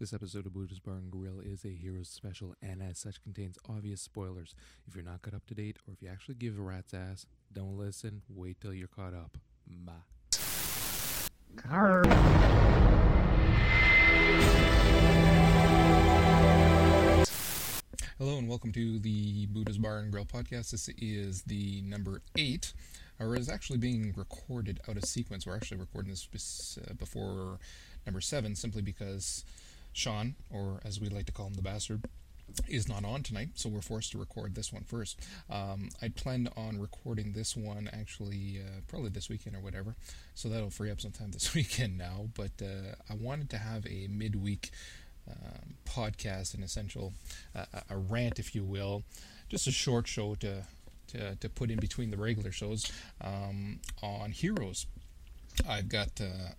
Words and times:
This 0.00 0.12
episode 0.12 0.46
of 0.46 0.52
Buddha's 0.52 0.78
Bar 0.78 0.94
and 0.94 1.10
Grill 1.10 1.40
is 1.40 1.64
a 1.64 1.74
Heroes 1.74 2.08
special 2.08 2.54
and 2.62 2.80
as 2.80 3.00
such 3.00 3.20
contains 3.20 3.58
obvious 3.68 4.00
spoilers. 4.00 4.54
If 4.86 4.94
you're 4.94 5.02
not 5.02 5.22
caught 5.22 5.34
up 5.34 5.44
to 5.46 5.54
date 5.54 5.78
or 5.88 5.92
if 5.92 6.00
you 6.00 6.08
actually 6.08 6.36
give 6.36 6.56
a 6.56 6.62
rat's 6.62 6.94
ass, 6.94 7.26
don't 7.52 7.76
listen. 7.76 8.22
Wait 8.28 8.60
till 8.60 8.72
you're 8.72 8.86
caught 8.86 9.12
up. 9.12 9.36
Bye. 9.66 9.94
Hello 18.18 18.38
and 18.38 18.48
welcome 18.48 18.70
to 18.70 19.00
the 19.00 19.46
Buddha's 19.46 19.78
Bar 19.78 19.98
and 19.98 20.12
Grill 20.12 20.24
podcast. 20.24 20.70
This 20.70 20.88
is 20.98 21.42
the 21.42 21.82
number 21.82 22.22
eight, 22.36 22.72
or 23.18 23.34
is 23.34 23.48
actually 23.48 23.78
being 23.78 24.14
recorded 24.16 24.78
out 24.88 24.96
of 24.96 25.04
sequence. 25.06 25.44
We're 25.44 25.56
actually 25.56 25.78
recording 25.78 26.12
this 26.12 26.78
uh, 26.88 26.92
before 26.94 27.58
number 28.06 28.20
seven, 28.20 28.54
simply 28.54 28.82
because 28.82 29.44
Sean, 29.92 30.34
or 30.50 30.80
as 30.84 31.00
we 31.00 31.08
like 31.08 31.26
to 31.26 31.32
call 31.32 31.46
him, 31.46 31.54
the 31.54 31.62
bastard, 31.62 32.04
is 32.66 32.88
not 32.88 33.04
on 33.04 33.22
tonight, 33.22 33.50
so 33.54 33.68
we're 33.68 33.80
forced 33.80 34.12
to 34.12 34.18
record 34.18 34.54
this 34.54 34.72
one 34.72 34.84
first. 34.84 35.20
Um, 35.50 35.90
I 36.02 36.08
planned 36.08 36.50
on 36.56 36.80
recording 36.80 37.32
this 37.32 37.56
one 37.56 37.88
actually 37.92 38.60
uh, 38.60 38.80
probably 38.88 39.10
this 39.10 39.28
weekend 39.28 39.56
or 39.56 39.60
whatever, 39.60 39.94
so 40.34 40.48
that'll 40.48 40.70
free 40.70 40.90
up 40.90 41.00
some 41.00 41.12
time 41.12 41.30
this 41.30 41.54
weekend 41.56 41.98
now. 41.98 42.28
But 42.34 42.52
uh, 42.62 42.94
I 43.10 43.14
wanted 43.14 43.50
to 43.50 43.58
have 43.58 43.86
a 43.86 44.08
midweek 44.08 44.70
um, 45.30 45.74
podcast, 45.84 46.54
an 46.54 46.62
essential, 46.62 47.12
uh, 47.54 47.64
a 47.90 47.96
rant, 47.96 48.38
if 48.38 48.54
you 48.54 48.64
will, 48.64 49.02
just 49.48 49.66
a 49.66 49.72
short 49.72 50.06
show 50.06 50.34
to 50.36 50.62
to, 51.08 51.36
to 51.36 51.48
put 51.48 51.70
in 51.70 51.78
between 51.78 52.10
the 52.10 52.18
regular 52.18 52.52
shows 52.52 52.90
um, 53.22 53.80
on 54.02 54.30
heroes. 54.30 54.86
I've 55.66 55.88
got 55.88 56.20
uh, 56.20 56.52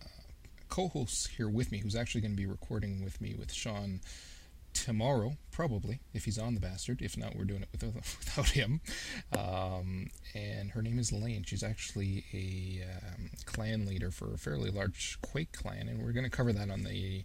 co-hosts 0.70 1.28
here 1.28 1.50
with 1.50 1.72
me, 1.72 1.80
who's 1.80 1.96
actually 1.96 2.22
going 2.22 2.34
to 2.34 2.38
be 2.38 2.46
recording 2.46 3.04
with 3.04 3.20
me 3.22 3.36
with 3.38 3.52
Sean 3.52 4.02
tomorrow, 4.73 5.38
probably, 5.52 6.00
if 6.14 6.26
he's 6.26 6.38
on 6.38 6.54
the 6.54 6.59
bastard. 6.59 7.02
If 7.02 7.18
not, 7.18 7.36
we're 7.36 7.45
doing 7.45 7.64
it 7.64 7.70
without, 7.72 7.95
without 8.20 8.50
him. 8.50 8.81
Um, 9.38 10.08
and 10.34 10.72
her 10.72 10.81
name 10.81 11.00
is 11.00 11.12
Lane. 11.12 11.44
She's 11.45 11.64
actually 11.64 12.25
a 12.34 12.84
um, 12.88 13.30
clan 13.45 13.86
leader 13.86 14.12
for 14.12 14.34
a 14.34 14.38
fairly 14.38 14.70
large 14.70 15.17
Quake 15.22 15.52
clan, 15.52 15.88
and 15.88 16.03
we're 16.03 16.12
going 16.12 16.23
to 16.23 16.30
cover 16.30 16.53
that 16.53 16.70
on 16.70 16.84
the 16.84 17.23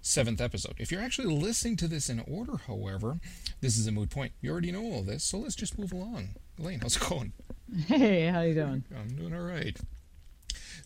seventh 0.00 0.40
episode. 0.40 0.74
If 0.78 0.90
you're 0.90 1.02
actually 1.02 1.32
listening 1.32 1.76
to 1.76 1.88
this 1.88 2.08
in 2.08 2.20
order, 2.20 2.56
however, 2.66 3.20
this 3.60 3.76
is 3.76 3.86
a 3.86 3.92
moot 3.92 4.10
point. 4.10 4.32
You 4.40 4.50
already 4.50 4.72
know 4.72 4.82
all 4.82 5.02
this, 5.02 5.24
so 5.24 5.38
let's 5.38 5.54
just 5.54 5.78
move 5.78 5.92
along. 5.92 6.30
Lane, 6.58 6.80
how's 6.80 6.96
it 6.96 7.08
going? 7.08 7.32
Hey, 7.86 8.28
how 8.28 8.40
you 8.40 8.54
doing? 8.54 8.82
I'm 8.98 9.14
doing 9.14 9.34
all 9.34 9.42
right. 9.42 9.78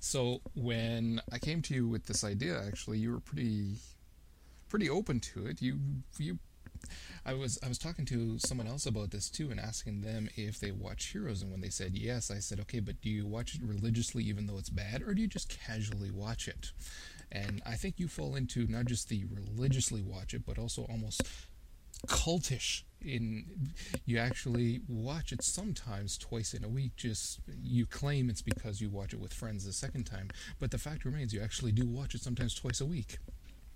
So 0.04 0.40
when 0.56 1.22
I 1.30 1.38
came 1.38 1.62
to 1.62 1.74
you 1.74 1.86
with 1.86 2.06
this 2.06 2.24
idea, 2.24 2.60
actually, 2.60 2.98
you 2.98 3.12
were 3.12 3.20
pretty 3.20 3.76
pretty 4.68 4.90
open 4.90 5.20
to 5.20 5.46
it. 5.46 5.62
You 5.62 5.78
you 6.18 6.40
I 7.24 7.34
was 7.34 7.56
I 7.62 7.68
was 7.68 7.78
talking 7.78 8.04
to 8.06 8.36
someone 8.40 8.66
else 8.66 8.84
about 8.84 9.12
this 9.12 9.30
too 9.30 9.52
and 9.52 9.60
asking 9.60 10.00
them 10.00 10.28
if 10.34 10.58
they 10.58 10.72
watch 10.72 11.12
Heroes 11.12 11.40
and 11.40 11.52
when 11.52 11.60
they 11.60 11.68
said 11.68 11.96
yes, 11.96 12.32
I 12.32 12.40
said, 12.40 12.58
"Okay, 12.58 12.80
but 12.80 13.00
do 13.00 13.08
you 13.08 13.26
watch 13.26 13.54
it 13.54 13.62
religiously 13.62 14.24
even 14.24 14.46
though 14.46 14.58
it's 14.58 14.70
bad 14.70 15.02
or 15.02 15.14
do 15.14 15.22
you 15.22 15.28
just 15.28 15.48
casually 15.48 16.10
watch 16.10 16.48
it?" 16.48 16.72
And 17.30 17.62
I 17.64 17.76
think 17.76 18.00
you 18.00 18.08
fall 18.08 18.34
into 18.34 18.66
not 18.66 18.86
just 18.86 19.08
the 19.08 19.24
religiously 19.30 20.02
watch 20.02 20.34
it, 20.34 20.44
but 20.44 20.58
also 20.58 20.82
almost 20.90 21.22
cultish 22.08 22.82
in 23.04 23.44
you 24.04 24.18
actually 24.18 24.80
watch 24.88 25.32
it 25.32 25.42
sometimes 25.42 26.16
twice 26.18 26.54
in 26.54 26.64
a 26.64 26.68
week 26.68 26.92
just 26.96 27.40
you 27.62 27.86
claim 27.86 28.28
it's 28.30 28.42
because 28.42 28.80
you 28.80 28.88
watch 28.88 29.12
it 29.12 29.20
with 29.20 29.32
friends 29.32 29.64
the 29.64 29.72
second 29.72 30.04
time 30.04 30.28
but 30.58 30.70
the 30.70 30.78
fact 30.78 31.04
remains 31.04 31.32
you 31.32 31.40
actually 31.40 31.72
do 31.72 31.86
watch 31.86 32.14
it 32.14 32.22
sometimes 32.22 32.54
twice 32.54 32.80
a 32.80 32.86
week 32.86 33.18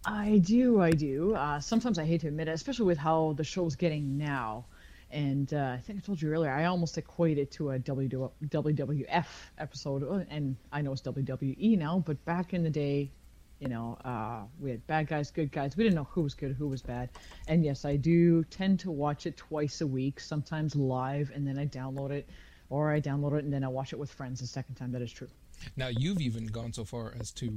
I 0.09 0.39
do, 0.39 0.81
I 0.81 0.93
do. 0.93 1.35
Uh, 1.35 1.59
sometimes 1.59 1.99
I 1.99 2.05
hate 2.05 2.21
to 2.21 2.29
admit 2.29 2.47
it, 2.47 2.53
especially 2.53 2.87
with 2.87 2.99
how 2.99 3.35
the 3.37 3.43
show's 3.43 3.75
getting 3.75 4.17
now. 4.17 4.65
And 5.11 5.53
uh, 5.53 5.75
I 5.75 5.79
think 5.79 5.99
I 5.99 6.03
told 6.07 6.23
you 6.23 6.33
earlier, 6.33 6.51
I 6.51 6.65
almost 6.67 6.97
equate 6.97 7.39
it 7.39 7.51
to 7.53 7.73
a 7.73 7.79
WWF 7.79 9.27
episode, 9.59 10.03
uh, 10.03 10.25
and 10.31 10.57
I 10.73 10.81
know 10.81 10.93
it's 10.93 11.03
WWE 11.03 11.79
now, 11.79 12.03
but 12.05 12.25
back 12.25 12.55
in 12.55 12.63
the 12.63 12.71
day, 12.71 13.11
you 13.59 13.69
know, 13.69 13.97
uh, 14.05 14.43
we 14.61 14.71
had 14.71 14.87
bad 14.87 15.07
guys, 15.07 15.31
good 15.31 15.51
guys. 15.51 15.77
We 15.77 15.85
didn't 15.85 15.97
know 15.97 16.09
who 16.11 16.23
was 16.23 16.35
good, 16.35 16.55
who 16.57 16.69
was 16.69 16.83
bad. 16.83 17.09
And 17.49 17.65
yes, 17.65 17.85
I 17.85 17.97
do 17.97 18.45
tend 18.45 18.81
to 18.81 18.91
watch 18.91 19.27
it 19.27 19.37
twice 19.37 19.81
a 19.81 19.87
week, 19.87 20.21
sometimes 20.21 20.77
live, 20.77 21.31
and 21.35 21.47
then 21.47 21.59
I 21.59 21.67
download 21.67 22.11
it, 22.11 22.29
or 22.69 22.93
I 22.93 23.01
download 23.01 23.39
it 23.39 23.45
and 23.45 23.53
then 23.53 23.65
I 23.65 23.69
watch 23.69 23.93
it 23.93 23.99
with 23.99 24.11
friends 24.13 24.41
the 24.41 24.47
second 24.47 24.75
time. 24.75 24.93
That 24.93 25.03
is 25.03 25.13
true. 25.13 25.29
Now, 25.77 25.89
you've 25.89 26.21
even 26.21 26.47
gone 26.47 26.73
so 26.73 26.85
far 26.85 27.15
as 27.19 27.31
to 27.33 27.51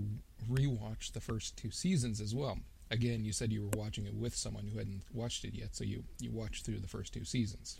rewatch 0.50 1.12
the 1.12 1.20
first 1.20 1.58
two 1.58 1.72
seasons 1.72 2.22
as 2.22 2.34
well. 2.34 2.58
Again, 2.92 3.26
you 3.26 3.34
said 3.34 3.52
you 3.52 3.64
were 3.64 3.78
watching 3.78 4.06
it 4.06 4.16
with 4.16 4.36
someone 4.36 4.68
who 4.68 4.78
hadn't 4.78 5.04
watched 5.14 5.44
it 5.44 5.54
yet, 5.54 5.76
so 5.76 5.84
you, 5.84 6.04
you 6.20 6.32
watched 6.32 6.66
through 6.66 6.80
the 6.80 6.88
first 6.88 7.14
two 7.14 7.26
seasons. 7.26 7.76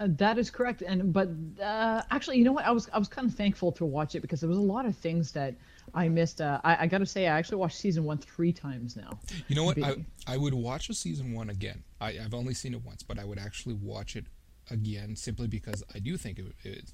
Uh, 0.00 0.08
that 0.10 0.38
is 0.38 0.50
correct, 0.50 0.82
and 0.82 1.12
but 1.12 1.28
uh, 1.62 2.02
actually, 2.10 2.36
you 2.36 2.42
know 2.42 2.52
what? 2.52 2.66
I 2.66 2.72
was 2.72 2.90
I 2.92 2.98
was 2.98 3.06
kind 3.06 3.28
of 3.28 3.34
thankful 3.36 3.70
to 3.72 3.84
watch 3.84 4.16
it 4.16 4.20
because 4.20 4.40
there 4.40 4.48
was 4.48 4.58
a 4.58 4.60
lot 4.60 4.86
of 4.86 4.96
things 4.96 5.30
that 5.32 5.54
I 5.94 6.08
missed. 6.08 6.40
Uh, 6.40 6.60
I, 6.64 6.84
I 6.84 6.86
got 6.86 6.98
to 6.98 7.06
say, 7.06 7.28
I 7.28 7.38
actually 7.38 7.58
watched 7.58 7.78
season 7.78 8.04
one 8.04 8.18
three 8.18 8.52
times 8.52 8.96
now. 8.96 9.18
You 9.48 9.56
know 9.56 9.64
what? 9.64 9.82
I, 9.82 9.96
I 10.26 10.36
would 10.36 10.54
watch 10.54 10.88
a 10.90 10.94
season 10.94 11.32
one 11.32 11.50
again. 11.50 11.82
I, 12.00 12.18
I've 12.24 12.34
only 12.34 12.54
seen 12.54 12.74
it 12.74 12.84
once, 12.84 13.02
but 13.02 13.18
I 13.18 13.24
would 13.24 13.38
actually 13.38 13.74
watch 13.74 14.16
it 14.16 14.26
again 14.70 15.14
simply 15.14 15.46
because 15.46 15.82
I 15.94 15.98
do 15.98 16.16
think 16.16 16.38
it, 16.38 16.46
it, 16.62 16.84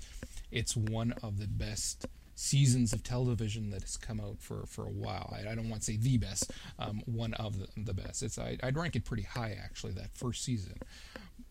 it's 0.50 0.76
one 0.76 1.14
of 1.22 1.38
the 1.38 1.46
best 1.46 2.06
seasons 2.34 2.92
of 2.92 3.02
television 3.02 3.70
that 3.70 3.82
has 3.82 3.96
come 3.96 4.20
out 4.20 4.40
for, 4.40 4.64
for 4.66 4.86
a 4.86 4.90
while. 4.90 5.34
I, 5.36 5.50
I 5.50 5.54
don't 5.54 5.68
want 5.68 5.82
to 5.82 5.92
say 5.92 5.96
the 5.96 6.18
best, 6.18 6.52
um, 6.78 7.02
one 7.06 7.34
of 7.34 7.58
the, 7.58 7.68
the 7.76 7.94
best. 7.94 8.22
It's 8.22 8.38
I, 8.38 8.56
I'd 8.62 8.76
rank 8.76 8.96
it 8.96 9.04
pretty 9.04 9.24
high 9.24 9.56
actually 9.62 9.92
that 9.92 10.10
first 10.14 10.42
season, 10.44 10.74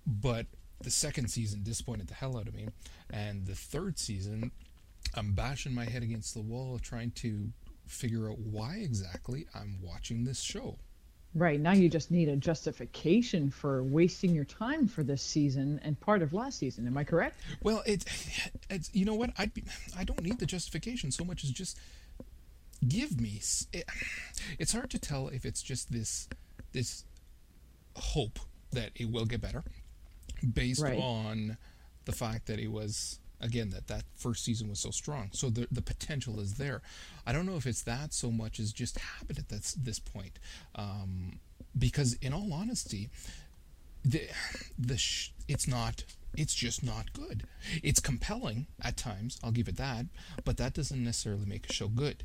but 0.05 0.47
the 0.81 0.89
second 0.89 1.29
season 1.29 1.61
disappointed 1.63 2.07
the 2.07 2.13
hell 2.13 2.37
out 2.37 2.47
of 2.47 2.55
me, 2.55 2.69
and 3.09 3.45
the 3.45 3.55
third 3.55 3.99
season, 3.99 4.51
I'm 5.15 5.33
bashing 5.33 5.73
my 5.73 5.85
head 5.85 6.03
against 6.03 6.33
the 6.33 6.41
wall 6.41 6.79
trying 6.79 7.11
to 7.11 7.49
figure 7.87 8.29
out 8.29 8.39
why 8.39 8.75
exactly 8.75 9.47
I'm 9.55 9.79
watching 9.81 10.23
this 10.23 10.41
show. 10.41 10.77
Right 11.35 11.59
now, 11.59 11.73
you 11.73 11.89
just 11.89 12.09
need 12.09 12.27
a 12.27 12.35
justification 12.35 13.51
for 13.51 13.83
wasting 13.83 14.33
your 14.33 14.45
time 14.45 14.87
for 14.87 15.03
this 15.03 15.21
season 15.21 15.79
and 15.83 15.99
part 15.99 16.23
of 16.23 16.33
last 16.33 16.57
season. 16.57 16.87
Am 16.87 16.97
I 16.97 17.03
correct? 17.03 17.39
Well, 17.61 17.83
it's, 17.85 18.05
it's 18.69 18.89
you 18.93 19.05
know 19.05 19.13
what 19.13 19.31
I'd 19.37 19.53
be, 19.53 19.63
I 19.97 20.03
don't 20.03 20.23
need 20.23 20.39
the 20.39 20.47
justification 20.47 21.11
so 21.11 21.23
much 21.23 21.43
as 21.43 21.51
just 21.51 21.77
give 22.87 23.21
me. 23.21 23.41
It, 23.71 23.85
it's 24.57 24.73
hard 24.73 24.89
to 24.89 24.99
tell 24.99 25.27
if 25.27 25.45
it's 25.45 25.61
just 25.61 25.91
this 25.91 26.27
this 26.71 27.05
hope 27.95 28.39
that 28.71 28.91
it 28.95 29.11
will 29.11 29.25
get 29.25 29.41
better 29.41 29.63
based 30.53 30.81
right. 30.81 30.97
on 30.97 31.57
the 32.05 32.11
fact 32.11 32.47
that 32.47 32.59
it 32.59 32.71
was 32.71 33.18
again 33.41 33.69
that 33.69 33.87
that 33.87 34.03
first 34.15 34.43
season 34.43 34.69
was 34.69 34.79
so 34.79 34.91
strong 34.91 35.29
so 35.31 35.49
the 35.49 35.67
the 35.71 35.81
potential 35.81 36.39
is 36.39 36.55
there 36.55 36.81
i 37.25 37.33
don't 37.33 37.45
know 37.45 37.55
if 37.55 37.65
it's 37.65 37.81
that 37.83 38.13
so 38.13 38.31
much 38.31 38.59
as 38.59 38.71
just 38.71 38.99
habit 38.99 39.37
at 39.37 39.49
this 39.49 39.73
this 39.73 39.99
point 39.99 40.39
um, 40.75 41.39
because 41.77 42.13
in 42.21 42.33
all 42.33 42.51
honesty 42.53 43.09
the 44.03 44.27
the 44.77 44.97
sh- 44.97 45.31
it's 45.47 45.67
not 45.67 46.03
it's 46.35 46.53
just 46.53 46.83
not 46.83 47.11
good 47.13 47.43
it's 47.83 47.99
compelling 47.99 48.67
at 48.81 48.95
times 48.97 49.39
i'll 49.43 49.51
give 49.51 49.67
it 49.67 49.77
that 49.77 50.05
but 50.45 50.57
that 50.57 50.73
doesn't 50.73 51.03
necessarily 51.03 51.45
make 51.45 51.69
a 51.69 51.73
show 51.73 51.87
good 51.87 52.23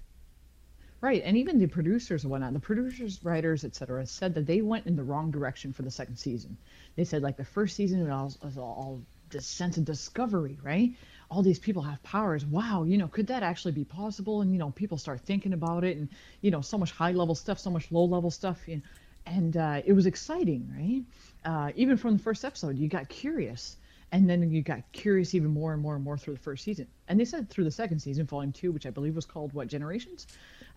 Right, 1.05 1.21
and 1.23 1.37
even 1.37 1.59
the 1.59 1.67
producers 1.67 2.25
and 2.25 2.31
whatnot, 2.31 2.55
the 2.55 2.61
producers, 2.61 3.21
writers, 3.23 3.63
etc., 3.63 4.07
said 4.07 4.33
that 4.33 4.47
they 4.47 4.63
went 4.63 4.87
in 4.87 4.97
the 4.97 5.03
wrong 5.03 5.31
direction 5.31 5.71
for 5.71 5.83
the 5.83 5.91
second 5.91 6.17
season. 6.17 6.57
They 6.97 7.05
said 7.05 7.21
like 7.21 7.37
the 7.37 7.45
first 7.45 7.77
season 7.77 8.01
was 8.01 8.09
all, 8.09 8.49
was 8.49 8.57
all 8.57 9.03
this 9.35 9.47
sense 9.47 9.77
of 9.77 9.85
discovery, 9.85 10.57
right? 10.63 10.93
All 11.31 11.43
these 11.43 11.59
people 11.59 11.83
have 11.83 12.03
powers. 12.03 12.47
Wow, 12.47 12.85
you 12.85 12.97
know, 12.97 13.09
could 13.09 13.27
that 13.27 13.43
actually 13.43 13.73
be 13.73 13.85
possible? 13.85 14.41
And 14.41 14.53
you 14.53 14.59
know, 14.59 14.71
people 14.71 14.97
start 14.97 15.21
thinking 15.21 15.53
about 15.53 15.85
it, 15.85 15.99
and 15.99 16.09
you 16.41 16.51
know, 16.51 16.63
so 16.63 16.79
much 16.79 16.93
high 16.93 17.13
level 17.13 17.35
stuff, 17.35 17.59
so 17.59 17.71
much 17.71 17.93
low 17.93 18.05
level 18.05 18.31
stuff, 18.31 18.67
know, 18.67 18.81
and 19.27 19.57
uh, 19.57 19.83
it 19.85 19.93
was 19.93 20.07
exciting, 20.07 20.69
right? 20.75 21.03
Uh, 21.45 21.73
even 21.77 21.97
from 21.97 22.17
the 22.17 22.23
first 22.23 22.45
episode, 22.45 22.79
you 22.79 22.89
got 22.89 23.09
curious, 23.09 23.77
and 24.13 24.29
then 24.29 24.51
you 24.51 24.63
got 24.63 24.81
curious 24.93 25.35
even 25.35 25.51
more 25.51 25.73
and 25.73 25.83
more 25.83 25.95
and 25.95 26.05
more 26.05 26.17
through 26.17 26.35
the 26.35 26.41
first 26.41 26.65
season. 26.65 26.87
And 27.09 27.19
they 27.19 27.25
said 27.25 27.51
through 27.51 27.65
the 27.65 27.71
second 27.71 28.01
season, 28.01 28.27
volume 28.27 28.53
two, 28.53 28.73
which 28.73 28.87
I 28.87 28.91
believe 28.91 29.17
was 29.17 29.27
called 29.27 29.53
what 29.53 29.69
Generations, 29.69 30.27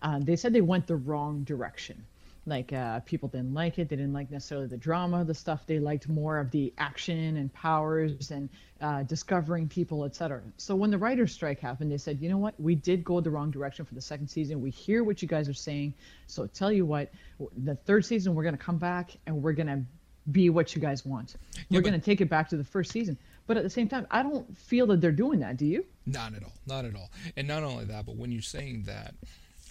uh, 0.02 0.18
they 0.20 0.36
said 0.36 0.52
they 0.52 0.60
went 0.60 0.86
the 0.86 0.96
wrong 0.96 1.44
direction. 1.44 2.04
Like 2.48 2.72
uh, 2.72 3.00
people 3.00 3.28
didn't 3.28 3.54
like 3.54 3.78
it. 3.78 3.88
They 3.88 3.96
didn't 3.96 4.12
like 4.12 4.30
necessarily 4.30 4.66
the 4.66 4.76
drama, 4.76 5.24
the 5.24 5.34
stuff. 5.34 5.66
They 5.66 5.78
liked 5.78 6.08
more 6.08 6.38
of 6.38 6.50
the 6.50 6.72
action 6.78 7.36
and 7.36 7.52
powers 7.52 8.30
and 8.30 8.48
uh, 8.80 9.02
discovering 9.02 9.68
people, 9.68 10.04
etc. 10.04 10.42
So 10.56 10.74
when 10.74 10.90
the 10.90 10.98
writers' 10.98 11.32
strike 11.32 11.60
happened, 11.60 11.92
they 11.92 11.98
said, 11.98 12.20
you 12.20 12.28
know 12.28 12.38
what? 12.38 12.58
We 12.58 12.74
did 12.74 13.04
go 13.04 13.20
the 13.20 13.30
wrong 13.30 13.50
direction 13.50 13.84
for 13.84 13.94
the 13.94 14.00
second 14.00 14.28
season. 14.28 14.60
We 14.60 14.70
hear 14.70 15.04
what 15.04 15.20
you 15.20 15.28
guys 15.28 15.48
are 15.48 15.54
saying. 15.54 15.94
So 16.26 16.46
tell 16.46 16.72
you 16.72 16.86
what, 16.86 17.10
the 17.64 17.74
third 17.74 18.04
season 18.04 18.34
we're 18.34 18.44
gonna 18.44 18.56
come 18.56 18.78
back 18.78 19.16
and 19.26 19.42
we're 19.42 19.52
gonna 19.52 19.84
be 20.30 20.50
what 20.50 20.74
you 20.74 20.80
guys 20.80 21.04
want. 21.04 21.36
We're 21.70 21.82
gonna 21.82 21.98
take 21.98 22.20
it 22.20 22.28
back 22.28 22.48
to 22.50 22.56
the 22.56 22.64
first 22.64 22.92
season. 22.92 23.18
But 23.46 23.56
at 23.56 23.62
the 23.62 23.70
same 23.70 23.88
time, 23.88 24.06
I 24.10 24.22
don't 24.22 24.56
feel 24.56 24.86
that 24.88 25.00
they're 25.00 25.10
doing 25.10 25.40
that. 25.40 25.56
Do 25.56 25.64
you? 25.64 25.84
Not 26.04 26.34
at 26.34 26.44
all. 26.44 26.52
Not 26.66 26.84
at 26.84 26.94
all. 26.94 27.10
And 27.36 27.48
not 27.48 27.62
only 27.62 27.86
that, 27.86 28.04
but 28.04 28.16
when 28.16 28.30
you're 28.30 28.42
saying 28.42 28.84
that 28.84 29.14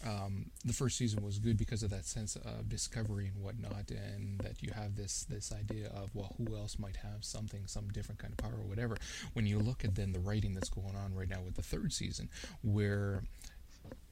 um, 0.06 0.52
the 0.64 0.74
first 0.74 0.98
season 0.98 1.24
was 1.24 1.40
good 1.40 1.58
because 1.58 1.84
of 1.84 1.90
that 1.90 2.06
sense 2.06 2.36
of 2.36 2.70
discovery 2.70 3.28
and 3.34 3.44
whatnot, 3.44 3.90
and 3.90 4.40
that 4.40 4.62
you 4.62 4.72
have 4.74 4.96
this 4.96 5.26
this 5.26 5.52
idea 5.52 5.88
of 5.88 6.14
well, 6.14 6.36
who 6.38 6.56
else 6.56 6.78
might 6.78 6.98
have 6.98 7.24
something, 7.24 7.66
some 7.68 7.88
different 7.90 8.20
kind 8.20 8.34
of 8.34 8.38
power 8.38 8.60
or 8.60 8.68
whatever. 8.68 8.98
When 9.34 9.46
you 9.46 9.60
look 9.60 9.84
at 9.84 9.96
then 9.96 10.12
the 10.12 10.20
writing 10.20 10.54
that's 10.54 10.70
going 10.70 10.96
on 10.96 11.16
right 11.16 11.30
now 11.30 11.42
with 11.42 11.56
the 11.56 11.62
third 11.62 11.94
season, 11.94 12.30
where 12.62 13.24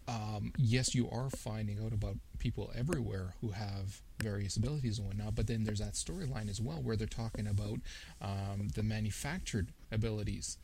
um, 0.07 0.53
yes, 0.57 0.93
you 0.93 1.09
are 1.09 1.29
finding 1.29 1.83
out 1.83 1.93
about 1.93 2.17
people 2.37 2.71
everywhere 2.75 3.33
who 3.41 3.49
have 3.49 4.01
various 4.19 4.55
abilities 4.55 4.99
and 4.99 5.07
whatnot, 5.07 5.35
but 5.35 5.47
then 5.47 5.63
there's 5.63 5.79
that 5.79 5.93
storyline 5.93 6.49
as 6.49 6.61
well 6.61 6.81
where 6.81 6.95
they're 6.95 7.07
talking 7.07 7.47
about 7.47 7.79
um, 8.21 8.69
the 8.75 8.83
manufactured 8.83 9.69
abilities. 9.91 10.57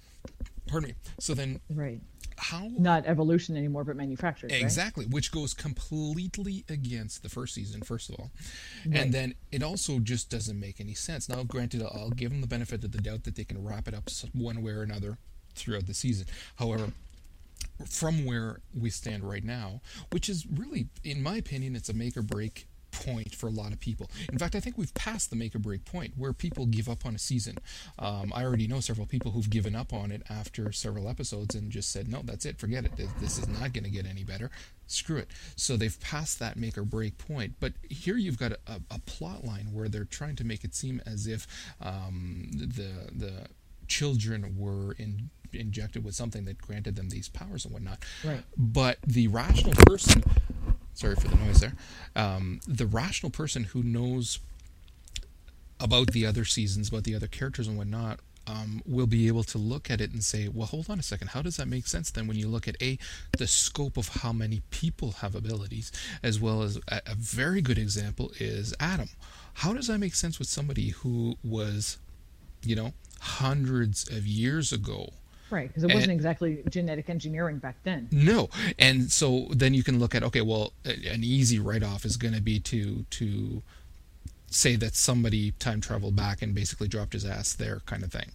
Pardon 0.67 0.89
me. 0.89 0.95
So 1.19 1.33
then, 1.33 1.59
right? 1.73 1.99
How 2.37 2.69
not 2.77 3.05
evolution 3.05 3.55
anymore, 3.55 3.83
but 3.83 3.95
manufactured. 3.95 4.51
Exactly, 4.51 5.05
right? 5.05 5.13
which 5.13 5.31
goes 5.31 5.53
completely 5.53 6.65
against 6.69 7.23
the 7.23 7.29
first 7.29 7.53
season, 7.53 7.81
first 7.81 8.09
of 8.09 8.15
all, 8.15 8.31
right. 8.85 8.99
and 8.99 9.13
then 9.13 9.35
it 9.51 9.61
also 9.61 9.99
just 9.99 10.29
doesn't 10.29 10.59
make 10.59 10.79
any 10.79 10.93
sense. 10.93 11.29
Now, 11.29 11.43
granted, 11.43 11.83
I'll 11.83 12.09
give 12.09 12.31
them 12.31 12.41
the 12.41 12.47
benefit 12.47 12.83
of 12.83 12.91
the 12.91 13.01
doubt 13.01 13.25
that 13.25 13.35
they 13.35 13.43
can 13.43 13.63
wrap 13.63 13.87
it 13.87 13.93
up 13.93 14.09
one 14.33 14.63
way 14.63 14.71
or 14.71 14.81
another 14.81 15.17
throughout 15.53 15.85
the 15.85 15.93
season. 15.93 16.27
However, 16.55 16.93
from 17.87 18.25
where 18.25 18.61
we 18.79 18.89
stand 18.89 19.23
right 19.23 19.43
now, 19.43 19.81
which 20.11 20.29
is 20.29 20.47
really, 20.47 20.87
in 21.03 21.21
my 21.21 21.35
opinion, 21.37 21.75
it's 21.75 21.89
a 21.89 21.93
make 21.93 22.17
or 22.17 22.21
break 22.21 22.67
point 22.91 23.35
for 23.35 23.47
a 23.47 23.51
lot 23.51 23.71
of 23.71 23.79
people. 23.79 24.09
In 24.31 24.37
fact, 24.37 24.55
I 24.55 24.59
think 24.59 24.77
we've 24.77 24.93
passed 24.93 25.29
the 25.29 25.35
make 25.35 25.55
or 25.55 25.59
break 25.59 25.85
point 25.85 26.13
where 26.17 26.33
people 26.33 26.65
give 26.65 26.89
up 26.89 27.05
on 27.05 27.15
a 27.15 27.19
season. 27.19 27.57
Um, 27.99 28.31
I 28.35 28.43
already 28.43 28.67
know 28.67 28.79
several 28.79 29.07
people 29.07 29.31
who've 29.31 29.49
given 29.49 29.75
up 29.75 29.93
on 29.93 30.11
it 30.11 30.23
after 30.29 30.71
several 30.71 31.07
episodes 31.09 31.55
and 31.55 31.71
just 31.71 31.91
said, 31.91 32.07
no, 32.07 32.21
that's 32.23 32.45
it, 32.45 32.59
forget 32.59 32.85
it. 32.85 32.91
This 33.19 33.37
is 33.37 33.47
not 33.47 33.73
going 33.73 33.83
to 33.83 33.89
get 33.89 34.05
any 34.05 34.23
better. 34.23 34.51
Screw 34.87 35.17
it. 35.17 35.29
So 35.55 35.77
they've 35.77 35.99
passed 36.01 36.39
that 36.39 36.57
make 36.57 36.77
or 36.77 36.83
break 36.83 37.17
point. 37.17 37.53
But 37.59 37.73
here 37.89 38.17
you've 38.17 38.37
got 38.37 38.51
a, 38.51 38.59
a, 38.67 38.81
a 38.91 38.99
plot 38.99 39.45
line 39.45 39.67
where 39.71 39.87
they're 39.87 40.03
trying 40.03 40.35
to 40.37 40.43
make 40.43 40.63
it 40.63 40.75
seem 40.75 41.01
as 41.05 41.27
if 41.27 41.47
um, 41.79 42.49
the 42.51 42.91
the 43.15 43.47
children 43.87 44.55
were 44.57 44.93
in 44.93 45.29
injected 45.53 46.03
with 46.03 46.15
something 46.15 46.45
that 46.45 46.57
granted 46.61 46.95
them 46.95 47.09
these 47.09 47.29
powers 47.29 47.65
and 47.65 47.73
whatnot. 47.73 47.99
Right. 48.23 48.41
But 48.57 48.97
the 49.05 49.27
rational 49.27 49.73
person, 49.85 50.23
sorry 50.93 51.15
for 51.15 51.27
the 51.27 51.35
noise 51.35 51.59
there, 51.59 51.73
um, 52.15 52.59
the 52.67 52.85
rational 52.85 53.29
person 53.29 53.65
who 53.65 53.83
knows 53.83 54.39
about 55.79 56.11
the 56.11 56.25
other 56.25 56.45
seasons, 56.45 56.89
about 56.89 57.03
the 57.03 57.15
other 57.15 57.27
characters 57.27 57.67
and 57.67 57.77
whatnot, 57.77 58.19
um, 58.47 58.81
will 58.85 59.07
be 59.07 59.27
able 59.27 59.43
to 59.43 59.57
look 59.57 59.89
at 59.89 60.01
it 60.01 60.11
and 60.11 60.23
say, 60.23 60.47
well, 60.47 60.67
hold 60.67 60.89
on 60.89 60.99
a 60.99 61.03
second. 61.03 61.29
How 61.29 61.41
does 61.41 61.57
that 61.57 61.67
make 61.67 61.87
sense 61.87 62.11
then 62.11 62.27
when 62.27 62.37
you 62.37 62.47
look 62.47 62.67
at 62.67 62.81
A, 62.81 62.97
the 63.37 63.47
scope 63.47 63.97
of 63.97 64.07
how 64.09 64.31
many 64.31 64.61
people 64.71 65.11
have 65.13 65.35
abilities, 65.35 65.91
as 66.23 66.39
well 66.39 66.63
as 66.63 66.77
a, 66.87 67.01
a 67.05 67.15
very 67.15 67.61
good 67.61 67.77
example 67.77 68.31
is 68.39 68.73
Adam. 68.79 69.09
How 69.55 69.73
does 69.73 69.87
that 69.87 69.99
make 69.99 70.15
sense 70.15 70.39
with 70.39 70.47
somebody 70.47 70.89
who 70.89 71.37
was, 71.43 71.97
you 72.63 72.75
know, 72.75 72.93
hundreds 73.19 74.09
of 74.09 74.25
years 74.25 74.73
ago 74.73 75.09
Right, 75.51 75.67
because 75.67 75.83
it 75.83 75.93
wasn't 75.93 76.13
exactly 76.13 76.63
genetic 76.69 77.09
engineering 77.09 77.57
back 77.57 77.75
then. 77.83 78.07
No, 78.09 78.49
and 78.79 79.11
so 79.11 79.47
then 79.49 79.73
you 79.73 79.83
can 79.83 79.99
look 79.99 80.15
at 80.15 80.23
okay, 80.23 80.39
well, 80.39 80.71
an 80.85 81.23
easy 81.23 81.59
write-off 81.59 82.05
is 82.05 82.15
going 82.15 82.33
to 82.33 82.41
be 82.41 82.59
to 82.61 83.05
to 83.09 83.61
say 84.47 84.77
that 84.77 84.95
somebody 84.95 85.51
time 85.51 85.81
traveled 85.81 86.15
back 86.15 86.41
and 86.41 86.55
basically 86.55 86.87
dropped 86.87 87.11
his 87.11 87.25
ass 87.25 87.53
there, 87.53 87.81
kind 87.85 88.01
of 88.01 88.11
thing. 88.11 88.31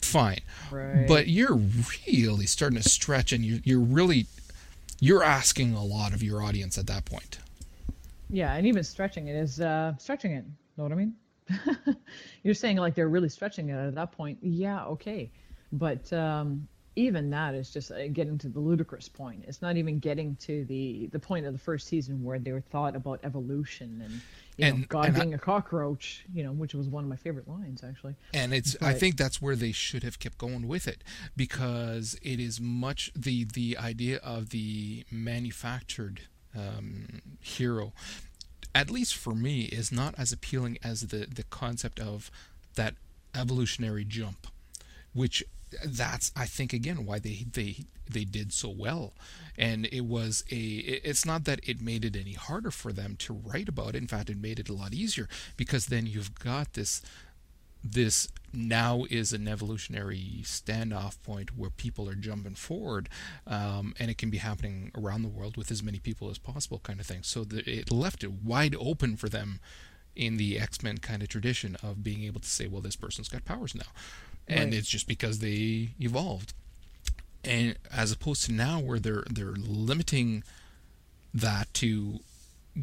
Fine, 0.00 0.40
right. 0.72 1.06
but 1.06 1.28
you're 1.28 1.60
really 2.08 2.46
starting 2.46 2.80
to 2.80 2.88
stretch, 2.88 3.32
and 3.32 3.44
you, 3.44 3.60
you're 3.62 3.78
really 3.78 4.26
you're 5.00 5.22
asking 5.22 5.74
a 5.74 5.84
lot 5.84 6.14
of 6.14 6.22
your 6.22 6.42
audience 6.42 6.78
at 6.78 6.86
that 6.86 7.04
point. 7.04 7.40
Yeah, 8.30 8.54
and 8.54 8.66
even 8.66 8.82
stretching 8.84 9.28
it 9.28 9.36
is 9.36 9.60
uh, 9.60 9.94
stretching 9.98 10.32
it. 10.32 10.46
Know 10.78 10.84
what 10.84 10.92
I 10.92 10.96
mean? 10.96 11.14
you're 12.42 12.54
saying 12.54 12.78
like 12.78 12.94
they're 12.94 13.08
really 13.08 13.28
stretching 13.28 13.68
it 13.68 13.76
at 13.76 13.94
that 13.96 14.12
point. 14.12 14.38
Yeah, 14.40 14.86
okay 14.86 15.30
but 15.74 16.12
um, 16.12 16.68
even 16.96 17.30
that 17.30 17.54
is 17.54 17.70
just 17.70 17.90
uh, 17.90 18.08
getting 18.08 18.38
to 18.38 18.48
the 18.48 18.60
ludicrous 18.60 19.08
point. 19.08 19.44
It's 19.46 19.60
not 19.60 19.76
even 19.76 19.98
getting 19.98 20.36
to 20.36 20.64
the 20.64 21.08
the 21.12 21.18
point 21.18 21.46
of 21.46 21.52
the 21.52 21.58
first 21.58 21.88
season 21.88 22.22
where 22.22 22.38
they 22.38 22.52
were 22.52 22.60
thought 22.60 22.94
about 22.94 23.20
evolution 23.24 24.00
and 24.04 24.20
you 24.56 24.66
and, 24.66 24.80
know 24.80 24.86
God 24.88 25.06
and 25.06 25.14
being 25.14 25.34
I, 25.34 25.36
a 25.36 25.38
cockroach, 25.38 26.24
you 26.32 26.44
know, 26.44 26.52
which 26.52 26.74
was 26.74 26.88
one 26.88 27.02
of 27.02 27.10
my 27.10 27.16
favorite 27.16 27.48
lines 27.48 27.82
actually. 27.82 28.14
And 28.32 28.54
it's 28.54 28.76
but, 28.76 28.86
I 28.86 28.94
think 28.94 29.16
that's 29.16 29.42
where 29.42 29.56
they 29.56 29.72
should 29.72 30.04
have 30.04 30.18
kept 30.18 30.38
going 30.38 30.68
with 30.68 30.86
it 30.86 31.02
because 31.36 32.16
it 32.22 32.38
is 32.38 32.60
much 32.60 33.10
the 33.16 33.44
the 33.44 33.76
idea 33.76 34.18
of 34.18 34.50
the 34.50 35.04
manufactured 35.10 36.22
um, 36.56 37.20
hero, 37.40 37.92
at 38.72 38.88
least 38.88 39.16
for 39.16 39.34
me, 39.34 39.62
is 39.62 39.90
not 39.90 40.14
as 40.16 40.32
appealing 40.32 40.78
as 40.84 41.08
the 41.08 41.26
the 41.26 41.44
concept 41.44 41.98
of 41.98 42.30
that 42.76 42.94
evolutionary 43.34 44.04
jump, 44.04 44.46
which 45.12 45.42
that's 45.84 46.32
I 46.36 46.46
think 46.46 46.72
again 46.72 47.04
why 47.04 47.18
they 47.18 47.46
they 47.52 47.84
they 48.10 48.24
did 48.24 48.52
so 48.52 48.68
well. 48.68 49.14
And 49.56 49.86
it 49.86 50.02
was 50.02 50.44
a 50.50 50.56
it's 50.56 51.24
not 51.24 51.44
that 51.44 51.60
it 51.62 51.80
made 51.80 52.04
it 52.04 52.16
any 52.16 52.32
harder 52.32 52.70
for 52.70 52.92
them 52.92 53.16
to 53.20 53.32
write 53.32 53.68
about 53.68 53.94
it. 53.94 53.96
In 53.96 54.06
fact 54.06 54.30
it 54.30 54.36
made 54.36 54.58
it 54.58 54.68
a 54.68 54.74
lot 54.74 54.92
easier 54.92 55.28
because 55.56 55.86
then 55.86 56.06
you've 56.06 56.34
got 56.34 56.74
this 56.74 57.02
this 57.86 58.28
now 58.50 59.04
is 59.10 59.32
an 59.34 59.46
evolutionary 59.46 60.40
standoff 60.42 61.20
point 61.22 61.56
where 61.56 61.68
people 61.68 62.08
are 62.08 62.14
jumping 62.14 62.54
forward 62.54 63.10
um, 63.46 63.94
and 63.98 64.10
it 64.10 64.16
can 64.16 64.30
be 64.30 64.38
happening 64.38 64.90
around 64.96 65.20
the 65.20 65.28
world 65.28 65.58
with 65.58 65.70
as 65.70 65.82
many 65.82 65.98
people 65.98 66.30
as 66.30 66.38
possible 66.38 66.78
kind 66.78 66.98
of 66.98 67.04
thing. 67.04 67.22
So 67.22 67.44
the, 67.44 67.68
it 67.70 67.90
left 67.90 68.24
it 68.24 68.32
wide 68.32 68.74
open 68.78 69.16
for 69.16 69.28
them 69.28 69.60
in 70.16 70.36
the 70.36 70.58
x-men 70.58 70.98
kind 70.98 71.22
of 71.22 71.28
tradition 71.28 71.76
of 71.82 72.04
being 72.04 72.22
able 72.24 72.40
to 72.40 72.48
say 72.48 72.66
well 72.66 72.80
this 72.80 72.96
person's 72.96 73.28
got 73.28 73.44
powers 73.44 73.74
now 73.74 73.82
and 74.48 74.70
right. 74.70 74.74
it's 74.74 74.88
just 74.88 75.08
because 75.08 75.38
they 75.38 75.90
evolved 76.00 76.52
and 77.44 77.76
as 77.92 78.12
opposed 78.12 78.44
to 78.46 78.52
now 78.52 78.80
where 78.80 78.98
they're 78.98 79.24
they're 79.30 79.54
limiting 79.56 80.42
that 81.32 81.72
to 81.74 82.20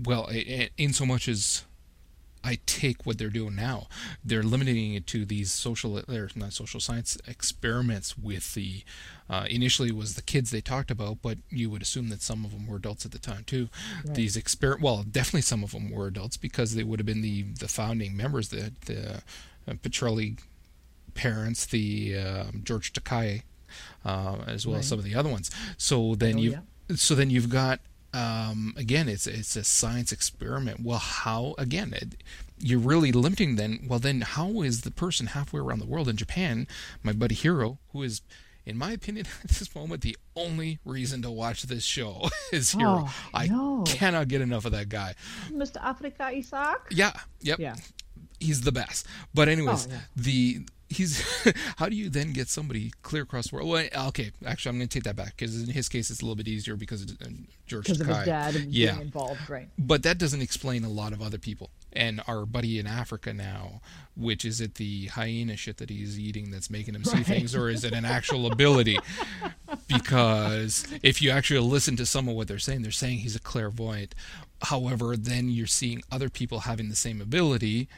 well 0.05 0.29
in 0.77 0.93
so 0.93 1.05
much 1.05 1.27
as 1.27 1.63
I 2.43 2.57
take 2.65 3.05
what 3.05 3.19
they're 3.19 3.29
doing 3.29 3.55
now. 3.55 3.87
They're 4.25 4.41
limiting 4.41 4.95
it 4.95 5.05
to 5.07 5.25
these 5.25 5.51
social, 5.51 5.99
or 5.99 6.29
not 6.35 6.53
social 6.53 6.79
science 6.79 7.15
experiments 7.27 8.17
with 8.17 8.55
the. 8.55 8.83
Uh, 9.29 9.45
initially, 9.47 9.89
it 9.89 9.95
was 9.95 10.15
the 10.15 10.21
kids 10.21 10.49
they 10.49 10.59
talked 10.59 10.89
about, 10.89 11.19
but 11.21 11.37
you 11.51 11.69
would 11.69 11.83
assume 11.83 12.09
that 12.09 12.21
some 12.21 12.43
of 12.43 12.51
them 12.51 12.65
were 12.65 12.77
adults 12.77 13.05
at 13.05 13.11
the 13.11 13.19
time 13.19 13.43
too. 13.45 13.69
Right. 14.05 14.15
These 14.15 14.37
exper, 14.37 14.81
well, 14.81 15.03
definitely 15.03 15.41
some 15.41 15.63
of 15.63 15.71
them 15.71 15.91
were 15.91 16.07
adults 16.07 16.35
because 16.35 16.73
they 16.73 16.83
would 16.83 16.99
have 16.99 17.05
been 17.05 17.21
the 17.21 17.43
the 17.43 17.67
founding 17.67 18.17
members, 18.17 18.49
the 18.49 18.73
the 18.85 19.21
uh, 19.67 19.73
Petrelli 19.73 20.39
parents, 21.11 21.65
the 21.65 22.17
uh, 22.17 22.43
George 22.63 22.93
Takei, 22.93 23.43
uh, 24.05 24.37
as 24.47 24.65
well 24.65 24.75
right. 24.75 24.79
as 24.79 24.87
some 24.87 24.99
of 24.99 25.05
the 25.05 25.15
other 25.15 25.29
ones. 25.29 25.51
So 25.77 26.15
then 26.15 26.35
oh, 26.35 26.39
you, 26.39 26.51
yeah. 26.51 26.95
so 26.95 27.15
then 27.15 27.29
you've 27.29 27.49
got 27.49 27.79
um, 28.13 28.73
again, 28.77 29.07
it's 29.07 29.27
it's 29.27 29.55
a 29.55 29.63
science 29.63 30.11
experiment. 30.11 30.81
Well, 30.83 30.99
how 30.99 31.55
again? 31.57 31.93
It, 31.93 32.15
you're 32.63 32.79
really 32.79 33.11
limiting 33.11 33.55
then. 33.55 33.85
Well, 33.87 33.99
then 33.99 34.21
how 34.21 34.61
is 34.61 34.81
the 34.81 34.91
person 34.91 35.27
halfway 35.27 35.59
around 35.59 35.79
the 35.79 35.85
world 35.85 36.07
in 36.07 36.15
Japan, 36.15 36.67
my 37.01 37.11
buddy 37.11 37.33
Hiro, 37.33 37.79
who 37.91 38.03
is 38.03 38.21
in 38.65 38.77
my 38.77 38.91
opinion, 38.91 39.25
at 39.43 39.49
this 39.49 39.73
moment, 39.75 40.01
the 40.01 40.17
only 40.35 40.79
reason 40.85 41.21
to 41.23 41.31
watch 41.31 41.63
this 41.63 41.83
show 41.83 42.29
is 42.51 42.71
Hiro. 42.71 43.05
Oh, 43.07 43.15
I 43.33 43.47
no. 43.47 43.83
cannot 43.85 44.27
get 44.27 44.41
enough 44.41 44.65
of 44.65 44.71
that 44.73 44.89
guy. 44.89 45.15
Mr. 45.51 45.77
Africa 45.81 46.25
Isaac? 46.25 46.81
Yeah, 46.91 47.13
yep. 47.39 47.59
Yeah. 47.59 47.75
He's 48.39 48.61
the 48.61 48.71
best. 48.71 49.05
But 49.33 49.49
anyways, 49.49 49.87
oh, 49.87 49.93
yeah. 49.93 49.99
the 50.15 50.61
he's 50.91 51.23
how 51.77 51.89
do 51.89 51.95
you 51.95 52.09
then 52.09 52.33
get 52.33 52.49
somebody 52.49 52.91
clear 53.01 53.23
across 53.23 53.49
the 53.49 53.55
world? 53.55 53.69
Well, 53.69 54.07
okay, 54.09 54.31
actually, 54.45 54.69
I'm 54.71 54.77
going 54.77 54.89
to 54.89 54.93
take 54.93 55.03
that 55.03 55.15
back 55.15 55.37
because 55.37 55.61
in 55.61 55.69
his 55.69 55.89
case 55.89 56.09
it's 56.09 56.21
a 56.21 56.25
little 56.25 56.35
bit 56.35 56.47
easier 56.47 56.75
because 56.75 57.03
of 57.03 57.11
uh, 57.21 57.29
George 57.65 57.85
because 57.85 58.01
of 58.01 58.07
his 58.07 58.25
dad 58.25 58.55
yeah. 58.67 58.91
being 58.91 59.01
involved, 59.01 59.49
right? 59.49 59.69
But 59.77 60.03
that 60.03 60.17
doesn't 60.17 60.41
explain 60.41 60.83
a 60.83 60.89
lot 60.89 61.13
of 61.13 61.21
other 61.21 61.37
people. 61.37 61.69
And 61.93 62.21
our 62.27 62.45
buddy 62.45 62.79
in 62.79 62.87
Africa 62.87 63.33
now, 63.33 63.81
which 64.15 64.45
is 64.45 64.61
it 64.61 64.75
the 64.75 65.07
hyena 65.07 65.57
shit 65.57 65.77
that 65.77 65.89
he's 65.89 66.17
eating 66.17 66.51
that's 66.51 66.69
making 66.69 66.95
him 66.95 67.03
see 67.03 67.17
right. 67.17 67.25
things, 67.25 67.55
or 67.55 67.69
is 67.69 67.83
it 67.83 67.93
an 67.93 68.05
actual 68.05 68.51
ability? 68.51 68.97
because 69.87 70.87
if 71.03 71.21
you 71.21 71.31
actually 71.31 71.59
listen 71.59 71.95
to 71.97 72.05
some 72.05 72.27
of 72.27 72.35
what 72.35 72.47
they're 72.47 72.59
saying, 72.59 72.81
they're 72.81 72.91
saying 72.91 73.19
he's 73.19 73.35
a 73.35 73.41
clairvoyant. 73.41 74.15
However, 74.63 75.17
then 75.17 75.49
you're 75.49 75.67
seeing 75.67 76.03
other 76.11 76.29
people 76.29 76.61
having 76.61 76.89
the 76.89 76.95
same 76.95 77.19
ability 77.19 77.89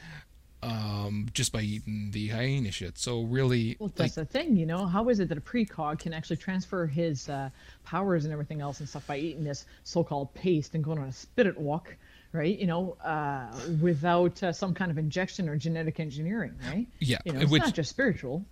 um, 0.64 1.26
just 1.34 1.52
by 1.52 1.60
eating 1.60 2.10
the 2.10 2.28
hyena 2.28 2.70
shit. 2.70 2.96
So 2.96 3.22
really, 3.22 3.76
well, 3.78 3.92
that's 3.94 4.16
like, 4.16 4.28
the 4.28 4.32
thing, 4.32 4.56
you 4.56 4.64
know. 4.64 4.86
How 4.86 5.08
is 5.10 5.20
it 5.20 5.28
that 5.28 5.38
a 5.38 5.40
precog 5.42 5.98
can 5.98 6.14
actually 6.14 6.38
transfer 6.38 6.86
his 6.86 7.28
uh, 7.28 7.50
powers 7.84 8.24
and 8.24 8.32
everything 8.32 8.60
else 8.60 8.80
and 8.80 8.88
stuff 8.88 9.06
by 9.06 9.18
eating 9.18 9.44
this 9.44 9.66
so-called 9.82 10.32
paste 10.34 10.74
and 10.74 10.82
going 10.82 10.98
on 10.98 11.08
a 11.08 11.12
spirit 11.12 11.58
walk, 11.60 11.94
right? 12.32 12.58
You 12.58 12.66
know, 12.66 12.96
uh, 13.04 13.46
without 13.82 14.42
uh, 14.42 14.52
some 14.52 14.72
kind 14.72 14.90
of 14.90 14.96
injection 14.96 15.48
or 15.48 15.56
genetic 15.56 16.00
engineering, 16.00 16.54
right? 16.66 16.86
Yeah, 16.98 17.18
you 17.24 17.32
know, 17.34 17.40
it's 17.40 17.50
which, 17.50 17.62
not 17.62 17.74
just 17.74 17.90
spiritual. 17.90 18.44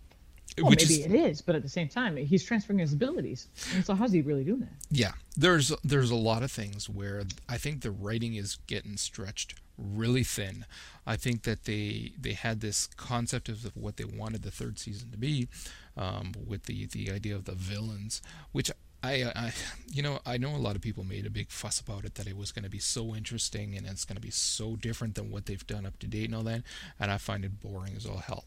Well, 0.59 0.69
which 0.71 0.83
maybe 0.83 1.01
is, 1.01 1.07
it 1.07 1.15
is, 1.15 1.41
but 1.41 1.55
at 1.55 1.63
the 1.63 1.69
same 1.69 1.89
time, 1.89 2.17
he's 2.17 2.45
transferring 2.45 2.79
his 2.81 2.93
abilities. 2.93 3.49
And 3.75 3.85
so 3.85 3.95
how's 3.95 4.13
he 4.13 4.21
really 4.21 4.45
doing 4.45 4.61
that? 4.61 4.73
yeah 4.91 5.13
there's 5.37 5.73
there's 5.83 6.11
a 6.11 6.15
lot 6.15 6.43
of 6.43 6.53
things 6.53 6.89
where 6.91 7.23
i 7.49 7.57
think 7.57 7.81
the 7.81 7.91
writing 7.91 8.35
is 8.35 8.59
getting 8.67 8.99
stretched 8.99 9.55
really 9.79 10.23
thin 10.23 10.67
i 11.07 11.17
think 11.17 11.45
that 11.45 11.65
they 11.65 12.13
they 12.21 12.35
had 12.35 12.61
this 12.61 12.87
concept 12.97 13.49
of 13.49 13.75
what 13.75 13.97
they 13.97 14.05
wanted 14.05 14.43
the 14.43 14.51
third 14.51 14.79
season 14.79 15.11
to 15.11 15.17
be 15.17 15.49
um, 15.97 16.33
with 16.47 16.65
the 16.65 16.87
the 16.87 17.11
idea 17.11 17.35
of 17.35 17.47
the 17.47 17.55
villains 17.55 18.21
which 18.53 18.71
I, 19.03 19.23
uh, 19.23 19.33
I 19.35 19.53
you 19.93 20.03
know 20.03 20.21
i 20.25 20.39
know 20.39 20.55
a 20.55 20.59
lot 20.59 20.77
of 20.77 20.83
people 20.83 21.05
made 21.05 21.27
a 21.27 21.31
big 21.31 21.51
fuss 21.51 21.81
about 21.81 22.05
it 22.05 22.15
that 22.15 22.27
it 22.27 22.37
was 22.37 22.53
going 22.53 22.65
to 22.65 22.71
be 22.71 22.79
so 22.79 23.15
interesting 23.15 23.77
and 23.77 23.87
it's 23.87 24.05
going 24.05 24.17
to 24.17 24.23
be 24.23 24.31
so 24.31 24.77
different 24.77 25.15
than 25.15 25.31
what 25.31 25.47
they've 25.47 25.67
done 25.67 25.85
up 25.85 25.99
to 25.99 26.07
date 26.07 26.27
and 26.27 26.35
all 26.35 26.43
that 26.43 26.63
and 26.99 27.11
i 27.11 27.19
find 27.19 27.45
it 27.45 27.61
boring 27.61 27.95
as 27.97 28.07
all 28.07 28.19
hell 28.19 28.45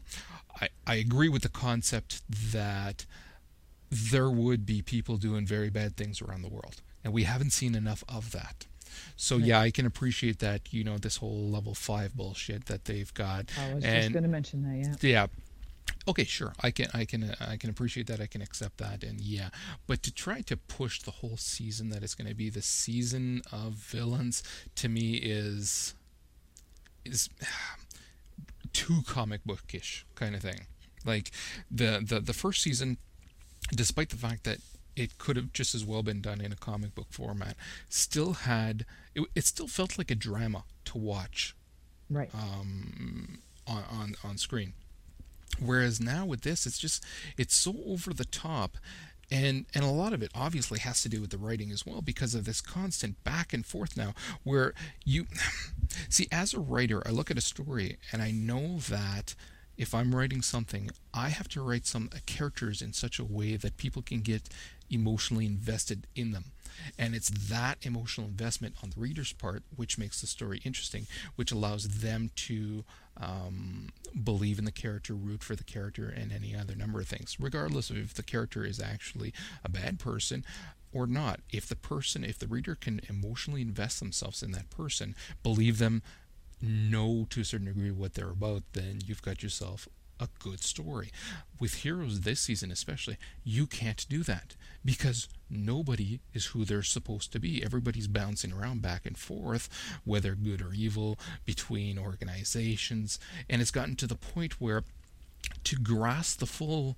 i 0.60 0.68
i 0.86 0.94
agree 0.94 1.28
with 1.28 1.42
the 1.42 1.48
concept 1.48 2.22
that 2.52 3.06
there 3.90 4.30
would 4.30 4.66
be 4.66 4.82
people 4.82 5.16
doing 5.16 5.46
very 5.46 5.70
bad 5.70 5.96
things 5.96 6.20
around 6.20 6.42
the 6.42 6.48
world. 6.48 6.82
And 7.04 7.12
we 7.12 7.22
haven't 7.22 7.50
seen 7.50 7.74
enough 7.74 8.02
of 8.08 8.32
that. 8.32 8.66
So 9.16 9.36
yeah, 9.36 9.60
I 9.60 9.70
can 9.70 9.84
appreciate 9.86 10.38
that, 10.40 10.72
you 10.72 10.82
know, 10.82 10.96
this 10.96 11.18
whole 11.18 11.50
level 11.50 11.74
five 11.74 12.16
bullshit 12.16 12.66
that 12.66 12.86
they've 12.86 13.12
got. 13.14 13.50
I 13.60 13.74
was 13.74 13.84
and 13.84 14.02
just 14.02 14.12
going 14.12 14.22
to 14.22 14.28
mention 14.28 14.62
that, 14.62 14.98
yeah. 15.02 15.08
yeah. 15.08 15.26
Okay, 16.08 16.24
sure. 16.24 16.52
I 16.62 16.70
can 16.70 16.86
I 16.94 17.04
can 17.04 17.24
uh, 17.24 17.34
I 17.48 17.56
can 17.56 17.68
appreciate 17.70 18.06
that. 18.06 18.20
I 18.20 18.26
can 18.26 18.40
accept 18.42 18.78
that 18.78 19.02
and 19.02 19.20
yeah. 19.20 19.48
But 19.86 20.02
to 20.04 20.12
try 20.12 20.40
to 20.42 20.56
push 20.56 21.02
the 21.02 21.10
whole 21.10 21.36
season 21.36 21.90
that 21.90 22.02
it's 22.02 22.14
going 22.14 22.28
to 22.28 22.34
be 22.34 22.48
the 22.48 22.62
season 22.62 23.42
of 23.52 23.72
villains 23.74 24.42
to 24.76 24.88
me 24.88 25.14
is 25.14 25.94
is 27.04 27.28
too 28.72 29.00
comic 29.06 29.44
bookish 29.44 30.06
kind 30.14 30.34
of 30.34 30.42
thing. 30.42 30.66
Like 31.04 31.30
the 31.70 32.02
the 32.06 32.20
the 32.20 32.32
first 32.34 32.62
season 32.62 32.98
despite 33.74 34.10
the 34.10 34.16
fact 34.16 34.44
that 34.44 34.58
it 34.94 35.18
could 35.18 35.36
have 35.36 35.52
just 35.52 35.74
as 35.74 35.84
well 35.84 36.02
been 36.02 36.20
done 36.20 36.40
in 36.40 36.52
a 36.52 36.56
comic 36.56 36.94
book 36.94 37.08
format, 37.10 37.56
still 37.88 38.32
had 38.32 38.86
it, 39.14 39.24
it 39.34 39.44
still 39.44 39.68
felt 39.68 39.98
like 39.98 40.10
a 40.10 40.14
drama 40.14 40.64
to 40.86 40.98
watch 40.98 41.54
Right. 42.08 42.30
um, 42.32 43.38
on, 43.66 43.82
on 43.90 44.14
on 44.22 44.38
screen. 44.38 44.74
Whereas 45.58 46.00
now 46.00 46.24
with 46.24 46.42
this, 46.42 46.66
it's 46.66 46.78
just 46.78 47.04
it's 47.36 47.54
so 47.54 47.74
over 47.86 48.12
the 48.12 48.24
top, 48.24 48.76
and 49.30 49.66
and 49.74 49.84
a 49.84 49.88
lot 49.88 50.12
of 50.12 50.22
it 50.22 50.30
obviously 50.34 50.78
has 50.80 51.02
to 51.02 51.08
do 51.08 51.20
with 51.20 51.30
the 51.30 51.38
writing 51.38 51.70
as 51.70 51.86
well 51.86 52.02
because 52.02 52.34
of 52.34 52.44
this 52.44 52.60
constant 52.60 53.22
back 53.24 53.52
and 53.52 53.64
forth 53.64 53.96
now, 53.96 54.14
where 54.44 54.74
you 55.04 55.26
see 56.08 56.28
as 56.30 56.54
a 56.54 56.60
writer, 56.60 57.02
I 57.06 57.10
look 57.10 57.30
at 57.30 57.38
a 57.38 57.42
story 57.42 57.98
and 58.12 58.22
I 58.22 58.30
know 58.30 58.78
that 58.88 59.34
if 59.76 59.94
I'm 59.94 60.14
writing 60.14 60.42
something, 60.42 60.90
I 61.12 61.28
have 61.28 61.48
to 61.48 61.60
write 61.60 61.86
some 61.86 62.08
uh, 62.14 62.18
characters 62.26 62.80
in 62.80 62.92
such 62.92 63.18
a 63.18 63.24
way 63.24 63.56
that 63.56 63.76
people 63.76 64.02
can 64.02 64.20
get 64.20 64.48
emotionally 64.90 65.46
invested 65.46 66.06
in 66.14 66.32
them. 66.32 66.46
And 66.98 67.14
it's 67.14 67.30
that 67.30 67.78
emotional 67.82 68.26
investment 68.26 68.74
on 68.82 68.90
the 68.90 69.00
reader's 69.00 69.32
part 69.32 69.62
which 69.74 69.98
makes 69.98 70.20
the 70.20 70.26
story 70.26 70.60
interesting, 70.64 71.06
which 71.36 71.50
allows 71.50 72.00
them 72.00 72.30
to 72.36 72.84
um, 73.18 73.88
believe 74.22 74.58
in 74.58 74.66
the 74.66 74.72
character, 74.72 75.14
root 75.14 75.42
for 75.42 75.56
the 75.56 75.64
character, 75.64 76.08
and 76.08 76.32
any 76.32 76.54
other 76.54 76.74
number 76.74 77.00
of 77.00 77.08
things, 77.08 77.36
regardless 77.40 77.88
of 77.90 77.96
if 77.96 78.14
the 78.14 78.22
character 78.22 78.64
is 78.64 78.80
actually 78.80 79.32
a 79.64 79.70
bad 79.70 79.98
person 79.98 80.44
or 80.92 81.06
not. 81.06 81.40
If 81.50 81.66
the 81.66 81.76
person, 81.76 82.24
if 82.24 82.38
the 82.38 82.46
reader 82.46 82.74
can 82.74 83.00
emotionally 83.08 83.62
invest 83.62 84.00
themselves 84.00 84.42
in 84.42 84.52
that 84.52 84.70
person, 84.70 85.14
believe 85.42 85.78
them, 85.78 86.02
know 86.62 87.26
to 87.30 87.40
a 87.40 87.44
certain 87.44 87.66
degree 87.66 87.90
what 87.90 88.14
they're 88.14 88.30
about, 88.30 88.62
then 88.72 89.00
you've 89.04 89.22
got 89.22 89.42
yourself 89.42 89.88
a 90.18 90.28
good 90.38 90.62
story. 90.62 91.10
With 91.60 91.76
Heroes 91.76 92.20
this 92.20 92.40
season, 92.40 92.70
especially, 92.70 93.16
you 93.44 93.66
can't 93.66 94.06
do 94.08 94.22
that 94.24 94.56
because 94.84 95.28
nobody 95.50 96.20
is 96.32 96.46
who 96.46 96.64
they're 96.64 96.82
supposed 96.82 97.32
to 97.32 97.38
be. 97.38 97.62
Everybody's 97.62 98.08
bouncing 98.08 98.52
around 98.52 98.82
back 98.82 99.06
and 99.06 99.16
forth, 99.16 99.68
whether 100.04 100.34
good 100.34 100.62
or 100.62 100.72
evil, 100.72 101.18
between 101.44 101.98
organizations, 101.98 103.18
and 103.48 103.60
it's 103.60 103.70
gotten 103.70 103.96
to 103.96 104.06
the 104.06 104.14
point 104.14 104.60
where 104.60 104.84
to 105.64 105.76
grasp 105.76 106.38
the 106.38 106.46
full 106.46 106.96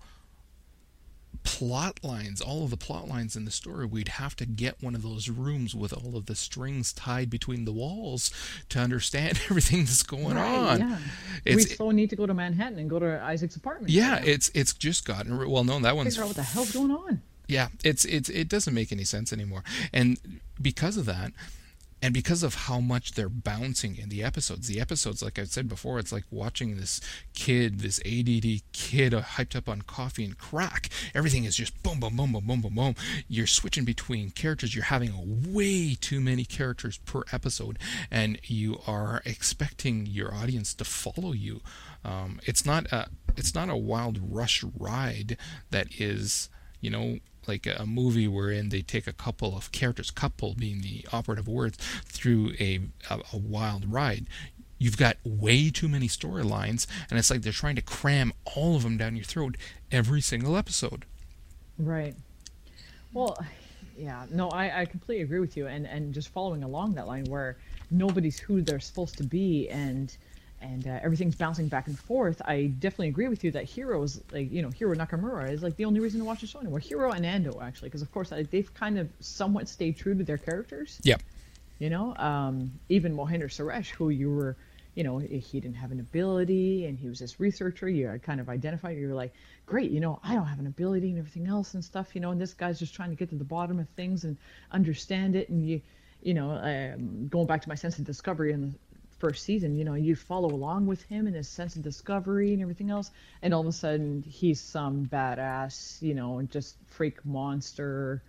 plot 1.45 2.01
lines, 2.03 2.41
all 2.41 2.65
of 2.65 2.71
the 2.71 2.77
plot 2.77 3.09
lines 3.09 3.35
in 3.37 3.45
the 3.45 3.51
story, 3.51 3.87
we'd 3.87 4.09
have 4.09 4.37
to 4.37 4.47
get 4.47 4.83
one 4.83 4.95
of 4.95 5.03
those 5.03 5.29
rooms 5.31 5.75
with 5.75 5.93
all 5.93 6.17
of 6.17 6.27
the 6.27 6.35
strings 6.35 6.93
tied 6.93 7.31
between 7.31 7.65
the 7.65 7.73
walls 7.73 8.31
to 8.69 8.79
understand 8.79 9.41
everything 9.51 9.81
that's 9.81 10.03
going 10.03 10.37
Right, 10.37 10.47
on. 10.59 10.79
yeah. 10.81 10.99
It's 11.45 11.69
we 11.71 11.75
so 11.77 11.91
need 11.91 12.11
to 12.11 12.17
go 12.17 12.27
to 12.27 12.35
Manhattan 12.35 12.79
and 12.79 12.91
go 12.91 12.99
to 12.99 13.23
Isaac's 13.23 13.57
apartment. 13.57 13.91
yeah, 13.91 14.15
right 14.15 14.29
it's 14.29 14.51
it's 14.55 14.73
just 14.75 15.05
gotten 15.07 15.37
well. 15.51 15.65
No, 15.65 15.79
that 15.81 15.97
one's 15.97 16.15
figure 16.15 16.25
out 16.25 16.29
what 16.29 16.37
the 16.37 16.43
hell's 16.43 16.73
going 16.73 16.91
on. 16.91 17.23
yeah, 17.47 17.69
it's 17.83 18.05
it's 18.05 18.29
it 18.29 18.49
doesn't 18.49 18.75
make 18.75 18.93
any 18.93 19.05
sense 19.05 19.33
anymore, 19.33 19.65
and 19.93 20.19
because 20.61 20.97
of 20.97 21.07
that, 21.07 21.33
and 22.01 22.15
because 22.15 22.43
of 22.43 22.55
how 22.55 22.81
much 22.81 23.13
they're 23.13 23.29
bouncing 23.29 23.97
in 23.97 24.09
the 24.09 24.23
episodes, 24.23 24.69
the 24.69 24.81
episodes, 24.81 25.23
like 25.23 25.39
i've 25.39 25.49
said 25.49 25.69
before, 25.69 25.99
it's 25.99 26.13
like 26.13 26.25
watching 26.31 26.77
this 26.77 27.01
kid, 27.35 27.81
this 27.81 28.01
ADD 28.07 28.63
kid, 28.73 29.13
uh, 29.15 29.23
hyped 29.23 29.57
up 29.57 29.69
on 29.69 29.83
coffee 29.83 30.25
and 30.25 30.39
crack. 30.39 30.89
Everything 31.15 31.45
is 31.45 31.57
just 31.57 31.83
boom, 31.83 32.01
boom, 32.01 32.17
boom, 32.17 32.33
boom, 32.33 32.47
boom, 32.47 32.61
boom, 32.61 32.75
boom. 32.75 32.95
You're 33.27 33.47
switching 33.47 33.85
between 33.85 34.31
characters. 34.31 34.75
You're 34.75 34.85
having 34.85 35.53
way 35.53 35.97
too 36.01 36.21
many 36.21 36.45
characters 36.45 36.99
per 36.99 37.23
episode, 37.33 37.79
and 38.11 38.39
you 38.45 38.81
are 38.87 39.23
expecting 39.25 40.07
your 40.07 40.33
audience 40.33 40.75
to 40.75 40.85
follow 40.85 41.33
you. 41.33 41.61
Um, 42.05 42.41
it's 42.45 42.65
not 42.65 42.91
a 42.93 43.09
it's 43.37 43.55
not 43.55 43.69
a 43.69 43.77
wild 43.77 44.19
rush 44.33 44.65
ride 44.79 45.37
that 45.71 45.89
is 46.01 46.49
you 46.81 46.91
know 46.91 47.19
like 47.49 47.67
a 47.67 47.87
movie 47.87 48.29
wherein 48.29 48.69
they 48.69 48.83
take 48.83 49.07
a 49.07 49.13
couple 49.13 49.57
of 49.57 49.73
characters, 49.73 50.11
couple 50.11 50.55
being 50.55 50.83
the 50.83 51.07
operative 51.13 51.49
words, 51.49 51.79
through 52.05 52.53
a, 52.61 52.81
a, 53.11 53.21
a 53.33 53.37
wild 53.37 53.91
ride. 53.91 54.27
You've 54.79 54.97
got 54.97 55.17
way 55.25 55.71
too 55.71 55.89
many 55.89 56.07
storylines, 56.07 56.87
and 57.11 57.19
it's 57.19 57.31
like 57.31 57.43
they're 57.43 57.53
trying 57.53 57.77
to 57.77 57.83
cram 57.83 58.33
all 58.45 58.77
of 58.77 58.85
them 58.85 58.97
down 58.97 59.17
your 59.17 59.25
throat 59.25 59.57
every 59.91 60.21
single 60.21 60.57
episode. 60.57 61.05
Right. 61.79 62.15
Well, 63.13 63.37
yeah, 63.97 64.27
no, 64.31 64.49
I, 64.51 64.83
I 64.83 64.85
completely 64.85 65.25
agree 65.25 65.41
with 65.41 65.57
you. 65.57 65.67
And, 65.67 65.87
and 65.87 66.15
just 66.15 66.29
following 66.29 66.63
along 66.63 66.95
that 66.95 67.09
line 67.09 67.25
where 67.25 67.57
nobody's 67.91 68.39
who 68.39 68.63
they're 68.63 68.81
supposed 68.81 69.17
to 69.19 69.25
be 69.25 69.69
and 69.69 70.17
and 70.61 70.87
uh, 70.87 70.99
everything's 71.03 71.37
bouncing 71.37 71.69
back 71.69 71.87
and 71.87 71.99
forth, 71.99 72.43
I 72.45 72.67
definitely 72.67 73.09
agree 73.09 73.29
with 73.29 73.45
you 73.45 73.53
that 73.53 73.65
Hiro 73.65 74.03
is 74.03 74.21
like, 74.33 74.51
you 74.51 74.63
know, 74.63 74.71
Hiro 74.71 74.95
Nakamura 74.95 75.51
is 75.51 75.63
like 75.63 75.77
the 75.77 75.85
only 75.85 76.01
reason 76.01 76.21
to 76.21 76.27
watch 76.27 76.41
the 76.41 76.47
show 76.47 76.61
anymore. 76.61 76.81
Hiro 76.81 77.13
and 77.13 77.25
Ando, 77.25 77.63
actually, 77.63 77.89
because 77.89 78.03
of 78.03 78.11
course 78.13 78.33
I, 78.33 78.43
they've 78.43 78.73
kind 78.75 78.99
of 78.99 79.09
somewhat 79.21 79.69
stayed 79.69 79.97
true 79.97 80.17
to 80.17 80.25
their 80.25 80.39
characters. 80.39 81.01
Yep. 81.05 81.23
You 81.79 81.91
know, 81.91 82.15
um, 82.17 82.73
even 82.89 83.17
Mohinder 83.17 83.45
Suresh, 83.45 83.91
who 83.91 84.09
you 84.09 84.31
were, 84.35 84.57
you 84.97 85.05
know, 85.05 85.19
he 85.19 85.61
didn't 85.61 85.77
have 85.77 85.93
an 85.93 86.01
ability 86.01 86.87
and 86.87 86.99
he 86.99 87.09
was 87.09 87.21
this 87.21 87.39
researcher. 87.39 87.89
You 87.89 88.21
kind 88.25 88.41
of 88.41 88.49
identified. 88.49 88.97
You 88.97 89.09
were 89.09 89.15
like, 89.15 89.33
great, 89.65 89.93
you 89.93 90.01
know, 90.01 90.19
I 90.25 90.35
don't 90.35 90.47
have 90.47 90.59
an 90.59 90.67
ability 90.67 91.11
and 91.11 91.19
everything 91.19 91.47
else 91.47 91.75
and 91.75 91.85
stuff, 91.85 92.15
you 92.15 92.21
know, 92.21 92.33
and 92.33 92.41
this 92.41 92.53
guy's 92.53 92.81
just 92.81 92.95
trying 92.95 93.11
to 93.11 93.17
get 93.17 93.31
to 93.31 93.37
the 93.37 93.45
bottom 93.45 93.79
of 93.79 93.89
things 93.91 94.25
and 94.25 94.37
understand 94.73 95.37
it. 95.37 95.51
And 95.51 95.65
you, 95.65 95.81
you 96.21 96.35
know, 96.35 96.51
um, 96.51 97.29
going 97.29 97.47
back 97.47 97.63
to 97.63 97.69
my 97.69 97.77
sense 97.77 97.99
of 97.99 98.05
discovery 98.05 98.53
and 98.53 98.75
the 98.75 98.79
first 99.19 99.45
season, 99.45 99.77
you 99.77 99.85
know, 99.85 99.95
you 99.95 100.17
follow 100.17 100.49
along 100.49 100.87
with 100.87 101.03
him 101.05 101.27
and 101.27 101.35
his 101.35 101.49
sense 101.49 101.77
of 101.77 101.83
discovery 101.83 102.53
and 102.53 102.63
everything 102.63 102.91
else, 102.91 103.11
and 103.43 103.53
all 103.53 103.61
of 103.61 103.67
a 103.67 103.73
sudden 103.73 104.23
he's 104.23 104.61
some 104.61 105.07
badass, 105.07 106.01
you 106.01 106.15
know, 106.15 106.41
just 106.51 106.77
freak 106.87 107.25
monster. 107.25 108.23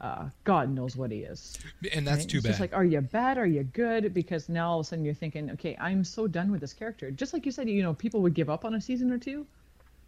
Uh, 0.00 0.28
God 0.44 0.70
knows 0.70 0.94
what 0.94 1.10
he 1.10 1.20
is. 1.20 1.58
And 1.92 2.06
that's 2.06 2.20
right? 2.20 2.28
too 2.28 2.36
it's 2.38 2.44
bad. 2.44 2.50
Just 2.50 2.60
like, 2.60 2.74
are 2.74 2.84
you 2.84 3.00
bad? 3.00 3.38
Are 3.38 3.46
you 3.46 3.62
good? 3.62 4.12
Because 4.12 4.48
now 4.48 4.70
all 4.70 4.80
of 4.80 4.86
a 4.86 4.88
sudden 4.88 5.04
you're 5.04 5.14
thinking, 5.14 5.50
okay, 5.52 5.76
I'm 5.80 6.04
so 6.04 6.26
done 6.26 6.52
with 6.52 6.60
this 6.60 6.74
character. 6.74 7.10
Just 7.10 7.32
like 7.32 7.46
you 7.46 7.52
said, 7.52 7.68
you 7.68 7.82
know, 7.82 7.94
people 7.94 8.20
would 8.22 8.34
give 8.34 8.50
up 8.50 8.64
on 8.64 8.74
a 8.74 8.80
season 8.80 9.10
or 9.10 9.18
two. 9.18 9.46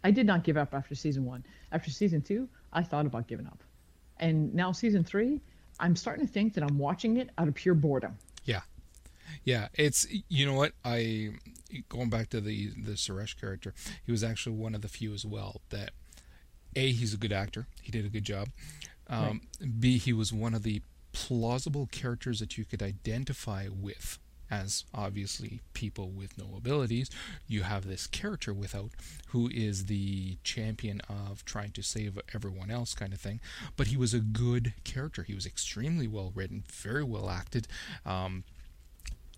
I 0.03 0.11
did 0.11 0.25
not 0.25 0.43
give 0.43 0.57
up 0.57 0.73
after 0.73 0.95
season 0.95 1.25
one. 1.25 1.43
After 1.71 1.89
season 1.89 2.21
two, 2.21 2.47
I 2.71 2.83
thought 2.83 3.05
about 3.05 3.27
giving 3.27 3.47
up. 3.47 3.63
And 4.19 4.53
now 4.53 4.71
season 4.71 5.03
three, 5.03 5.41
I'm 5.79 5.95
starting 5.95 6.25
to 6.25 6.31
think 6.31 6.53
that 6.53 6.63
I'm 6.63 6.77
watching 6.77 7.17
it 7.17 7.29
out 7.37 7.47
of 7.47 7.55
pure 7.55 7.75
boredom. 7.75 8.17
Yeah. 8.45 8.61
Yeah, 9.43 9.67
it's 9.73 10.07
you 10.29 10.45
know 10.45 10.53
what 10.53 10.73
I 10.83 11.31
going 11.89 12.09
back 12.09 12.29
to 12.29 12.41
the 12.41 12.69
the 12.69 12.93
Suresh 12.93 13.39
character. 13.39 13.73
He 14.05 14.11
was 14.11 14.23
actually 14.23 14.55
one 14.55 14.75
of 14.75 14.81
the 14.81 14.87
few 14.87 15.13
as 15.13 15.25
well 15.25 15.61
that 15.69 15.91
a 16.75 16.91
he's 16.91 17.13
a 17.13 17.17
good 17.17 17.33
actor. 17.33 17.67
He 17.81 17.91
did 17.91 18.05
a 18.05 18.09
good 18.09 18.23
job. 18.23 18.49
Um, 19.07 19.41
B 19.79 19.97
he 19.97 20.13
was 20.13 20.31
one 20.31 20.53
of 20.53 20.63
the 20.63 20.81
plausible 21.11 21.87
characters 21.91 22.39
that 22.39 22.57
you 22.57 22.65
could 22.65 22.81
identify 22.83 23.67
with. 23.69 24.19
As 24.51 24.83
obviously 24.95 25.61
people 25.75 26.09
with 26.09 26.35
no 26.35 26.55
abilities, 26.57 27.11
you 27.47 27.61
have 27.61 27.87
this 27.87 28.07
character 28.07 28.51
without, 28.51 28.89
who 29.27 29.47
is 29.47 29.85
the 29.85 30.39
champion 30.43 31.01
of 31.07 31.45
trying 31.45 31.69
to 31.73 31.83
save 31.83 32.17
everyone 32.33 32.71
else, 32.71 32.95
kind 32.95 33.13
of 33.13 33.21
thing. 33.21 33.41
But 33.77 33.87
he 33.87 33.97
was 33.97 34.15
a 34.15 34.19
good 34.19 34.73
character. 34.83 35.21
He 35.21 35.35
was 35.35 35.45
extremely 35.45 36.07
well 36.07 36.31
written, 36.33 36.63
very 36.67 37.03
well 37.03 37.29
acted. 37.29 37.67
Um, 38.07 38.43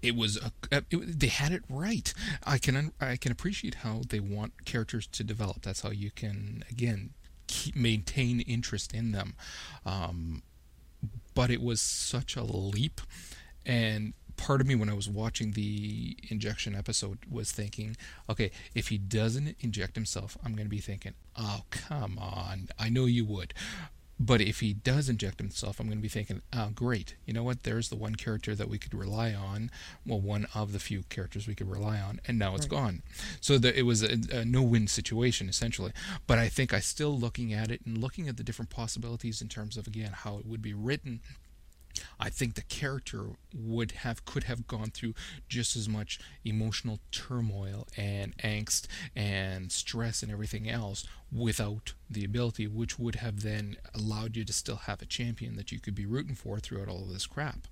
it 0.01 0.15
was 0.15 0.37
a, 0.37 0.51
it, 0.71 1.19
they 1.19 1.27
had 1.27 1.51
it 1.51 1.63
right. 1.69 2.13
I 2.43 2.57
can 2.57 2.91
I 2.99 3.17
can 3.17 3.31
appreciate 3.31 3.75
how 3.75 4.01
they 4.07 4.19
want 4.19 4.65
characters 4.65 5.07
to 5.07 5.23
develop. 5.23 5.61
That's 5.61 5.81
how 5.81 5.91
you 5.91 6.11
can 6.11 6.63
again 6.69 7.11
keep, 7.47 7.75
maintain 7.75 8.39
interest 8.41 8.93
in 8.93 9.11
them. 9.11 9.35
Um, 9.85 10.43
but 11.33 11.49
it 11.49 11.61
was 11.61 11.81
such 11.81 12.35
a 12.35 12.43
leap, 12.43 13.01
and 13.65 14.13
part 14.37 14.61
of 14.61 14.67
me 14.67 14.75
when 14.75 14.89
I 14.89 14.93
was 14.93 15.07
watching 15.07 15.51
the 15.51 16.17
injection 16.29 16.75
episode 16.75 17.19
was 17.29 17.51
thinking, 17.51 17.95
okay, 18.29 18.51
if 18.73 18.87
he 18.87 18.97
doesn't 18.97 19.55
inject 19.59 19.95
himself, 19.95 20.37
I'm 20.43 20.53
going 20.53 20.65
to 20.65 20.69
be 20.69 20.79
thinking, 20.79 21.13
oh 21.37 21.61
come 21.69 22.17
on, 22.17 22.69
I 22.79 22.89
know 22.89 23.05
you 23.05 23.25
would. 23.25 23.53
But 24.23 24.39
if 24.39 24.59
he 24.59 24.73
does 24.73 25.09
inject 25.09 25.39
himself, 25.39 25.79
I'm 25.79 25.87
going 25.87 25.97
to 25.97 26.01
be 26.01 26.07
thinking, 26.07 26.43
oh, 26.53 26.69
great. 26.75 27.15
You 27.25 27.33
know 27.33 27.41
what? 27.41 27.63
There's 27.63 27.89
the 27.89 27.95
one 27.95 28.13
character 28.13 28.53
that 28.53 28.69
we 28.69 28.77
could 28.77 28.93
rely 28.93 29.33
on. 29.33 29.71
Well, 30.05 30.21
one 30.21 30.45
of 30.53 30.73
the 30.73 30.79
few 30.79 31.01
characters 31.09 31.47
we 31.47 31.55
could 31.55 31.69
rely 31.69 31.99
on, 31.99 32.21
and 32.27 32.37
now 32.37 32.53
it's 32.53 32.65
right. 32.65 32.69
gone. 32.69 33.03
So 33.39 33.57
the, 33.57 33.75
it 33.77 33.81
was 33.81 34.03
a, 34.03 34.19
a 34.31 34.45
no 34.45 34.61
win 34.61 34.85
situation, 34.85 35.49
essentially. 35.49 35.91
But 36.27 36.37
I 36.37 36.49
think 36.49 36.71
I 36.71 36.81
still 36.81 37.17
looking 37.17 37.51
at 37.51 37.71
it 37.71 37.81
and 37.83 37.97
looking 37.97 38.27
at 38.27 38.37
the 38.37 38.43
different 38.43 38.69
possibilities 38.69 39.41
in 39.41 39.47
terms 39.47 39.75
of, 39.75 39.87
again, 39.87 40.11
how 40.13 40.37
it 40.37 40.45
would 40.45 40.61
be 40.61 40.75
written 40.75 41.21
I 42.19 42.29
think 42.29 42.55
the 42.55 42.61
character 42.61 43.31
would 43.55 43.91
have 43.91 44.25
could 44.25 44.45
have 44.45 44.67
gone 44.67 44.91
through 44.91 45.13
just 45.47 45.75
as 45.75 45.87
much 45.87 46.19
emotional 46.43 46.99
turmoil 47.11 47.87
and 47.97 48.35
angst 48.37 48.87
and 49.15 49.71
stress 49.71 50.23
and 50.23 50.31
everything 50.31 50.69
else 50.69 51.05
without 51.31 51.93
the 52.09 52.23
ability, 52.23 52.67
which 52.67 52.99
would 52.99 53.15
have 53.15 53.41
then 53.41 53.77
allowed 53.93 54.35
you 54.35 54.43
to 54.45 54.53
still 54.53 54.75
have 54.75 55.01
a 55.01 55.05
champion 55.05 55.55
that 55.55 55.71
you 55.71 55.79
could 55.79 55.95
be 55.95 56.05
rooting 56.05 56.35
for 56.35 56.59
throughout 56.59 56.87
all 56.87 57.03
of 57.03 57.09
this 57.13 57.25
crap. 57.25 57.67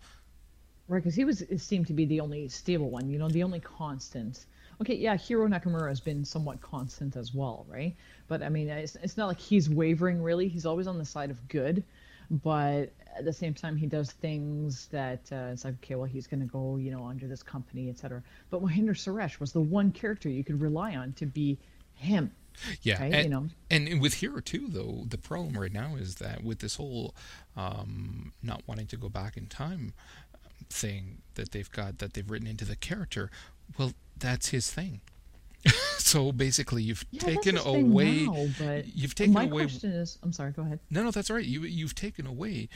Right, 0.87 1.03
because 1.03 1.15
he 1.15 1.23
was 1.23 1.43
seemed 1.57 1.87
to 1.87 1.93
be 1.93 2.05
the 2.05 2.19
only 2.19 2.49
stable 2.49 2.89
one, 2.89 3.09
you 3.09 3.19
know, 3.19 3.29
the 3.29 3.43
only 3.43 3.59
constant. 3.59 4.45
Okay, 4.81 4.95
yeah, 4.95 5.15
Hiro 5.17 5.47
Nakamura 5.47 5.89
has 5.89 5.99
been 5.99 6.25
somewhat 6.25 6.61
constant 6.61 7.15
as 7.15 7.33
well, 7.33 7.65
right? 7.69 7.95
But 8.27 8.41
I 8.41 8.49
mean, 8.49 8.69
it's, 8.69 8.95
it's 8.95 9.17
not 9.17 9.27
like 9.27 9.39
he's 9.39 9.69
wavering 9.69 10.23
really. 10.23 10.47
He's 10.47 10.65
always 10.65 10.87
on 10.87 10.97
the 10.97 11.05
side 11.05 11.29
of 11.29 11.47
good 11.47 11.83
but 12.29 12.91
at 13.17 13.25
the 13.25 13.33
same 13.33 13.53
time 13.53 13.75
he 13.75 13.85
does 13.85 14.11
things 14.11 14.87
that 14.87 15.19
uh, 15.31 15.49
it's 15.51 15.65
like 15.65 15.75
okay 15.75 15.95
well 15.95 16.05
he's 16.05 16.27
going 16.27 16.39
to 16.39 16.45
go 16.45 16.77
you 16.77 16.91
know 16.91 17.05
under 17.05 17.27
this 17.27 17.43
company 17.43 17.89
etc 17.89 18.21
but 18.49 18.61
Mohinder 18.61 18.91
Suresh 18.91 19.39
was 19.39 19.51
the 19.51 19.61
one 19.61 19.91
character 19.91 20.29
you 20.29 20.43
could 20.43 20.61
rely 20.61 20.95
on 20.95 21.13
to 21.13 21.25
be 21.25 21.57
him 21.95 22.31
yeah 22.81 23.01
right? 23.01 23.13
and, 23.13 23.23
you 23.23 23.29
know 23.29 23.47
and 23.69 24.01
with 24.01 24.15
Hiro 24.15 24.41
too 24.41 24.67
though 24.69 25.03
the 25.07 25.17
problem 25.17 25.59
right 25.59 25.71
now 25.71 25.95
is 25.95 26.15
that 26.15 26.43
with 26.43 26.59
this 26.59 26.75
whole 26.75 27.15
um, 27.55 28.33
not 28.41 28.63
wanting 28.67 28.87
to 28.87 28.97
go 28.97 29.09
back 29.09 29.37
in 29.37 29.47
time 29.47 29.93
thing 30.69 31.19
that 31.35 31.51
they've 31.51 31.71
got 31.71 31.99
that 31.99 32.13
they've 32.13 32.29
written 32.29 32.47
into 32.47 32.65
the 32.65 32.75
character 32.75 33.29
well 33.77 33.93
that's 34.17 34.49
his 34.49 34.69
thing 34.69 35.01
so 35.97 36.31
basically, 36.31 36.83
you've 36.83 37.05
yeah, 37.11 37.21
taken 37.21 37.57
away. 37.57 38.25
Now, 38.25 38.81
you've 38.85 39.15
taken 39.15 39.33
my 39.33 39.43
away. 39.43 39.63
My 39.63 39.63
question 39.65 39.91
is, 39.91 40.17
I'm 40.23 40.31
sorry. 40.31 40.51
Go 40.51 40.61
ahead. 40.61 40.79
No, 40.89 41.03
no, 41.03 41.11
that's 41.11 41.29
all 41.29 41.35
right. 41.35 41.45
You 41.45 41.63
you've 41.63 41.95
taken 41.95 42.25
away 42.25 42.69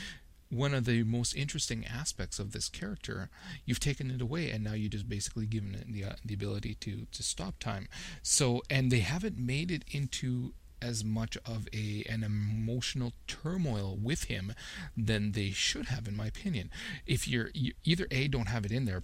one 0.53 0.73
of 0.73 0.85
the 0.85 1.03
most 1.03 1.35
interesting 1.35 1.85
aspects 1.85 2.39
of 2.39 2.51
this 2.51 2.69
character. 2.69 3.29
You've 3.65 3.79
taken 3.79 4.11
it 4.11 4.21
away, 4.21 4.51
and 4.51 4.63
now 4.63 4.73
you 4.73 4.89
just 4.89 5.09
basically 5.09 5.45
given 5.45 5.75
it 5.75 5.91
the 5.91 6.03
uh, 6.05 6.13
the 6.23 6.33
ability 6.33 6.75
to 6.75 7.07
to 7.11 7.23
stop 7.23 7.59
time. 7.59 7.87
So, 8.21 8.61
and 8.69 8.91
they 8.91 8.99
haven't 8.99 9.37
made 9.37 9.71
it 9.71 9.83
into 9.91 10.53
as 10.81 11.03
much 11.03 11.37
of 11.45 11.67
a 11.73 12.03
an 12.09 12.23
emotional 12.23 13.13
turmoil 13.27 13.97
with 14.01 14.25
him 14.25 14.53
than 14.97 15.31
they 15.31 15.51
should 15.51 15.87
have, 15.87 16.07
in 16.07 16.15
my 16.15 16.27
opinion. 16.27 16.69
If 17.07 17.27
you're 17.27 17.49
you 17.53 17.73
either 17.83 18.07
a 18.11 18.27
don't 18.27 18.49
have 18.49 18.65
it 18.65 18.71
in 18.71 18.85
there, 18.85 19.03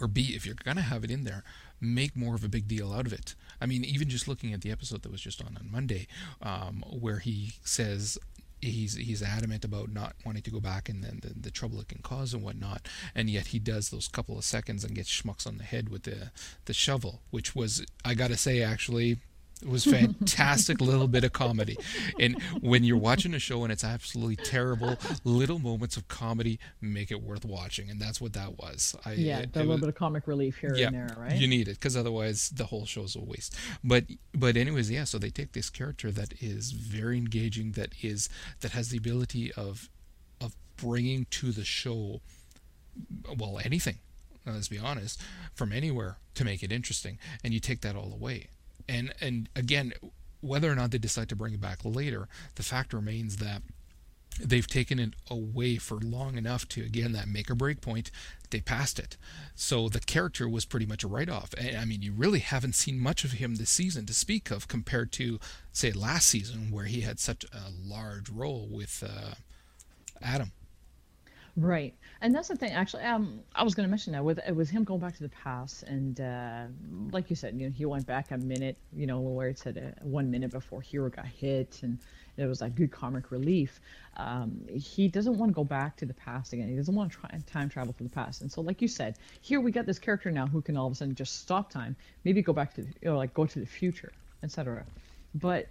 or 0.00 0.08
b 0.08 0.32
if 0.34 0.44
you're 0.44 0.56
gonna 0.56 0.82
have 0.82 1.04
it 1.04 1.10
in 1.10 1.24
there, 1.24 1.44
make 1.80 2.16
more 2.16 2.34
of 2.34 2.44
a 2.44 2.48
big 2.48 2.66
deal 2.66 2.92
out 2.92 3.06
of 3.06 3.12
it. 3.12 3.34
I 3.60 3.66
mean, 3.66 3.84
even 3.84 4.08
just 4.08 4.28
looking 4.28 4.52
at 4.52 4.62
the 4.62 4.72
episode 4.72 5.02
that 5.02 5.12
was 5.12 5.20
just 5.20 5.40
on 5.40 5.56
on 5.58 5.70
Monday, 5.70 6.06
um, 6.42 6.84
where 6.88 7.20
he 7.20 7.54
says 7.62 8.18
he's 8.70 8.94
he's 8.94 9.22
adamant 9.22 9.64
about 9.64 9.92
not 9.92 10.14
wanting 10.24 10.42
to 10.42 10.50
go 10.50 10.60
back 10.60 10.88
and 10.88 11.02
then 11.02 11.20
the, 11.22 11.32
the, 11.34 11.50
trouble 11.50 11.80
it 11.80 11.88
can 11.88 12.02
cause 12.02 12.34
and 12.34 12.42
whatnot, 12.42 12.88
and 13.14 13.30
yet 13.30 13.48
he 13.48 13.58
does 13.58 13.90
those 13.90 14.08
couple 14.08 14.36
of 14.38 14.44
seconds 14.44 14.84
and 14.84 14.94
gets 14.94 15.10
schmucks 15.10 15.46
on 15.46 15.58
the 15.58 15.64
head 15.64 15.88
with 15.88 16.04
the 16.04 16.30
the 16.64 16.74
shovel, 16.74 17.22
which 17.30 17.54
was 17.54 17.84
I 18.04 18.14
gotta 18.14 18.36
say 18.36 18.62
actually 18.62 19.18
it 19.62 19.68
was 19.68 19.84
fantastic 19.84 20.80
little 20.80 21.08
bit 21.08 21.24
of 21.24 21.32
comedy. 21.32 21.76
And 22.18 22.40
when 22.60 22.84
you're 22.84 22.98
watching 22.98 23.34
a 23.34 23.38
show 23.38 23.62
and 23.62 23.72
it's 23.72 23.84
absolutely 23.84 24.36
terrible, 24.36 24.96
little 25.24 25.58
moments 25.58 25.96
of 25.96 26.08
comedy 26.08 26.58
make 26.80 27.10
it 27.10 27.22
worth 27.22 27.44
watching. 27.44 27.88
And 27.88 28.00
that's 28.00 28.20
what 28.20 28.32
that 28.34 28.58
was. 28.58 28.94
I, 29.04 29.12
yeah, 29.12 29.40
it, 29.40 29.50
a 29.54 29.60
little 29.60 29.72
was, 29.72 29.80
bit 29.80 29.88
of 29.88 29.94
comic 29.94 30.26
relief 30.26 30.58
here 30.58 30.74
yeah, 30.74 30.88
and 30.88 30.96
there, 30.96 31.16
right? 31.18 31.36
You 31.36 31.46
need 31.46 31.68
it 31.68 31.74
because 31.74 31.96
otherwise 31.96 32.50
the 32.50 32.66
whole 32.66 32.84
show's 32.84 33.16
a 33.16 33.20
waste. 33.20 33.56
But 33.82 34.04
but 34.34 34.56
anyways, 34.56 34.90
yeah. 34.90 35.04
So 35.04 35.18
they 35.18 35.30
take 35.30 35.52
this 35.52 35.70
character 35.70 36.10
that 36.10 36.34
is 36.40 36.72
very 36.72 37.16
engaging, 37.16 37.72
that 37.72 37.92
is 38.02 38.28
that 38.60 38.72
has 38.72 38.90
the 38.90 38.98
ability 38.98 39.52
of 39.52 39.88
of 40.40 40.54
bringing 40.76 41.26
to 41.30 41.52
the 41.52 41.64
show 41.64 42.20
well 43.38 43.60
anything 43.64 43.98
let's 44.46 44.68
be 44.68 44.78
honest, 44.78 45.22
from 45.54 45.72
anywhere 45.72 46.18
to 46.34 46.44
make 46.44 46.62
it 46.62 46.70
interesting. 46.70 47.18
And 47.42 47.54
you 47.54 47.60
take 47.60 47.80
that 47.80 47.96
all 47.96 48.12
away 48.12 48.48
and 48.88 49.12
and 49.20 49.48
again 49.54 49.92
whether 50.40 50.70
or 50.70 50.74
not 50.74 50.90
they 50.90 50.98
decide 50.98 51.28
to 51.28 51.36
bring 51.36 51.54
it 51.54 51.60
back 51.60 51.78
later 51.84 52.28
the 52.56 52.62
fact 52.62 52.92
remains 52.92 53.38
that 53.38 53.62
they've 54.40 54.66
taken 54.66 54.98
it 54.98 55.14
away 55.30 55.76
for 55.76 55.96
long 55.96 56.36
enough 56.36 56.68
to 56.68 56.82
again 56.82 57.12
that 57.12 57.28
make 57.28 57.50
or 57.50 57.54
break 57.54 57.80
point 57.80 58.10
they 58.50 58.60
passed 58.60 59.00
it. 59.00 59.16
So 59.56 59.88
the 59.88 59.98
character 59.98 60.48
was 60.48 60.64
pretty 60.64 60.86
much 60.86 61.02
a 61.02 61.08
write-off. 61.08 61.54
And 61.58 61.76
i 61.76 61.84
mean 61.84 62.02
you 62.02 62.12
really 62.12 62.38
haven't 62.38 62.74
seen 62.74 62.98
much 63.00 63.24
of 63.24 63.32
him 63.32 63.56
this 63.56 63.70
season 63.70 64.06
to 64.06 64.14
speak 64.14 64.50
of 64.50 64.68
compared 64.68 65.10
to 65.12 65.40
say 65.72 65.90
last 65.90 66.28
season 66.28 66.70
where 66.70 66.84
he 66.84 67.00
had 67.00 67.18
such 67.18 67.44
a 67.44 67.70
large 67.84 68.30
role 68.30 68.68
with 68.70 69.02
uh, 69.04 69.34
adam. 70.22 70.52
Right, 71.56 71.94
and 72.24 72.34
that's 72.34 72.48
the 72.48 72.56
thing. 72.56 72.72
Actually, 72.72 73.02
um, 73.02 73.40
I 73.54 73.62
was 73.64 73.74
going 73.74 73.86
to 73.86 73.90
mention 73.90 74.14
that 74.14 74.24
with 74.24 74.40
with 74.54 74.70
him 74.70 74.82
going 74.82 74.98
back 74.98 75.14
to 75.18 75.22
the 75.22 75.28
past, 75.28 75.82
and 75.82 76.18
uh, 76.18 76.64
like 77.12 77.28
you 77.28 77.36
said, 77.36 77.54
you 77.54 77.66
know, 77.66 77.72
he 77.72 77.84
went 77.84 78.06
back 78.06 78.30
a 78.30 78.38
minute, 78.38 78.78
you 78.94 79.06
know, 79.06 79.20
where 79.20 79.48
it 79.48 79.58
said 79.58 79.76
uh, 79.76 80.02
one 80.02 80.30
minute 80.30 80.50
before 80.50 80.80
Hiro 80.80 81.10
got 81.10 81.26
hit, 81.26 81.80
and 81.82 81.98
it 82.38 82.46
was 82.46 82.62
like 82.62 82.76
good 82.76 82.90
comic 82.90 83.30
relief. 83.30 83.78
Um, 84.16 84.62
he 84.72 85.06
doesn't 85.06 85.36
want 85.36 85.50
to 85.50 85.54
go 85.54 85.64
back 85.64 85.98
to 85.98 86.06
the 86.06 86.14
past 86.14 86.54
again. 86.54 86.66
He 86.66 86.76
doesn't 86.76 86.94
want 86.94 87.12
to 87.12 87.18
try 87.18 87.28
time 87.44 87.68
travel 87.68 87.92
to 87.92 88.02
the 88.02 88.08
past. 88.08 88.40
And 88.40 88.50
so, 88.50 88.62
like 88.62 88.80
you 88.80 88.88
said, 88.88 89.18
here 89.42 89.60
we 89.60 89.70
got 89.70 89.84
this 89.84 89.98
character 89.98 90.30
now 90.30 90.46
who 90.46 90.62
can 90.62 90.78
all 90.78 90.86
of 90.86 90.94
a 90.94 90.96
sudden 90.96 91.14
just 91.14 91.42
stop 91.42 91.70
time, 91.70 91.94
maybe 92.24 92.40
go 92.40 92.54
back 92.54 92.72
to, 92.76 92.82
you 92.82 92.88
know, 93.02 93.18
like 93.18 93.34
go 93.34 93.44
to 93.44 93.60
the 93.60 93.66
future, 93.66 94.12
etc. 94.42 94.86
But 95.34 95.68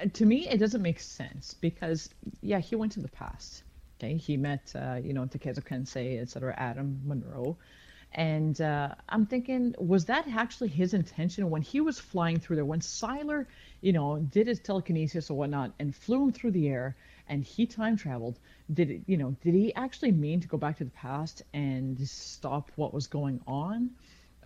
uh, 0.00 0.06
to 0.12 0.24
me, 0.24 0.48
it 0.48 0.58
doesn't 0.58 0.80
make 0.80 1.00
sense 1.00 1.54
because 1.54 2.10
yeah, 2.40 2.60
he 2.60 2.76
went 2.76 2.92
to 2.92 3.00
the 3.00 3.08
past 3.08 3.64
Okay, 4.00 4.16
he 4.16 4.36
met, 4.36 4.72
uh, 4.76 4.94
you 5.02 5.12
know, 5.12 5.22
Takezo 5.26 5.60
Kensei, 5.60 6.20
etc., 6.20 6.54
Adam 6.56 7.00
Monroe. 7.04 7.56
And 8.12 8.58
uh, 8.60 8.94
I'm 9.08 9.26
thinking, 9.26 9.74
was 9.78 10.06
that 10.06 10.26
actually 10.28 10.68
his 10.68 10.94
intention 10.94 11.50
when 11.50 11.62
he 11.62 11.80
was 11.80 11.98
flying 11.98 12.38
through 12.38 12.56
there? 12.56 12.64
When 12.64 12.80
Sylar, 12.80 13.46
you 13.80 13.92
know, 13.92 14.18
did 14.18 14.46
his 14.46 14.60
telekinesis 14.60 15.30
or 15.30 15.36
whatnot 15.36 15.72
and 15.78 15.94
flew 15.94 16.24
him 16.24 16.32
through 16.32 16.52
the 16.52 16.68
air 16.68 16.96
and 17.28 17.44
he 17.44 17.66
time 17.66 17.96
traveled, 17.96 18.38
did 18.72 18.90
it, 18.90 19.02
you 19.06 19.16
know, 19.16 19.36
did 19.42 19.54
he 19.54 19.74
actually 19.74 20.12
mean 20.12 20.40
to 20.40 20.48
go 20.48 20.56
back 20.56 20.78
to 20.78 20.84
the 20.84 20.90
past 20.90 21.42
and 21.52 21.98
stop 22.08 22.70
what 22.76 22.94
was 22.94 23.06
going 23.06 23.40
on? 23.46 23.90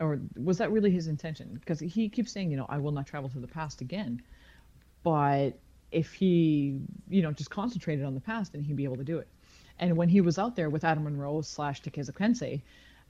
Or 0.00 0.18
was 0.42 0.58
that 0.58 0.72
really 0.72 0.90
his 0.90 1.06
intention? 1.06 1.54
Because 1.60 1.78
he 1.78 2.08
keeps 2.08 2.32
saying, 2.32 2.50
you 2.50 2.56
know, 2.56 2.66
I 2.68 2.78
will 2.78 2.92
not 2.92 3.06
travel 3.06 3.28
to 3.30 3.38
the 3.38 3.46
past 3.46 3.80
again. 3.80 4.22
But 5.04 5.58
if 5.92 6.14
he, 6.14 6.80
you 7.08 7.22
know, 7.22 7.30
just 7.30 7.50
concentrated 7.50 8.04
on 8.04 8.14
the 8.14 8.20
past, 8.20 8.52
then 8.52 8.62
he'd 8.62 8.76
be 8.76 8.84
able 8.84 8.96
to 8.96 9.04
do 9.04 9.18
it. 9.18 9.28
And 9.78 9.96
when 9.96 10.08
he 10.08 10.20
was 10.20 10.38
out 10.38 10.56
there 10.56 10.70
with 10.70 10.85
Adam 10.85 11.04
Monroe 11.04 11.42
slash 11.42 11.82
Takezo 11.82 12.12
Kensei, 12.12 12.61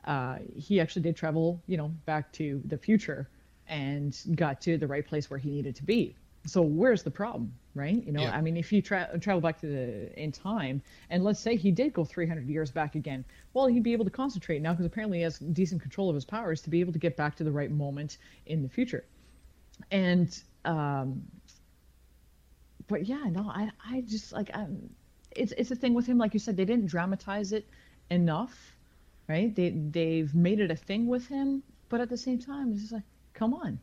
uh, 0.05 0.39
he 0.57 0.81
actually 0.81 1.03
did 1.03 1.17
travel, 1.17 1.61
you 1.67 1.77
know, 1.77 1.89
back 2.07 2.33
to 2.33 2.61
the 2.65 2.77
future 2.77 3.29
and 3.69 4.19
got 4.35 4.61
to 4.63 4.77
the 4.77 4.87
right 4.87 5.07
place 5.07 5.31
where 5.31 5.39
he 5.39 5.51
needed 5.51 5.77
to 5.77 5.85
be. 5.85 6.17
So 6.45 6.61
where's 6.61 7.05
the 7.05 7.11
problem, 7.11 7.53
right? 7.75 8.05
You 8.05 8.13
know, 8.13 8.23
yeah. 8.23 8.37
I 8.37 8.41
mean, 8.41 8.57
if 8.57 8.73
you 8.73 8.83
tra- 8.83 9.17
travel 9.21 9.41
back 9.41 9.61
to 9.61 9.67
the 9.67 10.21
in 10.21 10.33
time, 10.33 10.83
and 11.09 11.23
let's 11.23 11.39
say 11.39 11.55
he 11.55 11.71
did 11.71 11.93
go 11.93 12.05
300 12.05 12.49
years 12.49 12.73
back 12.73 12.97
again, 12.97 13.25
well, 13.55 13.69
he'd 13.69 13.85
be 13.85 13.93
able 13.93 14.05
to 14.05 14.11
concentrate 14.11 14.61
now 14.61 14.73
because 14.73 14.87
apparently 14.87 15.19
he 15.19 15.23
has 15.23 15.39
decent 15.39 15.81
control 15.81 16.09
of 16.09 16.17
his 16.17 16.25
powers 16.25 16.61
to 16.63 16.71
be 16.71 16.81
able 16.81 16.93
to 16.93 16.99
get 16.99 17.17
back 17.17 17.37
to 17.37 17.45
the 17.45 17.53
right 17.53 17.71
moment 17.71 18.19
in 18.47 18.63
the 18.63 18.69
future. 18.69 19.05
And, 19.93 20.37
um, 20.65 21.23
but 22.89 23.07
yeah, 23.07 23.23
no, 23.31 23.49
I, 23.49 23.71
I 23.89 24.01
just 24.01 24.33
like 24.33 24.51
I'm 24.53 24.91
it's 25.37 25.53
it's 25.53 25.71
a 25.71 25.77
thing 25.77 25.95
with 25.95 26.07
him, 26.07 26.19
like 26.19 26.35
you 26.35 26.41
said, 26.41 26.57
they 26.57 26.65
didn't 26.65 26.87
dramatize 26.87 27.53
it 27.53 27.67
enough, 28.11 28.77
right? 29.29 29.55
They 29.55 29.71
they've 29.71 30.35
made 30.35 30.61
it 30.61 30.71
a 30.71 30.77
thing 30.77 31.07
with 31.07 31.27
him, 31.27 31.63
but 31.89 32.01
at 32.01 32.09
the 32.09 32.17
same 32.17 32.39
time, 32.39 32.73
it's 32.73 32.81
just 32.81 32.93
like, 32.93 33.03
come 33.35 33.55
on, 33.55 33.79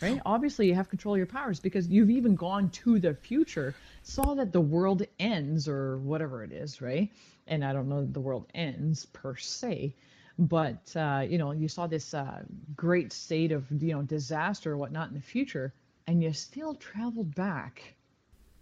right? 0.00 0.20
Obviously, 0.26 0.66
you 0.66 0.74
have 0.74 0.88
control 0.88 1.14
of 1.14 1.18
your 1.18 1.26
powers 1.26 1.60
because 1.60 1.88
you've 1.88 2.10
even 2.10 2.34
gone 2.34 2.70
to 2.70 2.98
the 2.98 3.14
future, 3.14 3.74
saw 4.02 4.34
that 4.34 4.52
the 4.52 4.60
world 4.60 5.02
ends 5.18 5.68
or 5.68 5.98
whatever 5.98 6.44
it 6.44 6.52
is, 6.52 6.80
right? 6.80 7.10
And 7.46 7.64
I 7.64 7.72
don't 7.72 7.88
know 7.88 8.00
that 8.00 8.14
the 8.14 8.20
world 8.20 8.46
ends 8.54 9.06
per 9.06 9.36
se, 9.36 9.94
but 10.38 10.94
uh, 10.96 11.24
you 11.28 11.38
know 11.38 11.52
you 11.52 11.68
saw 11.68 11.86
this 11.86 12.14
uh, 12.14 12.42
great 12.76 13.12
state 13.12 13.52
of 13.52 13.64
you 13.82 13.92
know 13.92 14.02
disaster 14.02 14.72
or 14.72 14.76
whatnot 14.76 15.08
in 15.08 15.14
the 15.14 15.20
future, 15.20 15.72
and 16.06 16.22
you 16.22 16.32
still 16.32 16.74
traveled 16.74 17.34
back 17.34 17.94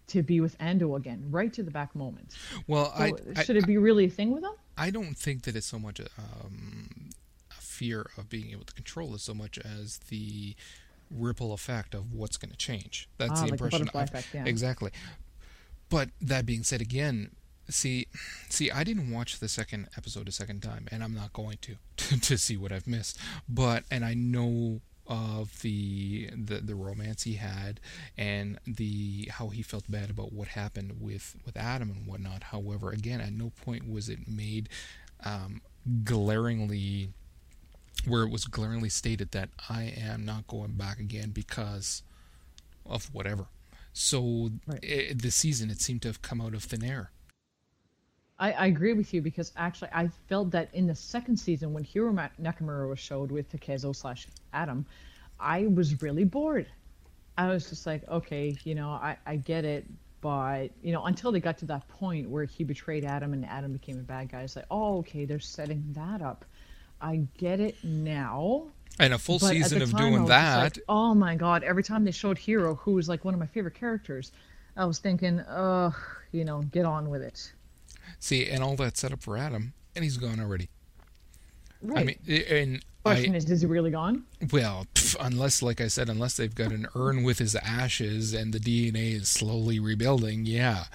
to 0.07 0.21
be 0.23 0.41
with 0.41 0.57
Ando 0.59 0.97
again, 0.97 1.25
right 1.31 1.51
to 1.53 1.63
the 1.63 1.71
back 1.71 1.95
moment. 1.95 2.33
Well, 2.67 2.93
So 2.97 3.03
I, 3.35 3.43
should 3.43 3.55
I, 3.55 3.59
it 3.59 3.67
be 3.67 3.77
really 3.77 4.05
a 4.05 4.09
thing 4.09 4.31
with 4.31 4.43
them? 4.43 4.53
I 4.77 4.89
don't 4.89 5.15
think 5.17 5.43
that 5.43 5.55
it's 5.55 5.67
so 5.67 5.79
much 5.79 5.99
a, 5.99 6.07
um, 6.17 7.09
a 7.51 7.61
fear 7.61 8.07
of 8.17 8.29
being 8.29 8.51
able 8.51 8.65
to 8.65 8.73
control 8.73 9.13
it 9.15 9.21
so 9.21 9.33
much 9.33 9.57
as 9.59 9.97
the 10.09 10.55
ripple 11.11 11.53
effect 11.53 11.93
of 11.93 12.11
what's 12.13 12.37
going 12.37 12.51
to 12.51 12.57
change. 12.57 13.07
That's 13.17 13.31
Ah, 13.31 13.35
the 13.35 13.41
like 13.43 13.51
impression. 13.51 13.89
I've- 13.93 13.99
effect, 14.03 14.27
yeah. 14.33 14.45
Exactly. 14.45 14.91
But 15.89 16.09
that 16.21 16.45
being 16.45 16.63
said, 16.63 16.81
again, 16.81 17.35
see, 17.69 18.07
see, 18.49 18.71
I 18.71 18.83
didn't 18.83 19.11
watch 19.11 19.39
the 19.39 19.47
second 19.47 19.89
episode 19.95 20.27
a 20.27 20.31
second 20.31 20.61
time, 20.63 20.87
and 20.91 21.03
I'm 21.03 21.13
not 21.13 21.33
going 21.33 21.57
to 21.61 21.75
to 22.19 22.37
see 22.37 22.57
what 22.57 22.71
I've 22.71 22.87
missed. 22.87 23.17
But 23.47 23.83
and 23.91 24.03
I 24.03 24.15
know 24.15 24.81
of 25.07 25.61
the 25.61 26.29
the 26.33 26.59
the 26.59 26.75
romance 26.75 27.23
he 27.23 27.33
had 27.33 27.79
and 28.17 28.57
the 28.65 29.27
how 29.33 29.49
he 29.49 29.61
felt 29.61 29.83
bad 29.91 30.09
about 30.09 30.31
what 30.31 30.49
happened 30.49 30.97
with 31.01 31.35
with 31.45 31.57
Adam 31.57 31.91
and 31.91 32.07
whatnot. 32.07 32.43
However, 32.43 32.91
again, 32.91 33.19
at 33.21 33.33
no 33.33 33.51
point 33.65 33.89
was 33.89 34.07
it 34.09 34.27
made 34.27 34.69
um, 35.25 35.61
glaringly 36.03 37.09
where 38.05 38.23
it 38.23 38.29
was 38.31 38.45
glaringly 38.45 38.89
stated 38.89 39.31
that 39.31 39.49
I 39.69 39.83
am 39.83 40.25
not 40.25 40.47
going 40.47 40.71
back 40.73 40.99
again 40.99 41.31
because 41.31 42.01
of 42.85 43.13
whatever. 43.13 43.45
So 43.93 44.51
Right. 44.67 44.83
i 44.83 45.13
the 45.13 45.31
season 45.31 45.69
it 45.69 45.81
seemed 45.81 46.01
to 46.03 46.09
have 46.09 46.21
come 46.21 46.41
out 46.41 46.53
of 46.53 46.63
thin 46.63 46.83
air. 46.83 47.11
I, 48.43 48.51
I 48.51 48.65
agree 48.65 48.91
with 48.91 49.13
you 49.13 49.21
because 49.21 49.53
actually 49.55 49.87
I 49.93 50.09
felt 50.27 50.51
that 50.51 50.67
in 50.73 50.85
the 50.85 50.95
second 50.95 51.37
season 51.37 51.71
when 51.71 51.85
Hiro 51.85 52.11
Nakamura 52.11 52.89
was 52.89 52.99
showed 52.99 53.31
with 53.31 53.49
Takezo 53.49 53.95
slash 53.95 54.27
Adam, 54.51 54.85
I 55.39 55.67
was 55.67 56.01
really 56.01 56.25
bored. 56.25 56.67
I 57.37 57.47
was 57.47 57.69
just 57.69 57.85
like, 57.85 58.05
okay, 58.09 58.53
you 58.65 58.75
know, 58.75 58.89
I, 58.89 59.15
I 59.25 59.37
get 59.37 59.63
it, 59.63 59.85
but 60.19 60.71
you 60.81 60.91
know, 60.91 61.05
until 61.05 61.31
they 61.31 61.39
got 61.39 61.57
to 61.59 61.65
that 61.67 61.87
point 61.87 62.29
where 62.29 62.43
he 62.43 62.65
betrayed 62.65 63.05
Adam 63.05 63.31
and 63.31 63.45
Adam 63.45 63.71
became 63.71 63.97
a 63.97 64.03
bad 64.03 64.29
guy, 64.29 64.41
it's 64.41 64.57
like, 64.57 64.65
oh, 64.69 64.97
okay, 64.97 65.23
they're 65.23 65.39
setting 65.39 65.81
that 65.93 66.21
up. 66.21 66.43
I 66.99 67.25
get 67.37 67.61
it 67.61 67.81
now. 67.81 68.65
And 68.99 69.13
a 69.13 69.17
full 69.17 69.39
But 69.39 69.51
season 69.51 69.81
of 69.81 69.91
time, 69.91 70.11
doing 70.11 70.25
that. 70.25 70.63
like, 70.63 70.79
oh 70.89 71.15
my 71.15 71.35
god! 71.35 71.63
Every 71.63 71.81
time 71.81 72.03
they 72.03 72.11
showed 72.11 72.37
Hiro, 72.37 72.75
who 72.75 72.91
was 72.91 73.07
like 73.07 73.23
one 73.23 73.33
of 73.33 73.39
my 73.39 73.47
favorite 73.47 73.75
characters, 73.75 74.33
I 74.75 74.83
was 74.83 74.99
thinking, 74.99 75.39
ugh, 75.39 75.95
you 76.33 76.43
know, 76.43 76.61
get 76.61 76.85
on 76.85 77.09
with 77.09 77.21
it. 77.21 77.53
See, 78.23 78.47
and 78.49 78.63
all 78.63 78.75
that 78.77 78.97
set 78.97 79.11
up 79.11 79.21
for 79.21 79.37
Adam, 79.37 79.73
and 79.95 80.03
he's 80.03 80.17
gone 80.17 80.39
already. 80.39 80.69
Right. 81.81 81.99
I 81.99 82.03
mean, 82.31 82.43
and 82.49 82.85
Question 83.03 83.33
I, 83.33 83.37
is, 83.37 83.51
is 83.51 83.59
he 83.59 83.67
really 83.67 83.91
gone? 83.91 84.23
well, 84.53 84.87
pff, 84.95 85.17
unless, 85.19 85.61
like 85.61 85.81
I 85.81 85.87
said, 85.89 86.07
unless 86.07 86.37
they've 86.37 86.55
got 86.55 86.71
an 86.71 86.87
urn 86.95 87.23
with 87.23 87.37
his 87.39 87.53
ashes 87.55 88.33
and 88.33 88.53
the 88.53 88.59
DNA 88.59 89.15
is 89.15 89.27
slowly 89.27 89.77
rebuilding, 89.81 90.45
yeah. 90.45 90.85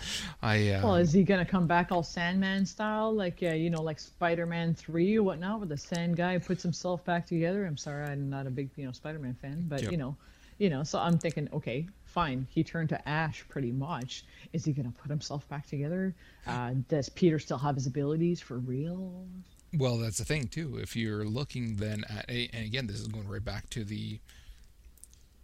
I, 0.43 0.71
uh, 0.71 0.81
Well, 0.83 0.95
is 0.95 1.13
he 1.13 1.23
gonna 1.25 1.45
come 1.45 1.67
back 1.67 1.93
all 1.93 2.03
Sandman 2.03 2.65
style, 2.65 3.13
like 3.15 3.41
uh, 3.43 3.49
you 3.49 3.69
know, 3.69 3.83
like 3.83 4.01
Spider-Man 4.01 4.75
three 4.75 5.19
or 5.19 5.23
whatnot, 5.23 5.59
where 5.59 5.69
the 5.69 5.77
Sand 5.77 6.17
guy 6.17 6.39
puts 6.39 6.63
himself 6.63 7.05
back 7.05 7.27
together? 7.27 7.67
I'm 7.67 7.77
sorry, 7.77 8.07
I'm 8.07 8.31
not 8.31 8.47
a 8.47 8.51
big 8.51 8.71
you 8.77 8.87
know 8.87 8.93
Spider-Man 8.93 9.35
fan, 9.43 9.67
but 9.69 9.83
Yep. 9.83 9.93
you 9.93 9.99
know, 9.99 10.17
you 10.57 10.71
know, 10.71 10.85
so 10.85 10.99
I'm 10.99 11.19
thinking, 11.19 11.47
okay, 11.53 11.87
fine, 12.09 12.47
he 12.51 12.65
turned 12.65 12.89
to 12.89 13.09
Ash 13.09 13.45
pretty 13.49 13.71
much. 13.73 14.25
Is 14.53 14.65
he 14.65 14.73
gonna 14.73 14.93
put 15.01 15.11
himself 15.11 15.49
back 15.49 15.67
together? 15.67 16.15
Uh, 16.47 16.75
does 16.89 17.09
Peter 17.09 17.39
still 17.39 17.59
have 17.59 17.75
his 17.77 17.87
abilities 17.87 18.41
for 18.41 18.59
real? 18.59 19.27
Well, 19.75 19.99
that's 19.99 20.19
the 20.19 20.25
thing 20.25 20.49
too. 20.49 20.79
If 20.79 20.97
you're 20.97 21.25
looking 21.25 21.77
then 21.77 22.05
at, 22.09 22.29
a- 22.31 22.49
and 22.53 22.65
again, 22.65 22.87
this 22.87 23.01
is 23.01 23.07
going 23.09 23.29
right 23.29 23.45
back 23.45 23.69
to 23.71 23.85
the 23.85 24.19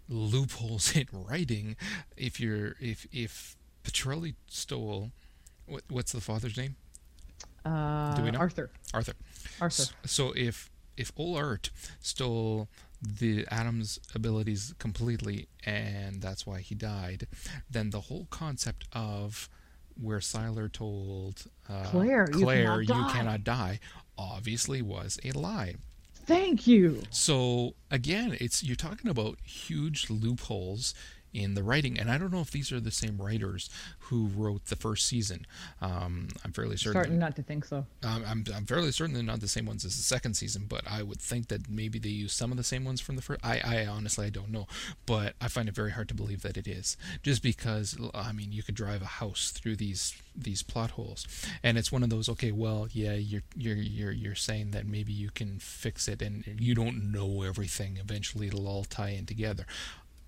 loopholes 0.09 0.94
in 0.96 1.07
writing. 1.12 1.77
If 2.16 2.40
you're, 2.40 2.74
if 2.81 3.07
if 3.12 3.57
Petrelli 3.85 4.35
stole, 4.46 5.12
what, 5.66 5.83
what's 5.88 6.12
the 6.12 6.20
father's 6.20 6.57
name? 6.57 6.77
Uh, 7.64 8.18
we 8.22 8.31
know? 8.31 8.38
Arthur. 8.38 8.70
Arthur. 8.92 9.14
Arthur. 9.61 9.83
S- 9.83 9.92
So 10.07 10.33
if 10.37 10.70
if 10.96 11.14
Olart 11.16 11.70
stole 12.00 12.68
the 13.06 13.46
Adam's 13.50 13.98
abilities 14.14 14.74
completely, 14.78 15.48
and 15.64 16.20
that's 16.22 16.46
why 16.46 16.60
he 16.60 16.74
died, 16.74 17.26
then 17.70 17.90
the 17.90 18.02
whole 18.02 18.26
concept 18.30 18.86
of 18.92 19.48
where 20.00 20.18
Sylar 20.18 20.72
told 20.72 21.44
uh, 21.68 21.84
Claire, 21.84 22.28
you 22.32 22.44
Claire, 22.44 22.84
cannot 22.84 22.88
you 22.88 23.12
cannot 23.12 23.44
die, 23.44 23.80
obviously 24.18 24.82
was 24.82 25.18
a 25.24 25.30
lie. 25.32 25.76
Thank 26.26 26.66
you. 26.66 27.02
So 27.10 27.74
again, 27.90 28.36
it's 28.40 28.62
you're 28.62 28.76
talking 28.76 29.10
about 29.10 29.38
huge 29.44 30.08
loopholes 30.08 30.94
in 31.34 31.54
the 31.54 31.62
writing, 31.62 31.98
and 31.98 32.10
I 32.10 32.16
don't 32.16 32.32
know 32.32 32.40
if 32.40 32.50
these 32.50 32.72
are 32.72 32.80
the 32.80 32.90
same 32.90 33.18
writers 33.18 33.68
who 33.98 34.28
wrote 34.28 34.66
the 34.66 34.76
first 34.76 35.06
season. 35.06 35.46
Um, 35.82 36.28
I'm 36.44 36.52
fairly 36.52 36.76
certain. 36.76 36.92
Starting 36.92 37.18
not 37.18 37.36
to 37.36 37.42
think 37.42 37.64
so. 37.64 37.84
Um, 38.02 38.24
I'm, 38.26 38.44
I'm 38.54 38.66
fairly 38.66 38.92
certain 38.92 39.14
they're 39.14 39.22
not 39.22 39.40
the 39.40 39.48
same 39.48 39.66
ones 39.66 39.84
as 39.84 39.96
the 39.96 40.02
second 40.02 40.34
season, 40.34 40.66
but 40.68 40.82
I 40.88 41.02
would 41.02 41.20
think 41.20 41.48
that 41.48 41.68
maybe 41.68 41.98
they 41.98 42.08
use 42.08 42.32
some 42.32 42.50
of 42.50 42.56
the 42.56 42.64
same 42.64 42.84
ones 42.84 43.00
from 43.00 43.16
the 43.16 43.22
first. 43.22 43.40
I, 43.44 43.60
I 43.64 43.86
honestly 43.86 44.26
I 44.26 44.30
don't 44.30 44.50
know, 44.50 44.66
but 45.06 45.34
I 45.40 45.48
find 45.48 45.68
it 45.68 45.74
very 45.74 45.90
hard 45.90 46.08
to 46.08 46.14
believe 46.14 46.42
that 46.42 46.56
it 46.56 46.68
is, 46.68 46.96
just 47.22 47.42
because 47.42 47.98
I 48.14 48.32
mean 48.32 48.52
you 48.52 48.62
could 48.62 48.76
drive 48.76 49.02
a 49.02 49.06
house 49.06 49.50
through 49.50 49.76
these 49.76 50.14
these 50.36 50.62
plot 50.62 50.92
holes, 50.92 51.26
and 51.62 51.78
it's 51.78 51.92
one 51.92 52.02
of 52.02 52.10
those. 52.10 52.28
Okay, 52.28 52.52
well, 52.52 52.88
yeah, 52.92 53.14
you're 53.14 53.42
you're 53.56 53.76
you're 53.76 54.12
you're 54.12 54.34
saying 54.34 54.70
that 54.72 54.86
maybe 54.86 55.12
you 55.12 55.30
can 55.30 55.58
fix 55.58 56.08
it, 56.08 56.22
and 56.22 56.44
you 56.58 56.74
don't 56.74 57.12
know 57.12 57.42
everything. 57.42 57.98
Eventually, 58.00 58.48
it'll 58.48 58.68
all 58.68 58.84
tie 58.84 59.10
in 59.10 59.26
together. 59.26 59.66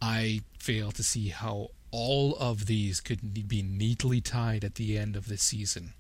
I 0.01 0.43
fail 0.59 0.91
to 0.93 1.03
see 1.03 1.29
how 1.29 1.71
all 1.91 2.37
of 2.37 2.67
these 2.67 3.01
could 3.01 3.49
be 3.49 3.63
neatly 3.63 4.21
tied 4.21 4.65
at 4.65 4.75
the 4.75 4.99
end 4.99 5.17
of 5.17 5.29
the 5.29 5.37
season. 5.37 5.95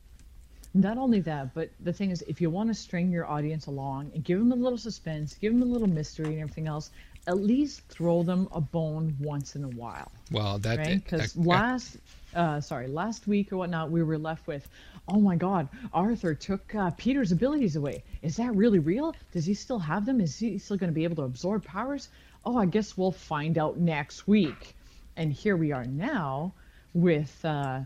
Not 0.75 0.99
only 0.99 1.21
that, 1.21 1.55
but 1.55 1.71
the 1.81 1.93
thing 1.93 2.11
is, 2.11 2.23
if 2.29 2.39
you 2.41 2.51
want 2.51 2.69
to 2.69 2.75
string 2.75 3.11
your 3.11 3.27
audience 3.27 3.67
along 3.67 4.11
and 4.15 4.23
give 4.23 4.39
them 4.39 4.53
a 4.53 4.57
little 4.57 4.77
suspense, 4.77 5.35
give 5.35 5.55
them 5.55 5.63
a 5.63 5.73
little 5.73 5.89
mystery 5.89 6.35
and 6.35 6.41
everything 6.41 6.67
else, 6.67 6.91
at 7.27 7.39
least 7.39 7.81
throw 7.89 8.23
them 8.23 8.47
a 8.53 8.61
bone 8.61 9.17
once 9.19 9.57
in 9.57 9.65
a 9.65 9.69
while, 9.69 10.11
Well, 10.31 10.59
that? 10.59 10.87
Because 10.87 11.37
uh, 11.37 11.41
last, 11.41 11.97
uh, 12.35 12.61
sorry, 12.61 12.87
last 12.89 13.27
week 13.27 13.53
or 13.53 13.57
whatnot, 13.57 13.91
we 13.91 14.03
were 14.03 14.19
left 14.19 14.47
with, 14.47 14.69
oh 15.09 15.19
my 15.19 15.35
God, 15.35 15.69
Arthur 15.93 16.35
took 16.35 16.75
uh, 16.75 16.91
Peter's 16.91 17.33
abilities 17.33 17.75
away. 17.77 18.05
Is 18.23 18.37
that 18.37 18.55
really 18.55 18.79
real? 18.79 19.15
Does 19.33 19.47
he 19.47 19.55
still 19.55 19.79
have 19.79 20.05
them? 20.07 20.21
Is 20.21 20.39
he 20.39 20.59
still 20.59 20.77
going 20.77 20.91
to 20.91 20.95
be 20.95 21.05
able 21.05 21.17
to 21.17 21.23
absorb 21.23 21.65
powers? 21.65 22.11
Oh, 22.47 22.57
I 22.57 22.65
guess 22.67 22.97
we'll 22.97 23.13
find 23.13 23.59
out 23.59 23.77
next 23.77 24.27
week. 24.29 24.75
And 25.17 25.33
here 25.33 25.57
we 25.57 25.73
are 25.73 25.85
now 25.85 26.55
with. 26.95 27.45
Uh, 27.45 27.81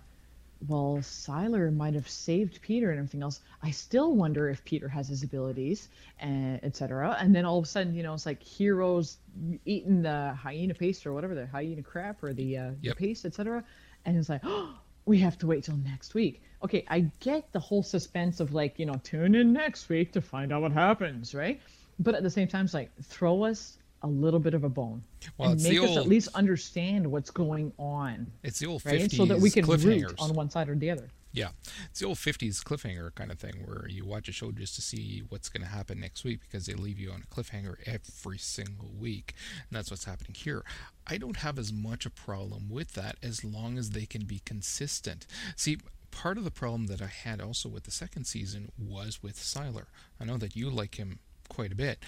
well, 0.68 0.98
Sylar 1.00 1.74
might 1.74 1.94
have 1.94 2.06
saved 2.08 2.60
Peter 2.60 2.90
and 2.90 2.98
everything 2.98 3.22
else. 3.22 3.40
I 3.62 3.70
still 3.70 4.14
wonder 4.14 4.50
if 4.50 4.62
Peter 4.66 4.88
has 4.88 5.08
his 5.08 5.22
abilities, 5.22 5.88
and 6.18 6.62
etc. 6.62 7.16
And 7.18 7.34
then 7.34 7.46
all 7.46 7.56
of 7.58 7.64
a 7.64 7.66
sudden, 7.66 7.94
you 7.94 8.02
know, 8.02 8.12
it's 8.12 8.26
like 8.26 8.42
heroes 8.42 9.16
eating 9.64 10.02
the 10.02 10.34
hyena 10.34 10.74
paste 10.74 11.06
or 11.06 11.14
whatever 11.14 11.34
the 11.34 11.46
hyena 11.46 11.82
crap 11.82 12.22
or 12.22 12.34
the, 12.34 12.58
uh, 12.58 12.70
Yep. 12.82 12.94
the 12.96 13.06
paste, 13.06 13.24
etc. 13.24 13.64
And 14.04 14.18
it's 14.18 14.28
like, 14.28 14.42
oh, 14.44 14.74
we 15.06 15.18
have 15.20 15.38
to 15.38 15.46
wait 15.46 15.64
till 15.64 15.78
next 15.78 16.12
week. 16.12 16.42
Okay, 16.62 16.84
I 16.88 17.10
get 17.20 17.50
the 17.52 17.60
whole 17.60 17.82
suspense 17.82 18.38
of 18.40 18.52
like, 18.52 18.78
you 18.78 18.84
know, 18.84 19.00
tune 19.02 19.34
in 19.34 19.54
next 19.54 19.88
week 19.88 20.12
to 20.12 20.20
find 20.20 20.52
out 20.52 20.60
what 20.60 20.72
happens, 20.72 21.34
right? 21.34 21.58
But 21.98 22.14
at 22.14 22.22
the 22.22 22.28
same 22.30 22.48
time, 22.48 22.66
it's 22.66 22.74
like 22.74 22.90
throw 23.02 23.44
us 23.44 23.78
a 24.02 24.06
little 24.06 24.40
bit 24.40 24.54
of 24.54 24.64
a 24.64 24.68
bone 24.68 25.02
Well, 25.38 25.50
and 25.50 25.62
make 25.62 25.80
us 25.80 25.96
at 25.96 26.06
least 26.06 26.28
understand 26.34 27.06
what's 27.06 27.30
going 27.30 27.72
on, 27.78 28.26
It's 28.42 28.58
the 28.58 28.66
old 28.66 28.84
right? 28.84 29.00
50s 29.00 29.16
So 29.16 29.26
that 29.26 29.38
we 29.38 29.50
can 29.50 29.64
root 29.66 30.14
on 30.18 30.34
one 30.34 30.50
side 30.50 30.68
or 30.68 30.74
the 30.74 30.90
other. 30.90 31.08
Yeah, 31.32 31.50
it's 31.88 32.00
the 32.00 32.06
old 32.06 32.16
50s 32.16 32.64
cliffhanger 32.64 33.14
kind 33.14 33.30
of 33.30 33.38
thing 33.38 33.62
where 33.64 33.86
you 33.88 34.04
watch 34.04 34.28
a 34.28 34.32
show 34.32 34.50
just 34.50 34.74
to 34.74 34.82
see 34.82 35.22
what's 35.28 35.48
going 35.48 35.62
to 35.62 35.68
happen 35.68 36.00
next 36.00 36.24
week 36.24 36.40
because 36.40 36.66
they 36.66 36.74
leave 36.74 36.98
you 36.98 37.12
on 37.12 37.22
a 37.22 37.34
cliffhanger 37.34 37.76
every 37.86 38.38
single 38.38 38.90
week. 38.98 39.34
And 39.68 39.76
that's 39.76 39.92
what's 39.92 40.06
happening 40.06 40.34
here. 40.34 40.64
I 41.06 41.18
don't 41.18 41.36
have 41.36 41.56
as 41.56 41.72
much 41.72 42.04
a 42.04 42.10
problem 42.10 42.68
with 42.68 42.94
that 42.94 43.16
as 43.22 43.44
long 43.44 43.78
as 43.78 43.90
they 43.90 44.06
can 44.06 44.24
be 44.24 44.40
consistent. 44.44 45.26
See, 45.54 45.78
part 46.10 46.36
of 46.36 46.42
the 46.42 46.50
problem 46.50 46.86
that 46.88 47.00
I 47.00 47.06
had 47.06 47.40
also 47.40 47.68
with 47.68 47.84
the 47.84 47.92
second 47.92 48.24
season 48.24 48.72
was 48.76 49.22
with 49.22 49.36
Sylar. 49.36 49.86
I 50.20 50.24
know 50.24 50.36
that 50.36 50.56
you 50.56 50.68
like 50.68 50.96
him 50.96 51.20
quite 51.48 51.70
a 51.70 51.76
bit. 51.76 52.02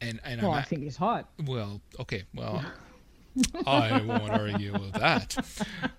And, 0.00 0.20
and 0.24 0.40
Well, 0.42 0.52
I 0.52 0.62
think 0.62 0.82
he's 0.82 0.96
hot. 0.96 1.28
well, 1.46 1.80
okay, 2.00 2.24
well, 2.34 2.64
I 3.66 4.00
won't 4.02 4.30
argue 4.30 4.72
with 4.72 4.92
that. 4.94 5.36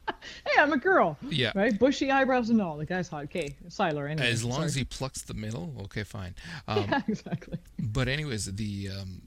Hey, 0.46 0.62
I'm 0.62 0.72
a 0.72 0.78
girl. 0.78 1.18
Yeah. 1.30 1.52
Right? 1.56 1.78
Bushy 1.80 2.12
eyebrows 2.12 2.52
and 2.52 2.62
all. 2.62 2.78
The 2.78 2.86
guy's 2.86 3.08
hot. 3.08 3.24
Okay. 3.24 3.56
Sylar, 3.70 4.08
anyway. 4.08 4.30
As 4.30 4.44
long 4.44 4.64
as 4.64 4.76
he 4.76 4.84
plucks 4.84 5.24
the 5.24 5.34
middle, 5.34 5.74
okay, 5.86 6.04
fine. 6.04 6.36
Um, 6.68 6.86
Yeah, 6.88 7.02
exactly. 7.08 7.58
But 7.80 8.08
anyways, 8.08 8.46
the 8.54 8.90
um, 8.90 9.24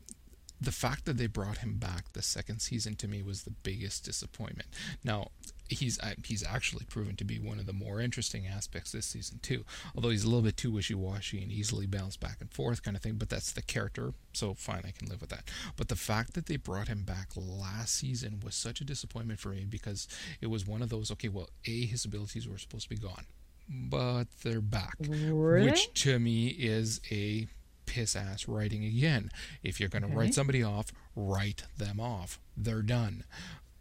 the 0.60 0.70
fact 0.70 1.04
that 1.06 1.16
they 1.16 1.26
brought 1.26 1.58
him 1.58 1.78
back 1.78 2.12
the 2.12 2.22
second 2.22 2.60
season 2.60 2.94
to 2.96 3.08
me 3.08 3.22
was 3.22 3.42
the 3.42 3.50
biggest 3.50 4.04
disappointment. 4.04 4.68
Now, 5.02 5.28
he's 5.68 5.98
he's 6.24 6.44
actually 6.44 6.84
proven 6.84 7.16
to 7.16 7.24
be 7.24 7.38
one 7.38 7.58
of 7.58 7.66
the 7.66 7.72
more 7.72 8.00
interesting 8.00 8.46
aspects 8.46 8.92
this 8.92 9.06
season 9.06 9.38
too. 9.42 9.64
Although 9.94 10.10
he's 10.10 10.24
a 10.24 10.28
little 10.28 10.42
bit 10.42 10.56
too 10.56 10.70
wishy-washy 10.70 11.42
and 11.42 11.50
easily 11.50 11.86
bounced 11.86 12.20
back 12.20 12.36
and 12.40 12.50
forth 12.52 12.82
kind 12.82 12.96
of 12.96 13.02
thing, 13.02 13.14
but 13.14 13.28
that's 13.30 13.52
the 13.52 13.62
character, 13.62 14.12
so 14.32 14.54
fine, 14.54 14.82
I 14.86 14.90
can 14.90 15.08
live 15.08 15.20
with 15.20 15.30
that. 15.30 15.48
But 15.76 15.88
the 15.88 15.96
fact 15.96 16.34
that 16.34 16.46
they 16.46 16.56
brought 16.56 16.88
him 16.88 17.02
back 17.02 17.28
last 17.36 17.94
season 17.94 18.40
was 18.44 18.54
such 18.54 18.80
a 18.80 18.84
disappointment 18.84 19.40
for 19.40 19.48
me 19.50 19.64
because 19.68 20.06
it 20.40 20.48
was 20.48 20.66
one 20.66 20.82
of 20.82 20.90
those 20.90 21.10
okay, 21.12 21.28
well, 21.28 21.48
a 21.66 21.86
his 21.86 22.04
abilities 22.04 22.46
were 22.48 22.58
supposed 22.58 22.88
to 22.88 22.94
be 22.94 23.00
gone, 23.00 23.24
but 23.68 24.24
they're 24.42 24.60
back, 24.60 24.96
Really? 25.00 25.64
which 25.66 25.92
to 26.02 26.18
me 26.18 26.48
is 26.48 27.00
a 27.10 27.46
piss 27.86 28.16
ass 28.16 28.48
writing 28.48 28.84
again. 28.84 29.30
If 29.62 29.78
you're 29.78 29.88
going 29.90 30.02
to 30.02 30.08
Okay. 30.08 30.16
write 30.16 30.34
somebody 30.34 30.62
off, 30.62 30.90
write 31.14 31.64
them 31.76 32.00
off. 32.00 32.38
They're 32.56 32.82
done 32.82 33.24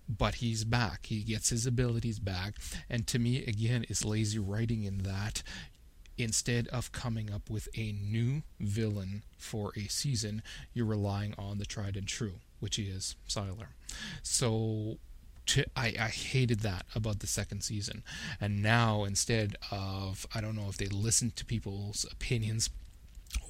but 0.08 0.36
he's 0.36 0.64
back. 0.64 1.06
He 1.08 1.22
gets 1.22 1.50
his 1.50 1.66
abilities 1.66 2.20
back. 2.20 2.56
And 2.90 3.08
to 3.08 3.20
me, 3.20 3.44
again, 3.46 3.86
it's 3.90 4.06
lazy 4.06 4.40
writing 4.40 4.84
in 4.84 5.00
that 5.00 5.44
instead 6.18 6.68
of 6.68 6.92
coming 6.92 7.32
up 7.32 7.50
with 7.50 7.68
a 7.76 7.92
new 7.92 8.44
villain 8.60 9.24
for 9.38 9.72
a 9.76 9.88
season, 9.88 10.44
you're 10.74 10.86
relying 10.86 11.34
on 11.38 11.58
the 11.58 11.66
tried 11.66 11.98
and 11.98 12.08
true, 12.08 12.36
which 12.60 12.78
is 12.80 13.16
Sylar. 13.28 13.68
So. 14.22 14.98
To, 15.48 15.66
I, 15.76 15.94
I 16.00 16.08
hated 16.08 16.62
that 16.62 16.86
about 16.96 17.20
the 17.20 17.28
second 17.28 17.66
season. 17.66 18.02
And 18.40 18.64
now, 18.64 19.04
instead 19.04 19.58
of, 19.72 20.26
I 20.34 20.40
don't 20.40 20.56
know 20.56 20.70
if 20.70 20.78
they 20.78 20.86
listened 20.86 21.36
to 21.36 21.44
people's 21.44 22.06
opinions 22.10 22.70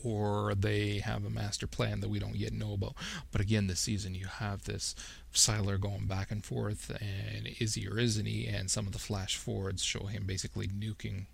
or 0.04 0.54
they 0.56 1.00
have 1.00 1.26
a 1.26 1.30
master 1.30 1.68
plan 1.68 2.00
that 2.02 2.10
we 2.10 2.20
don't 2.20 2.36
yet 2.36 2.54
know 2.54 2.74
about. 2.74 2.96
But 3.32 3.42
again, 3.42 3.68
this 3.68 3.80
season 3.80 4.16
you 4.16 4.26
have 4.26 4.64
this 4.64 4.96
Sylar 5.34 5.80
going 5.80 6.06
back 6.06 6.32
and 6.32 6.46
forth, 6.46 6.90
and 6.90 7.48
is 7.60 7.76
he 7.76 7.88
or 7.88 7.98
isn't 8.00 8.26
he? 8.26 8.48
And 8.48 8.70
some 8.70 8.86
of 8.86 8.94
the 8.94 9.00
flash 9.00 9.36
forwards 9.36 9.84
show 9.84 10.06
him 10.06 10.26
basically 10.26 10.68
nuking 10.68 11.26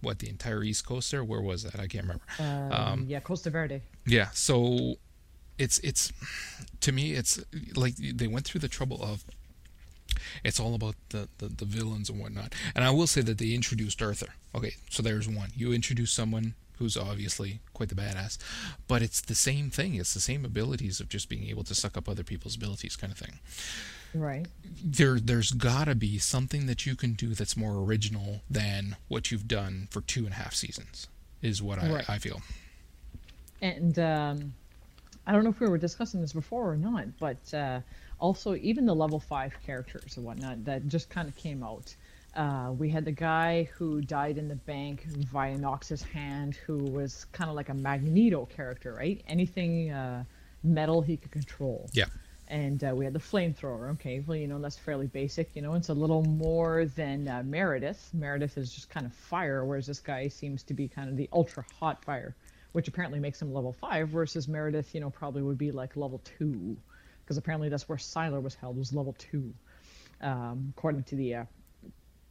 what 0.00 0.18
the 0.18 0.28
entire 0.28 0.62
East 0.62 0.86
Coast 0.86 1.10
there. 1.10 1.24
Where 1.24 1.40
was 1.40 1.62
that? 1.62 1.80
I 1.80 1.86
can't 1.86 2.04
remember. 2.04 2.24
Um, 2.74 3.06
yeah, 3.08 3.20
Costa 3.20 3.50
Verde. 3.50 3.80
Yeah, 4.06 4.28
so 4.32 4.96
it's 5.56 5.78
it's 5.78 6.12
to 6.80 6.90
me 6.92 7.12
it's 7.12 7.40
like 7.76 7.94
they 7.96 8.26
went 8.26 8.44
through 8.44 8.60
the 8.60 8.68
trouble 8.68 9.00
of 9.02 9.24
it's 10.42 10.60
all 10.60 10.74
about 10.74 10.96
the, 11.10 11.28
the, 11.38 11.46
the 11.48 11.64
villains 11.64 12.10
and 12.10 12.20
whatnot. 12.20 12.54
And 12.74 12.84
I 12.84 12.90
will 12.90 13.06
say 13.06 13.20
that 13.22 13.38
they 13.38 13.52
introduced 13.52 14.00
Arthur. 14.02 14.34
Okay, 14.54 14.74
so 14.90 15.02
there's 15.02 15.28
one. 15.28 15.50
You 15.56 15.72
introduce 15.72 16.12
someone 16.12 16.54
who's 16.78 16.96
obviously 16.96 17.60
quite 17.72 17.88
the 17.88 17.94
badass, 17.94 18.38
but 18.88 19.02
it's 19.02 19.20
the 19.20 19.34
same 19.34 19.70
thing. 19.70 19.94
It's 19.94 20.14
the 20.14 20.20
same 20.20 20.44
abilities 20.44 21.00
of 21.00 21.08
just 21.08 21.28
being 21.28 21.48
able 21.48 21.64
to 21.64 21.74
suck 21.74 21.96
up 21.96 22.08
other 22.08 22.24
people's 22.24 22.56
abilities, 22.56 22.96
kind 22.96 23.12
of 23.12 23.18
thing. 23.18 23.38
Right. 24.14 24.46
There, 24.82 25.18
there's 25.18 25.50
got 25.50 25.84
to 25.86 25.94
be 25.94 26.18
something 26.18 26.66
that 26.66 26.86
you 26.86 26.94
can 26.94 27.14
do 27.14 27.34
that's 27.34 27.56
more 27.56 27.82
original 27.82 28.42
than 28.48 28.96
what 29.08 29.30
you've 29.30 29.48
done 29.48 29.88
for 29.90 30.00
two 30.02 30.24
and 30.24 30.32
a 30.32 30.36
half 30.36 30.54
seasons. 30.54 31.08
Is 31.42 31.62
what 31.62 31.78
I, 31.78 31.92
Right. 31.92 32.10
I 32.10 32.18
feel. 32.18 32.40
And 33.60 33.98
um, 33.98 34.54
I 35.26 35.32
don't 35.32 35.44
know 35.44 35.50
if 35.50 35.60
we 35.60 35.68
were 35.68 35.78
discussing 35.78 36.20
this 36.20 36.32
before 36.32 36.70
or 36.70 36.76
not, 36.76 37.06
but 37.18 37.52
uh, 37.52 37.80
also 38.18 38.54
even 38.56 38.86
the 38.86 38.94
level 38.94 39.20
five 39.20 39.52
characters 39.64 40.16
and 40.16 40.24
whatnot 40.24 40.64
that 40.64 40.86
just 40.88 41.10
kind 41.10 41.28
of 41.28 41.36
came 41.36 41.62
out. 41.62 41.94
Uh, 42.36 42.72
we 42.76 42.88
had 42.88 43.04
the 43.04 43.12
guy 43.12 43.68
who 43.74 44.00
died 44.00 44.38
in 44.38 44.48
the 44.48 44.56
bank 44.56 45.04
via 45.04 45.56
Knox's 45.56 46.02
hand, 46.02 46.56
who 46.56 46.78
was 46.78 47.26
kind 47.32 47.48
of 47.48 47.54
like 47.54 47.68
a 47.68 47.74
Magneto 47.74 48.46
character, 48.46 48.92
right? 48.92 49.22
Anything 49.28 49.92
uh, 49.92 50.24
metal 50.64 51.00
he 51.00 51.16
could 51.16 51.30
control. 51.30 51.88
Yeah. 51.92 52.06
And 52.48 52.82
uh, 52.82 52.92
we 52.94 53.04
had 53.04 53.14
the 53.14 53.20
flamethrower. 53.20 53.90
Okay, 53.92 54.22
well, 54.26 54.36
you 54.36 54.48
know, 54.48 54.58
that's 54.58 54.76
fairly 54.76 55.06
basic. 55.06 55.54
You 55.54 55.62
know, 55.62 55.74
it's 55.74 55.90
a 55.90 55.94
little 55.94 56.24
more 56.24 56.86
than 56.86 57.28
uh, 57.28 57.42
Meredith. 57.44 58.10
Meredith 58.12 58.58
is 58.58 58.72
just 58.72 58.90
kind 58.90 59.06
of 59.06 59.14
fire, 59.14 59.64
whereas 59.64 59.86
this 59.86 60.00
guy 60.00 60.28
seems 60.28 60.62
to 60.64 60.74
be 60.74 60.88
kind 60.88 61.08
of 61.08 61.16
the 61.16 61.28
ultra 61.32 61.64
hot 61.78 62.04
fire, 62.04 62.34
which 62.72 62.88
apparently 62.88 63.20
makes 63.20 63.40
him 63.40 63.54
level 63.54 63.72
five, 63.72 64.08
versus 64.08 64.48
Meredith, 64.48 64.94
you 64.94 65.00
know, 65.00 65.10
probably 65.10 65.42
would 65.42 65.56
be 65.56 65.70
like 65.70 65.96
level 65.96 66.20
two, 66.38 66.76
because 67.22 67.38
apparently 67.38 67.68
that's 67.68 67.88
where 67.88 67.98
Sylar 67.98 68.42
was 68.42 68.54
held, 68.56 68.76
was 68.76 68.92
level 68.92 69.14
two, 69.18 69.54
um, 70.20 70.74
according 70.76 71.04
to 71.04 71.16
the 71.16 71.34
uh, 71.36 71.44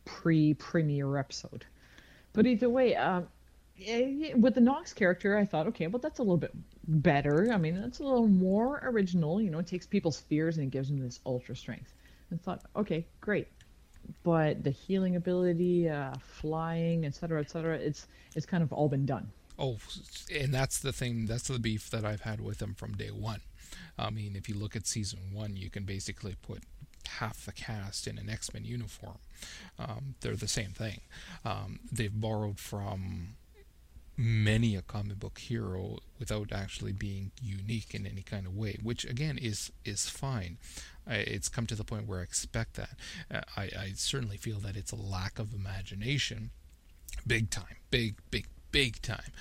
pre-premiere 0.06 1.18
episode. 1.18 1.66
But 2.34 2.46
either 2.46 2.70
way, 2.70 2.96
um, 2.96 3.28
yeah, 3.78 4.34
with 4.36 4.56
the 4.56 4.62
Knox 4.62 4.94
character, 4.94 5.38
I 5.38 5.46
thought, 5.46 5.68
okay, 5.68 5.88
well, 5.88 6.00
that's 6.00 6.20
a 6.20 6.24
little 6.24 6.38
bit 6.38 6.52
better. 6.88 7.52
I 7.52 7.58
mean, 7.58 7.80
that's 7.80 8.00
a 8.00 8.04
little 8.04 8.28
more 8.28 8.82
original. 8.84 9.42
You 9.42 9.50
know, 9.50 9.60
it 9.60 9.68
takes 9.68 9.86
people's 9.86 10.20
fears 10.20 10.58
and 10.58 10.68
it 10.68 10.72
gives 10.72 10.90
them 10.90 11.00
this 11.00 11.20
ultra 11.26 11.56
strength. 11.56 11.94
And 12.30 12.42
thought, 12.42 12.62
okay, 12.76 13.06
great. 13.22 13.48
But 14.24 14.64
the 14.64 14.72
healing 14.72 15.16
ability, 15.16 15.90
uh, 15.90 16.14
flying, 16.20 17.06
etc., 17.06 17.42
etc., 17.42 17.78
it's 17.78 18.08
it's 18.36 18.46
kind 18.46 18.62
of 18.62 18.74
all 18.74 18.90
been 18.90 19.06
done. 19.06 19.32
Oh, 19.58 19.78
and 20.36 20.54
that's 20.54 20.80
the 20.80 20.92
thing. 20.92 21.26
That's 21.26 21.48
the 21.48 21.60
beef 21.60 21.90
that 21.92 22.04
I've 22.04 22.22
had 22.22 22.42
with 22.42 22.58
them 22.58 22.74
from 22.74 22.94
day 22.94 23.12
one. 23.12 23.42
I 23.98 24.10
mean, 24.10 24.36
if 24.36 24.50
you 24.50 24.56
look 24.56 24.76
at 24.76 24.88
season 24.88 25.20
one, 25.32 25.56
you 25.56 25.70
can 25.70 25.84
basically 25.84 26.36
put 26.42 26.64
half 27.08 27.46
the 27.46 27.52
cast 27.52 28.08
in 28.08 28.18
an 28.18 28.30
X 28.30 28.54
Men 28.54 28.66
uniform. 28.66 29.20
Um, 29.80 30.16
they're 30.22 30.36
the 30.36 30.48
same 30.48 30.72
thing. 30.72 31.02
Um, 31.46 31.80
they've 31.92 32.14
borrowed 32.14 32.60
from 32.60 33.36
many 34.16 34.76
a 34.76 34.82
comic 34.82 35.20
book 35.20 35.40
hero 35.40 35.98
without 36.20 36.52
actually 36.52 36.92
being 36.92 37.32
unique 37.42 37.96
in 37.96 38.06
any 38.06 38.22
kind 38.22 38.46
of 38.46 38.56
way, 38.56 38.78
which 38.82 39.06
again 39.06 39.38
is 39.38 39.72
is 39.86 40.10
fine. 40.10 40.58
I, 41.08 41.16
it's 41.16 41.50
come 41.50 41.66
to 41.68 41.76
the 41.76 41.84
point 41.84 42.08
where 42.08 42.20
I 42.20 42.24
expect 42.24 42.76
that. 42.76 42.92
Uh, 43.32 43.42
I, 43.58 43.64
I 43.64 43.92
certainly 43.96 44.38
feel 44.38 44.60
that 44.60 44.78
it's 44.78 44.92
a 44.92 44.96
lack 44.96 45.40
of 45.40 45.54
imagination, 45.54 46.52
big 47.28 47.50
time, 47.50 47.78
big, 47.92 48.16
big, 48.32 48.48
big 48.72 49.02
time. 49.02 49.32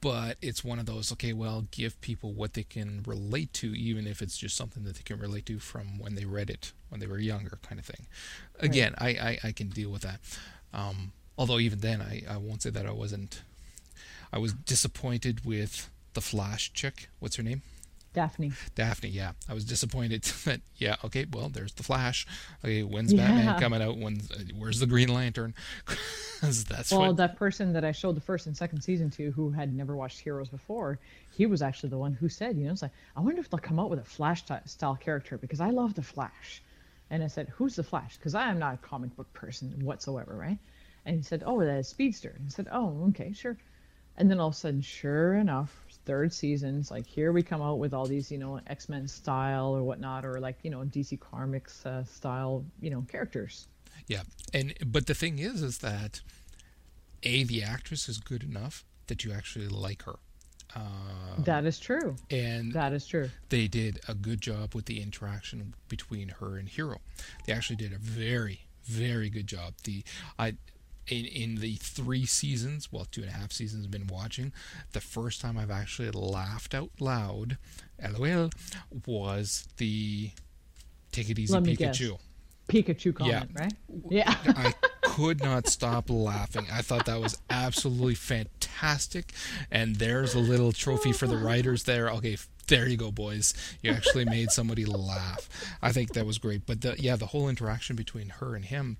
But 0.00 0.36
it's 0.40 0.62
one 0.62 0.78
of 0.78 0.86
those, 0.86 1.10
okay, 1.12 1.32
well, 1.32 1.66
give 1.72 2.00
people 2.00 2.32
what 2.32 2.54
they 2.54 2.62
can 2.62 3.02
relate 3.04 3.52
to, 3.54 3.76
even 3.76 4.06
if 4.06 4.22
it's 4.22 4.38
just 4.38 4.56
something 4.56 4.84
that 4.84 4.94
they 4.94 5.02
can 5.02 5.18
relate 5.18 5.44
to 5.46 5.58
from 5.58 5.98
when 5.98 6.14
they 6.14 6.24
read 6.24 6.50
it 6.50 6.72
when 6.88 7.00
they 7.00 7.06
were 7.06 7.18
younger, 7.18 7.58
kind 7.62 7.78
of 7.78 7.86
thing. 7.86 8.06
Again, 8.60 8.94
I, 8.98 9.08
I, 9.08 9.38
I 9.44 9.52
can 9.52 9.68
deal 9.68 9.90
with 9.90 10.02
that. 10.02 10.20
Um, 10.72 11.12
although, 11.36 11.58
even 11.58 11.80
then, 11.80 12.00
I, 12.00 12.22
I 12.28 12.36
won't 12.36 12.62
say 12.62 12.70
that 12.70 12.86
I 12.86 12.92
wasn't. 12.92 13.42
I 14.32 14.38
was 14.38 14.52
disappointed 14.52 15.44
with 15.44 15.88
the 16.14 16.20
Flash 16.20 16.72
chick. 16.72 17.08
What's 17.18 17.36
her 17.36 17.42
name? 17.42 17.62
Daphne. 18.14 18.52
Daphne, 18.74 19.10
yeah. 19.10 19.32
I 19.48 19.54
was 19.54 19.64
disappointed 19.64 20.22
that, 20.44 20.60
yeah, 20.76 20.96
okay, 21.04 21.26
well, 21.32 21.48
there's 21.50 21.72
the 21.74 21.82
Flash. 21.82 22.26
Okay, 22.64 22.82
when's 22.82 23.12
Yeah. 23.12 23.26
Batman 23.28 23.60
coming 23.60 23.82
out? 23.82 23.96
When, 23.98 24.20
uh, 24.34 24.38
where's 24.56 24.80
the 24.80 24.86
Green 24.86 25.08
Lantern? 25.08 25.54
that's 26.40 26.90
Well, 26.90 27.08
what. 27.08 27.16
that 27.18 27.36
person 27.36 27.72
that 27.74 27.84
I 27.84 27.92
showed 27.92 28.16
the 28.16 28.20
first 28.20 28.46
and 28.46 28.56
second 28.56 28.80
season 28.82 29.10
to, 29.12 29.30
who 29.32 29.50
had 29.50 29.74
never 29.74 29.94
watched 29.96 30.18
Heroes 30.20 30.48
before, 30.48 30.98
he 31.36 31.46
was 31.46 31.62
actually 31.62 31.90
the 31.90 31.98
one 31.98 32.12
who 32.12 32.28
said, 32.28 32.56
you 32.56 32.64
know, 32.64 32.72
it's 32.72 32.82
like, 32.82 32.90
I 33.16 33.20
wonder 33.20 33.40
if 33.40 33.50
they'll 33.50 33.60
come 33.60 33.78
out 33.78 33.90
with 33.90 34.00
a 34.00 34.04
Flash 34.04 34.44
ty- 34.44 34.62
style 34.64 34.96
character 34.96 35.38
because 35.38 35.60
I 35.60 35.70
love 35.70 35.94
the 35.94 36.02
Flash. 36.02 36.62
And 37.10 37.22
I 37.22 37.26
said, 37.26 37.48
who's 37.48 37.76
the 37.76 37.82
Flash? 37.82 38.16
Because 38.16 38.34
I 38.34 38.50
am 38.50 38.58
not 38.58 38.74
a 38.74 38.78
comic 38.78 39.16
book 39.16 39.32
person 39.32 39.72
whatsoever, 39.82 40.34
right? 40.36 40.58
And 41.06 41.16
he 41.16 41.22
said, 41.22 41.42
oh, 41.46 41.64
that's 41.64 41.88
Speedster. 41.88 42.34
And 42.36 42.46
I 42.46 42.50
said, 42.50 42.68
oh, 42.70 43.06
okay, 43.10 43.32
sure. 43.32 43.56
And 44.16 44.30
then 44.30 44.40
all 44.40 44.48
of 44.48 44.54
a 44.54 44.56
sudden, 44.56 44.80
sure 44.80 45.34
enough, 45.34 45.86
third 46.08 46.32
season's 46.32 46.90
like 46.90 47.06
here 47.06 47.32
we 47.32 47.42
come 47.42 47.60
out 47.60 47.78
with 47.78 47.92
all 47.92 48.06
these, 48.06 48.32
you 48.32 48.38
know, 48.38 48.58
X 48.66 48.88
Men 48.88 49.06
style 49.06 49.76
or 49.76 49.82
whatnot, 49.82 50.24
or 50.24 50.40
like 50.40 50.56
you 50.62 50.70
know 50.70 50.78
DC 50.80 51.20
Comics 51.20 51.84
uh, 51.86 52.02
style, 52.04 52.64
you 52.80 52.90
know, 52.90 53.04
characters. 53.08 53.68
Yeah, 54.06 54.22
and 54.54 54.74
but 54.86 55.06
the 55.06 55.14
thing 55.14 55.38
is, 55.38 55.62
is 55.62 55.78
that 55.78 56.22
a 57.22 57.44
the 57.44 57.62
actress 57.62 58.08
is 58.08 58.18
good 58.18 58.42
enough 58.42 58.84
that 59.06 59.24
you 59.24 59.32
actually 59.32 59.68
like 59.68 60.02
her, 60.02 60.18
uh, 60.76 60.80
that 61.38 61.64
is 61.64 61.78
true. 61.78 62.16
and 62.30 62.72
That 62.72 62.92
is 62.92 63.06
true. 63.06 63.30
they 63.48 63.68
did 63.68 64.00
a 64.08 64.14
good 64.14 64.40
job 64.40 64.74
with 64.74 64.86
the 64.86 65.00
interaction 65.00 65.74
between 65.88 66.28
her 66.40 66.56
and 66.56 66.68
Hiro. 66.68 67.00
They 67.46 67.52
actually 67.52 67.76
did 67.76 67.92
a 67.92 67.98
very, 67.98 68.66
very 68.84 69.30
good 69.30 69.46
job. 69.46 69.74
The 69.84 70.04
I 70.38 70.56
in 71.06 71.24
in 71.24 71.54
the 71.56 71.76
three 71.76 72.26
seasons, 72.26 72.92
well, 72.92 73.06
two 73.10 73.22
and 73.22 73.30
a 73.30 73.32
half 73.32 73.50
seasons 73.52 73.84
I've 73.86 73.90
been 73.90 74.06
watching, 74.08 74.52
the 74.92 75.00
first 75.00 75.40
time 75.40 75.56
I've 75.56 75.70
actually 75.70 76.10
laughed 76.10 76.74
out 76.74 76.90
loud, 77.00 77.56
LOL, 78.02 78.50
was 79.06 79.66
the 79.78 80.30
Take 81.12 81.30
It 81.30 81.38
Easy 81.38 81.58
me 81.60 81.76
guess. 81.76 81.98
Pikachu. 81.98 82.18
Pikachu 82.68 83.14
comment, 83.14 83.50
right? 83.58 83.72
Yeah. 84.10 84.34
I 84.46 84.74
could 85.08 85.42
not 85.42 85.66
stop 85.66 86.10
laughing. 86.10 86.66
I 86.72 86.82
thought 86.82 87.06
that 87.06 87.20
was 87.20 87.38
absolutely 87.48 88.14
fantastic. 88.14 89.32
And 89.70 89.96
there's 89.96 90.34
a 90.34 90.38
little 90.38 90.72
trophy 90.72 91.12
for 91.12 91.26
the 91.26 91.36
writers 91.36 91.84
there. 91.84 92.08
Okay, 92.10 92.36
there 92.68 92.86
you 92.86 92.96
go, 92.96 93.10
boys. 93.10 93.54
You 93.82 93.90
actually 93.90 94.26
made 94.26 94.50
somebody 94.50 94.84
laugh. 94.84 95.48
I 95.82 95.92
think 95.92 96.12
that 96.12 96.26
was 96.26 96.38
great. 96.38 96.66
But 96.66 96.82
the, 96.82 96.96
yeah, 96.98 97.16
the 97.16 97.26
whole 97.26 97.48
interaction 97.48 97.96
between 97.96 98.28
her 98.28 98.54
and 98.54 98.64
him 98.64 98.98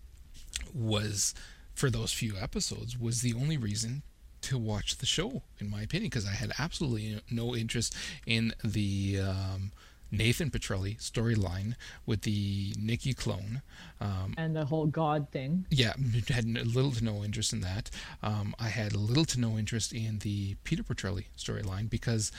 was, 0.74 1.34
for 1.74 1.90
those 1.90 2.12
few 2.12 2.34
episodes, 2.36 2.98
was 2.98 3.20
the 3.20 3.34
only 3.34 3.56
reason 3.56 4.02
to 4.40 4.58
watch 4.58 4.96
the 4.96 5.06
show, 5.06 5.42
in 5.58 5.68
my 5.70 5.82
opinion, 5.82 6.10
because 6.10 6.26
I 6.26 6.32
had 6.32 6.52
absolutely 6.58 7.20
no 7.30 7.54
interest 7.54 7.94
in 8.26 8.54
the 8.64 9.20
um, 9.20 9.72
Nathan 10.10 10.50
Petrelli 10.50 10.98
storyline 10.98 11.74
with 12.06 12.22
the 12.22 12.74
Nikki 12.78 13.14
clone. 13.14 13.62
Um, 14.00 14.34
and 14.36 14.54
the 14.56 14.64
whole 14.64 14.86
God 14.86 15.28
thing. 15.30 15.66
Yeah, 15.70 15.94
had 16.28 16.46
little 16.46 16.92
to 16.92 17.04
no 17.04 17.24
interest 17.24 17.52
in 17.52 17.60
that. 17.60 17.90
Um, 18.22 18.54
I 18.58 18.68
had 18.68 18.94
little 18.94 19.24
to 19.26 19.40
no 19.40 19.58
interest 19.58 19.92
in 19.92 20.20
the 20.20 20.56
Peter 20.64 20.82
Petrelli 20.82 21.26
storyline 21.36 21.90
because 21.90 22.32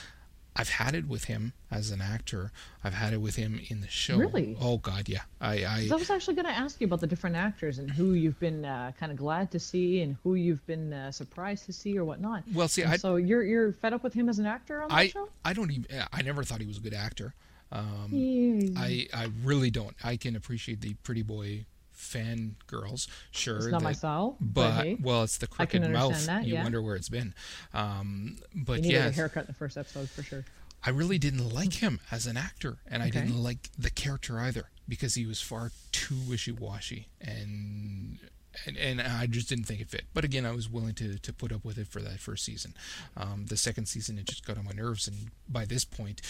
I've 0.56 0.68
had 0.68 0.94
it 0.94 1.06
with 1.06 1.24
him 1.24 1.52
as 1.70 1.90
an 1.90 2.00
actor. 2.00 2.50
I've 2.82 2.94
had 2.94 3.12
it 3.12 3.20
with 3.20 3.36
him 3.36 3.60
in 3.68 3.80
the 3.80 3.88
show. 3.88 4.16
Really? 4.18 4.56
Oh 4.60 4.78
God, 4.78 5.08
yeah. 5.08 5.22
I 5.40 5.64
I, 5.64 5.88
I 5.90 5.94
was 5.94 6.10
actually 6.10 6.34
going 6.34 6.46
to 6.46 6.52
ask 6.52 6.80
you 6.80 6.86
about 6.86 7.00
the 7.00 7.06
different 7.06 7.36
actors 7.36 7.78
and 7.78 7.90
who 7.90 8.14
you've 8.14 8.38
been 8.40 8.64
uh, 8.64 8.90
kind 8.98 9.12
of 9.12 9.18
glad 9.18 9.50
to 9.52 9.60
see 9.60 10.02
and 10.02 10.16
who 10.24 10.34
you've 10.34 10.64
been 10.66 10.92
uh, 10.92 11.12
surprised 11.12 11.66
to 11.66 11.72
see 11.72 11.96
or 11.96 12.04
whatnot. 12.04 12.42
Well, 12.52 12.68
see, 12.68 12.82
I, 12.82 12.96
so 12.96 13.16
you're 13.16 13.44
you're 13.44 13.72
fed 13.72 13.92
up 13.92 14.02
with 14.02 14.12
him 14.12 14.28
as 14.28 14.38
an 14.40 14.46
actor 14.46 14.82
on 14.82 14.88
the 14.88 15.08
show? 15.08 15.28
I 15.44 15.52
don't 15.52 15.70
even. 15.70 15.86
I 16.12 16.22
never 16.22 16.42
thought 16.42 16.60
he 16.60 16.66
was 16.66 16.78
a 16.78 16.80
good 16.80 16.94
actor. 16.94 17.34
Um, 17.72 18.08
Yeah. 18.12 18.80
I 18.80 19.06
I 19.12 19.30
really 19.44 19.70
don't. 19.70 19.94
I 20.02 20.16
can 20.16 20.36
appreciate 20.36 20.80
the 20.80 20.94
pretty 21.02 21.22
boy 21.22 21.66
fan 21.92 22.56
girls, 22.66 23.06
sure. 23.30 23.56
It's 23.58 23.66
not 23.66 23.80
that- 23.80 23.84
my 23.84 23.92
style, 23.92 24.36
but 24.40 24.76
But 24.76 24.84
hey, 24.84 24.94
well, 25.00 25.22
it's 25.22 25.36
the 25.38 25.46
crooked 25.46 25.82
mouth. 25.90 26.26
that, 26.26 26.46
you 26.46 26.54
wonder 26.56 26.80
where 26.82 26.96
it's 26.96 27.10
been. 27.10 27.34
Um, 27.74 28.38
but 28.54 28.82
yeah, 28.84 29.06
a 29.08 29.10
haircut 29.12 29.42
in 29.42 29.46
the 29.48 29.52
first 29.54 29.76
episode 29.76 30.08
for 30.08 30.22
sure. 30.22 30.44
I 30.82 30.88
really 30.90 31.18
didn't 31.18 31.52
like 31.52 31.74
him 31.74 32.00
as 32.10 32.26
an 32.26 32.38
actor, 32.38 32.78
and 32.86 33.02
I 33.02 33.10
didn't 33.10 33.36
like 33.40 33.68
the 33.78 33.90
character 33.90 34.38
either 34.40 34.70
because 34.88 35.14
he 35.14 35.26
was 35.26 35.40
far 35.42 35.72
too 35.92 36.16
wishy-washy, 36.26 37.08
and 37.20 38.18
and, 38.66 38.76
and 38.78 39.00
I 39.00 39.26
just 39.26 39.48
didn't 39.48 39.64
think 39.66 39.80
it 39.82 39.90
fit. 39.90 40.06
But 40.14 40.24
again, 40.24 40.44
I 40.46 40.50
was 40.52 40.68
willing 40.68 40.94
to, 40.94 41.18
to 41.18 41.32
put 41.32 41.52
up 41.52 41.64
with 41.64 41.78
it 41.78 41.86
for 41.86 42.00
that 42.02 42.18
first 42.18 42.44
season. 42.44 42.74
Um, 43.16 43.46
the 43.46 43.56
second 43.56 43.86
season, 43.86 44.18
it 44.18 44.24
just 44.26 44.44
got 44.44 44.58
on 44.58 44.64
my 44.64 44.72
nerves, 44.72 45.06
and 45.06 45.30
by 45.48 45.64
this 45.66 45.84
point, 45.84 46.20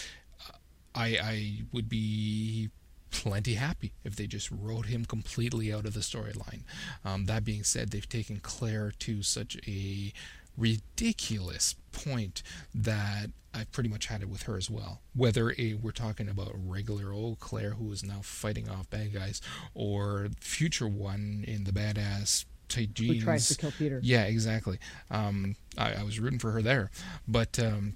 I 0.95 1.05
I 1.05 1.53
would 1.71 1.89
be 1.89 2.69
plenty 3.11 3.55
happy 3.55 3.91
if 4.03 4.15
they 4.15 4.25
just 4.25 4.49
wrote 4.49 4.85
him 4.85 5.05
completely 5.05 5.71
out 5.73 5.85
of 5.85 5.93
the 5.93 5.99
storyline. 5.99 6.61
Um, 7.03 7.25
that 7.25 7.43
being 7.43 7.63
said, 7.63 7.91
they've 7.91 8.07
taken 8.07 8.39
Claire 8.39 8.93
to 8.99 9.21
such 9.21 9.57
a 9.67 10.13
ridiculous 10.57 11.75
point 11.91 12.41
that 12.73 13.27
I've 13.53 13.71
pretty 13.71 13.89
much 13.89 14.05
had 14.05 14.21
it 14.21 14.29
with 14.29 14.43
her 14.43 14.57
as 14.57 14.69
well. 14.69 15.01
Whether 15.13 15.53
a, 15.57 15.73
we're 15.73 15.91
talking 15.91 16.29
about 16.29 16.53
regular 16.55 17.11
old 17.11 17.39
Claire 17.39 17.71
who 17.71 17.91
is 17.91 18.03
now 18.03 18.19
fighting 18.21 18.69
off 18.69 18.89
bad 18.89 19.13
guys, 19.13 19.41
or 19.73 20.29
future 20.39 20.87
one 20.87 21.43
in 21.47 21.65
the 21.65 21.71
badass 21.71 22.45
tight 22.69 22.93
jeans. 22.93 23.19
Who 23.19 23.25
tries 23.25 23.49
to 23.49 23.55
kill 23.55 23.71
Peter? 23.71 23.99
Yeah, 24.01 24.23
exactly. 24.23 24.79
Um, 25.09 25.55
I, 25.77 25.95
I 25.95 26.03
was 26.03 26.19
rooting 26.19 26.39
for 26.39 26.51
her 26.51 26.61
there, 26.61 26.91
but 27.27 27.59
um, 27.59 27.95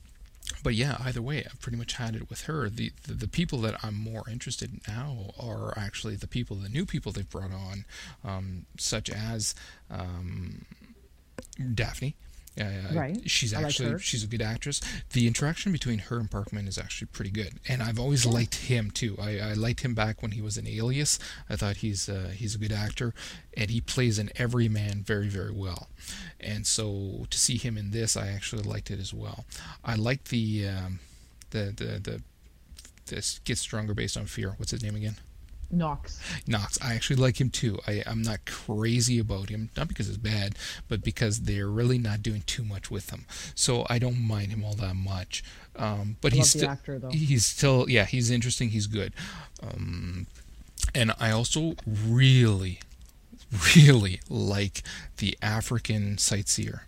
but 0.65 0.73
yeah, 0.73 0.97
either 0.99 1.21
way, 1.21 1.45
I've 1.45 1.61
pretty 1.61 1.77
much 1.77 1.93
had 1.93 2.15
it 2.15 2.27
with 2.27 2.45
her. 2.45 2.69
The, 2.69 2.91
the 3.05 3.13
the 3.13 3.27
people 3.27 3.59
that 3.59 3.75
I'm 3.83 3.93
more 3.93 4.23
interested 4.27 4.73
in 4.73 4.81
now 4.87 5.29
are 5.39 5.77
actually 5.77 6.15
the 6.15 6.25
people, 6.25 6.55
the 6.55 6.69
new 6.69 6.87
people 6.87 7.11
they've 7.11 7.29
brought 7.29 7.51
on, 7.53 7.85
um, 8.23 8.65
such 8.75 9.11
as 9.11 9.53
um, 9.91 10.65
Daphne. 11.75 12.15
Uh, 12.59 12.93
Right. 12.93 13.29
She's 13.29 13.53
I 13.53 13.57
like 13.57 13.65
actually 13.67 13.99
she's 13.99 14.23
a 14.23 14.27
good 14.27 14.41
actress. 14.41 14.79
The 15.11 15.27
interaction 15.27 15.71
between 15.71 15.99
her 15.99 16.17
and 16.17 16.29
Parkman 16.29 16.67
is 16.67 16.77
actually 16.77 17.07
pretty 17.07 17.31
good, 17.31 17.59
and 17.67 17.83
I've 17.83 17.99
always 17.99 18.25
liked 18.25 18.55
him 18.55 18.91
too. 18.91 19.17
I, 19.19 19.39
I 19.39 19.53
liked 19.53 19.81
him 19.81 19.93
back 19.93 20.21
when 20.21 20.31
he 20.31 20.41
was 20.41 20.57
in 20.57 20.67
Alias. 20.67 21.19
I 21.49 21.55
thought 21.57 21.77
he's 21.77 22.07
uh, 22.07 22.31
he's 22.33 22.55
a 22.55 22.57
good 22.57 22.71
actor, 22.71 23.13
and 23.57 23.69
he 23.69 23.81
plays 23.81 24.17
an 24.19 24.29
everyman 24.37 25.03
very 25.03 25.27
very 25.27 25.51
well. 25.51 25.89
And 26.39 26.65
so 26.65 27.25
to 27.29 27.37
see 27.37 27.57
him 27.57 27.77
in 27.77 27.91
this, 27.91 28.15
I 28.15 28.27
actually 28.27 28.63
liked 28.63 28.89
it 28.89 28.99
as 28.99 29.13
well. 29.13 29.45
I 29.83 29.95
liked 29.95 30.29
the 30.29 30.67
um, 30.69 30.99
the 31.49 31.73
the 31.75 31.99
the 31.99 32.21
this 33.07 33.39
gets 33.43 33.61
stronger 33.61 33.93
based 33.93 34.17
on 34.17 34.25
fear. 34.25 34.53
What's 34.57 34.71
his 34.71 34.81
name 34.83 34.95
again? 34.95 35.17
Knox. 35.71 36.19
Knox. 36.47 36.77
I 36.81 36.93
actually 36.93 37.17
like 37.17 37.39
him 37.41 37.49
too. 37.49 37.79
I, 37.87 38.03
I'm 38.05 38.21
not 38.21 38.45
crazy 38.45 39.19
about 39.19 39.49
him, 39.49 39.69
not 39.75 39.87
because 39.87 40.07
it's 40.07 40.17
bad, 40.17 40.55
but 40.87 41.03
because 41.03 41.41
they're 41.41 41.67
really 41.67 41.97
not 41.97 42.21
doing 42.21 42.43
too 42.45 42.63
much 42.63 42.89
with 42.91 43.09
him. 43.09 43.25
So 43.55 43.85
I 43.89 43.99
don't 43.99 44.19
mind 44.19 44.51
him 44.51 44.63
all 44.63 44.75
that 44.75 44.95
much. 44.95 45.43
Um, 45.75 46.17
but 46.21 46.33
I 46.33 46.37
he's 46.37 46.49
still 46.51 46.69
actor, 46.69 47.01
he's 47.11 47.45
still 47.45 47.85
yeah 47.89 48.05
he's 48.05 48.31
interesting. 48.31 48.69
He's 48.69 48.87
good. 48.87 49.13
Um, 49.61 50.27
and 50.93 51.11
I 51.19 51.31
also 51.31 51.75
really, 51.87 52.79
really 53.75 54.19
like 54.29 54.83
the 55.17 55.37
African 55.41 56.17
sightseer. 56.17 56.85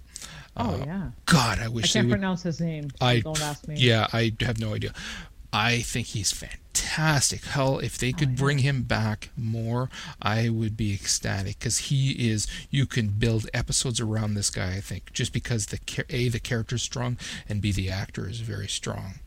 Oh 0.56 0.82
Uh, 0.82 0.84
yeah. 0.86 1.10
God, 1.26 1.60
I 1.60 1.66
I 1.66 1.68
wish 1.68 1.94
they 1.94 2.00
can't 2.00 2.08
would 2.10 2.16
pronounce 2.16 2.44
his 2.44 2.60
name. 2.60 2.90
I 3.02 3.20
don't 3.20 3.42
ask 3.42 3.68
me. 3.68 3.76
Yeah, 3.78 4.08
I 4.14 4.34
have 4.42 4.60
no 4.60 4.74
idea. 4.74 4.94
I 5.54 5.80
think 5.82 6.08
he's 6.08 6.32
fantastic. 6.32 6.62
Hell, 6.82 7.80
if 7.80 7.98
they 7.98 8.12
could 8.14 8.30
Oh, 8.30 8.32
yeah. 8.32 8.38
bring 8.38 8.58
him 8.60 8.84
back 8.84 9.30
more, 9.36 9.90
I 10.22 10.50
would 10.50 10.76
be 10.78 10.94
ecstatic 10.94 11.60
because 11.60 11.78
he 11.90 12.12
is. 12.32 12.48
You 12.70 12.86
can 12.86 13.10
build 13.10 13.50
episodes 13.54 14.00
around 14.00 14.34
this 14.34 14.50
guy. 14.50 14.74
I 14.76 14.82
think 14.82 15.14
just 15.14 15.34
because 15.34 15.68
the 15.68 15.80
a 16.10 16.30
the 16.30 16.40
character's 16.40 16.84
strong 16.84 17.18
and 17.48 17.62
b 17.62 17.72
the 17.72 17.90
actor 17.90 18.28
is 18.30 18.40
very 18.42 18.68
strong. 18.68 19.20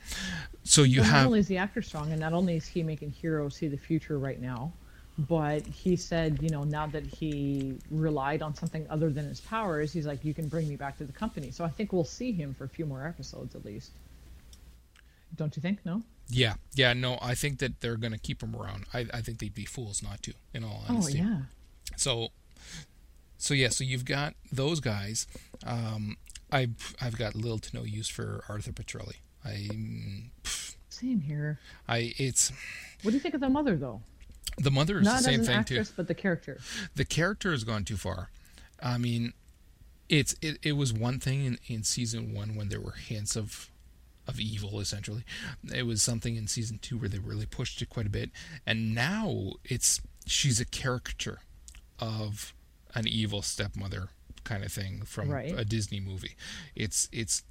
So 0.64 0.82
you 0.82 1.00
Well, 1.00 1.10
not 1.10 1.16
have 1.16 1.26
only 1.26 1.38
is 1.40 1.48
the 1.48 1.56
actor 1.58 1.82
strong, 1.82 2.10
and 2.12 2.20
not 2.20 2.32
only 2.32 2.56
is 2.56 2.66
he 2.66 2.82
making 2.82 3.10
Hiro 3.10 3.48
see 3.48 3.68
the 3.68 3.76
future 3.78 4.18
right 4.18 4.40
now, 4.40 4.72
but 5.18 5.66
he 5.66 5.96
said, 5.96 6.42
you 6.42 6.50
know, 6.50 6.64
now 6.64 6.86
that 6.86 7.04
he 7.04 7.78
relied 7.90 8.42
on 8.42 8.54
something 8.54 8.86
other 8.90 9.10
than 9.10 9.26
his 9.26 9.40
powers, 9.40 9.92
he's 9.92 10.06
like, 10.06 10.24
you 10.24 10.34
can 10.34 10.48
bring 10.48 10.68
me 10.68 10.76
back 10.76 10.96
to 10.98 11.04
the 11.04 11.12
company. 11.12 11.50
So 11.50 11.64
I 11.64 11.68
think 11.68 11.92
we'll 11.92 12.04
see 12.04 12.32
him 12.32 12.54
for 12.54 12.64
a 12.64 12.68
few 12.68 12.86
more 12.86 13.06
episodes 13.06 13.54
at 13.54 13.64
least. 13.64 13.92
Don't 15.36 15.54
you 15.56 15.62
think? 15.62 15.84
No. 15.84 16.02
Yeah 16.30 16.54
yeah 16.74 16.92
no. 16.92 17.18
I 17.20 17.34
think 17.34 17.58
that 17.58 17.80
they're 17.80 17.96
gonna 17.96 18.18
keep 18.18 18.42
him 18.42 18.54
around. 18.56 18.86
I 18.94 19.06
I 19.12 19.20
think 19.20 19.38
they'd 19.38 19.54
be 19.54 19.64
fools 19.64 20.02
not 20.02 20.22
to. 20.24 20.32
In 20.54 20.64
all 20.64 20.84
honesty. 20.88 21.20
Oh 21.20 21.24
yeah. 21.24 21.38
So, 21.96 22.28
so 23.36 23.52
yeah, 23.54 23.68
so 23.68 23.84
you've 23.84 24.04
got 24.04 24.34
those 24.52 24.80
guys. 24.80 25.26
Um, 25.66 26.16
I've 26.50 26.94
I've 27.00 27.16
got 27.18 27.34
little 27.34 27.58
to 27.58 27.76
no 27.76 27.82
use 27.84 28.08
for 28.08 28.44
Arthur 28.48 28.72
Petrelli. 28.72 29.16
I, 29.44 29.68
pff, 30.42 30.74
Same 30.88 31.20
here. 31.22 31.58
I 31.88 32.12
it's 32.18 32.52
What 33.02 33.10
do 33.10 33.16
you 33.16 33.20
think 33.20 33.34
of 33.34 33.40
the 33.40 33.48
mother 33.48 33.76
though? 33.76 34.02
the 34.58 34.70
mother 34.70 34.98
is 34.98 35.04
Not 35.04 35.22
the 35.22 35.30
as 35.30 35.38
an 35.38 35.44
thing 35.46 35.56
actress, 35.56 35.88
too. 35.88 35.94
but 35.96 36.08
the 36.08 36.14
character. 36.14 36.58
The 36.94 37.04
character 37.04 37.50
has 37.52 37.64
gone 37.64 37.84
too 37.84 37.96
far. 37.96 38.30
I 38.82 38.98
mean, 38.98 39.32
it's 40.08 40.34
it, 40.42 40.58
it 40.62 40.72
was 40.72 40.92
one 40.92 41.18
thing 41.20 41.44
in, 41.44 41.58
in 41.66 41.82
season 41.84 42.34
one 42.34 42.54
when 42.56 42.68
there 42.68 42.80
were 42.80 42.92
hints 42.92 43.36
of 43.36 43.70
of 44.30 44.40
evil 44.40 44.80
essentially. 44.80 45.24
It 45.74 45.82
was 45.84 46.00
something 46.02 46.36
in 46.36 46.46
season 46.46 46.78
two 46.80 46.96
where 46.98 47.08
they 47.08 47.18
really 47.18 47.46
pushed 47.46 47.82
it 47.82 47.88
quite 47.90 48.06
a 48.06 48.10
bit, 48.10 48.30
and 48.66 48.94
now 48.94 49.52
it's 49.64 50.00
she's 50.26 50.60
a 50.60 50.64
caricature 50.64 51.40
of 51.98 52.54
an 52.94 53.06
evil 53.06 53.42
stepmother 53.42 54.08
kind 54.44 54.64
of 54.64 54.72
thing 54.72 55.02
from 55.04 55.28
Right. 55.28 55.54
a 55.58 55.64
Disney 55.64 56.00
movie. 56.00 56.36
It's 56.74 57.08
it's 57.12 57.42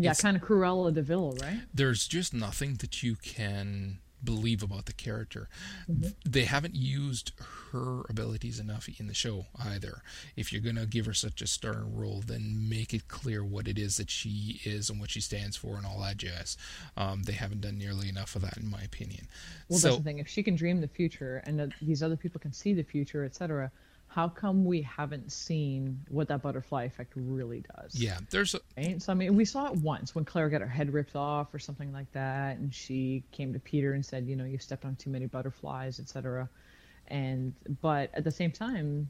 Yeah, 0.00 0.10
It's- 0.12 0.20
kind 0.22 0.36
of 0.36 0.42
Cruella 0.44 0.94
de 0.94 1.02
Vil, 1.02 1.32
right? 1.42 1.62
there's 1.74 2.06
just 2.06 2.32
nothing 2.32 2.74
that 2.76 3.02
you 3.02 3.16
can 3.16 3.98
believe 4.22 4.62
about 4.62 4.86
the 4.86 4.92
character. 4.92 5.48
Mm-hmm. 5.90 6.10
They 6.24 6.44
haven't 6.44 6.74
used 6.74 7.32
her 7.72 8.02
abilities 8.08 8.58
enough 8.58 8.88
in 8.98 9.06
the 9.06 9.14
show 9.14 9.46
either. 9.58 10.02
If 10.36 10.52
you're 10.52 10.62
going 10.62 10.76
to 10.76 10.86
give 10.86 11.06
her 11.06 11.14
such 11.14 11.42
a 11.42 11.46
starring 11.46 11.96
role, 11.96 12.22
then 12.26 12.68
make 12.68 12.92
it 12.94 13.08
clear 13.08 13.44
what 13.44 13.68
it 13.68 13.78
is 13.78 13.96
that 13.96 14.10
she 14.10 14.60
is 14.64 14.90
and 14.90 15.00
what 15.00 15.10
she 15.10 15.20
stands 15.20 15.56
for 15.56 15.76
and 15.76 15.86
all 15.86 16.00
that 16.00 16.16
jazz. 16.16 16.56
Um, 16.96 17.22
they 17.22 17.32
haven't 17.32 17.60
done 17.60 17.78
nearly 17.78 18.08
enough 18.08 18.36
of 18.36 18.42
that, 18.42 18.56
in 18.56 18.70
my 18.70 18.80
opinion. 18.80 19.28
Well, 19.68 19.78
so, 19.78 19.88
that's 19.88 19.98
the 19.98 20.04
thing. 20.04 20.18
If 20.18 20.28
she 20.28 20.42
can 20.42 20.56
dream 20.56 20.80
the 20.80 20.88
future 20.88 21.42
and 21.46 21.74
these 21.80 22.02
other 22.02 22.16
people 22.16 22.40
can 22.40 22.52
see 22.52 22.72
the 22.74 22.82
future, 22.82 23.24
etc., 23.24 23.70
how 24.18 24.28
come 24.28 24.64
we 24.64 24.82
haven't 24.82 25.30
seen 25.30 26.04
what 26.08 26.26
that 26.26 26.42
butterfly 26.42 26.82
effect 26.82 27.12
really 27.14 27.62
does? 27.76 27.94
yeah, 27.94 28.18
there's 28.30 28.52
a, 28.56 28.60
Right? 28.76 29.00
So 29.00 29.12
I 29.12 29.14
mean, 29.14 29.36
we 29.36 29.44
saw 29.44 29.66
it 29.68 29.74
once 29.74 30.12
when 30.12 30.24
Claire 30.24 30.48
got 30.48 30.60
her 30.60 30.66
head 30.66 30.92
ripped 30.92 31.14
off 31.14 31.54
or 31.54 31.60
something 31.60 31.92
like 31.92 32.10
that, 32.10 32.56
and 32.56 32.74
she 32.74 33.22
came 33.30 33.52
to 33.52 33.60
Peter 33.60 33.92
and 33.92 34.04
said, 34.04 34.26
you 34.26 34.34
know, 34.34 34.44
you 34.44 34.58
stepped 34.58 34.84
on 34.84 34.96
too 34.96 35.08
many 35.08 35.26
butterflies, 35.26 36.00
etc. 36.00 36.48
And 37.06 37.54
but 37.80 38.10
at 38.12 38.24
the 38.24 38.32
same 38.32 38.50
time, 38.50 39.08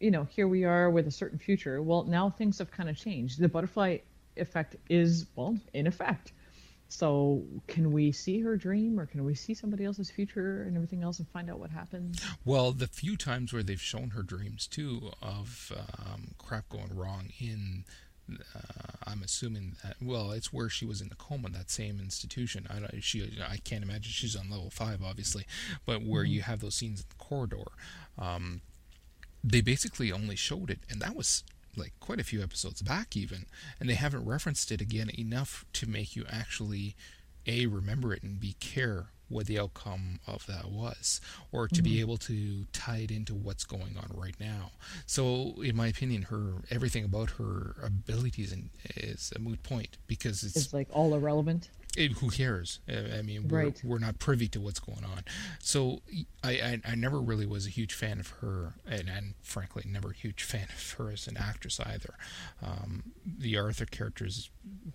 you 0.00 0.10
know, 0.10 0.24
here 0.24 0.48
we 0.48 0.64
are 0.64 0.90
with 0.90 1.06
a 1.06 1.12
certain 1.12 1.38
future. 1.38 1.80
Well, 1.80 2.02
now 2.02 2.28
things 2.28 2.58
have 2.58 2.72
kind 2.72 2.88
of 2.88 2.96
changed. 2.96 3.38
The 3.38 3.48
butterfly 3.48 3.98
effect 4.36 4.74
is 4.88 5.26
well 5.36 5.56
in 5.72 5.86
effect. 5.86 6.32
So 6.88 7.44
can 7.66 7.92
we 7.92 8.12
see 8.12 8.40
her 8.40 8.56
dream, 8.56 8.98
or 8.98 9.04
can 9.04 9.24
we 9.24 9.34
see 9.34 9.52
somebody 9.52 9.84
else's 9.84 10.10
future 10.10 10.62
and 10.62 10.74
everything 10.74 11.02
else, 11.02 11.18
and 11.18 11.28
find 11.28 11.50
out 11.50 11.58
what 11.58 11.70
happens? 11.70 12.20
Well, 12.44 12.72
the 12.72 12.86
few 12.86 13.16
times 13.16 13.52
where 13.52 13.62
they've 13.62 13.80
shown 13.80 14.10
her 14.10 14.22
dreams 14.22 14.66
too 14.66 15.10
of 15.20 15.70
um, 15.98 16.34
crap 16.38 16.68
going 16.70 16.94
wrong 16.94 17.28
in, 17.38 17.84
uh, 18.32 18.60
I'm 19.06 19.22
assuming 19.22 19.76
that 19.84 19.96
well, 20.00 20.32
it's 20.32 20.50
where 20.50 20.70
she 20.70 20.86
was 20.86 21.02
in 21.02 21.10
the 21.10 21.14
coma, 21.14 21.50
that 21.50 21.70
same 21.70 22.00
institution. 22.00 22.66
I 22.70 22.78
don't, 22.80 23.04
she, 23.04 23.38
I 23.46 23.58
can't 23.58 23.84
imagine 23.84 24.10
she's 24.10 24.34
on 24.34 24.48
level 24.50 24.70
five, 24.70 25.02
obviously, 25.04 25.44
but 25.84 26.02
where 26.02 26.24
you 26.24 26.40
have 26.40 26.60
those 26.60 26.74
scenes 26.74 27.00
in 27.00 27.06
the 27.10 27.22
corridor, 27.22 27.70
um, 28.18 28.62
they 29.44 29.60
basically 29.60 30.10
only 30.10 30.36
showed 30.36 30.70
it, 30.70 30.80
and 30.88 31.02
that 31.02 31.14
was 31.14 31.44
like 31.78 31.92
quite 32.00 32.20
a 32.20 32.24
few 32.24 32.42
episodes 32.42 32.82
back 32.82 33.16
even, 33.16 33.46
and 33.80 33.88
they 33.88 33.94
haven't 33.94 34.24
referenced 34.24 34.70
it 34.72 34.80
again 34.80 35.10
enough 35.18 35.64
to 35.74 35.88
make 35.88 36.16
you 36.16 36.24
actually 36.30 36.96
a 37.46 37.66
remember 37.66 38.12
it 38.12 38.22
and 38.22 38.40
be 38.40 38.54
care 38.60 39.06
what 39.28 39.46
the 39.46 39.58
outcome 39.58 40.20
of 40.26 40.46
that 40.46 40.70
was, 40.70 41.20
or 41.52 41.68
to 41.68 41.76
mm-hmm. 41.76 41.84
be 41.84 42.00
able 42.00 42.16
to 42.16 42.64
tie 42.72 42.98
it 42.98 43.10
into 43.10 43.34
what's 43.34 43.64
going 43.64 43.96
on 43.98 44.10
right 44.14 44.36
now. 44.40 44.72
So, 45.06 45.60
in 45.62 45.76
my 45.76 45.88
opinion, 45.88 46.22
her 46.22 46.62
everything 46.70 47.04
about 47.04 47.30
her 47.32 47.76
abilities 47.84 48.54
is 48.96 49.32
a 49.36 49.38
moot 49.38 49.62
point 49.62 49.98
because 50.06 50.42
it's, 50.42 50.56
it's 50.56 50.72
like 50.72 50.88
all 50.90 51.14
irrelevant 51.14 51.68
it, 51.98 52.12
who 52.12 52.30
cares? 52.30 52.80
I 52.88 53.22
mean, 53.22 53.48
we're, 53.48 53.64
right. 53.64 53.80
we're 53.84 53.98
not 53.98 54.18
privy 54.18 54.48
to 54.48 54.60
what's 54.60 54.78
going 54.78 55.04
on. 55.04 55.24
So 55.58 56.00
I, 56.44 56.50
I, 56.50 56.80
I 56.92 56.94
never 56.94 57.20
really 57.20 57.46
was 57.46 57.66
a 57.66 57.70
huge 57.70 57.92
fan 57.92 58.20
of 58.20 58.28
her, 58.40 58.74
and, 58.86 59.08
and, 59.08 59.34
frankly, 59.42 59.84
never 59.86 60.10
a 60.10 60.14
huge 60.14 60.42
fan 60.44 60.68
of 60.68 60.92
her 60.92 61.10
as 61.10 61.26
an 61.26 61.36
actress 61.36 61.80
either. 61.80 62.14
Um, 62.62 63.12
the 63.26 63.58
Arthur 63.58 63.86
character 63.86 64.24
is 64.26 64.50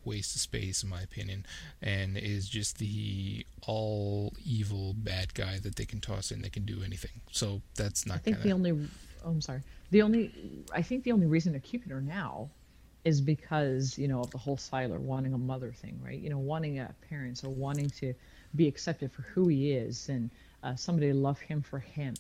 waste 0.06 0.36
of 0.36 0.42
space, 0.42 0.84
in 0.84 0.90
my 0.90 1.02
opinion, 1.02 1.46
and 1.82 2.18
is 2.18 2.48
just 2.48 2.78
the 2.78 3.46
all 3.68 4.34
evil 4.46 4.94
bad 4.98 5.34
guy 5.34 5.60
that 5.60 5.76
they 5.76 5.86
can 5.86 6.00
toss 6.00 6.32
in. 6.32 6.42
They 6.42 6.50
can 6.50 6.66
do 6.66 6.82
anything. 6.86 7.22
So 7.32 7.62
that's 7.76 8.06
not. 8.06 8.16
I 8.16 8.20
think 8.20 8.38
kinda... 8.38 8.48
the 8.48 8.54
only. 8.54 8.90
Oh, 9.26 9.30
I'm 9.30 9.42
sorry. 9.42 9.62
The 9.92 10.02
only. 10.02 10.32
I 10.74 10.82
think 10.82 11.04
the 11.04 11.12
only 11.12 11.28
reason 11.28 11.52
they're 11.52 11.62
keeping 11.62 11.92
her 11.92 12.02
now 12.02 12.50
is 13.06 13.22
because 13.22 13.98
you 13.98 14.08
know 14.08 14.22
of 14.22 14.32
the 14.32 14.38
whole 14.38 14.58
Sylar 14.58 15.00
wanting 15.00 15.34
a 15.34 15.38
mother 15.38 15.72
thing, 15.72 16.00
right? 16.04 16.20
You 16.20 16.30
know, 16.30 16.40
wanting 16.40 16.80
a 16.80 16.94
parent 17.10 17.44
or 17.44 17.50
wanting 17.50 17.90
to 17.92 18.14
be 18.56 18.68
accepted 18.68 19.12
for 19.12 19.24
who 19.24 19.48
he 19.48 19.72
is 19.74 20.10
and 20.10 20.30
uh, 20.64 20.76
somebody 20.76 21.08
to 21.12 21.14
love 21.18 21.40
him 21.40 21.62
for 21.62 21.80
him. 21.80 22.14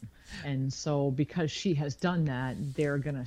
And 0.43 0.71
so 0.73 1.11
because 1.11 1.51
she 1.51 1.73
has 1.75 1.95
done 1.95 2.25
that, 2.25 2.55
they're 2.75 2.97
gonna 2.97 3.25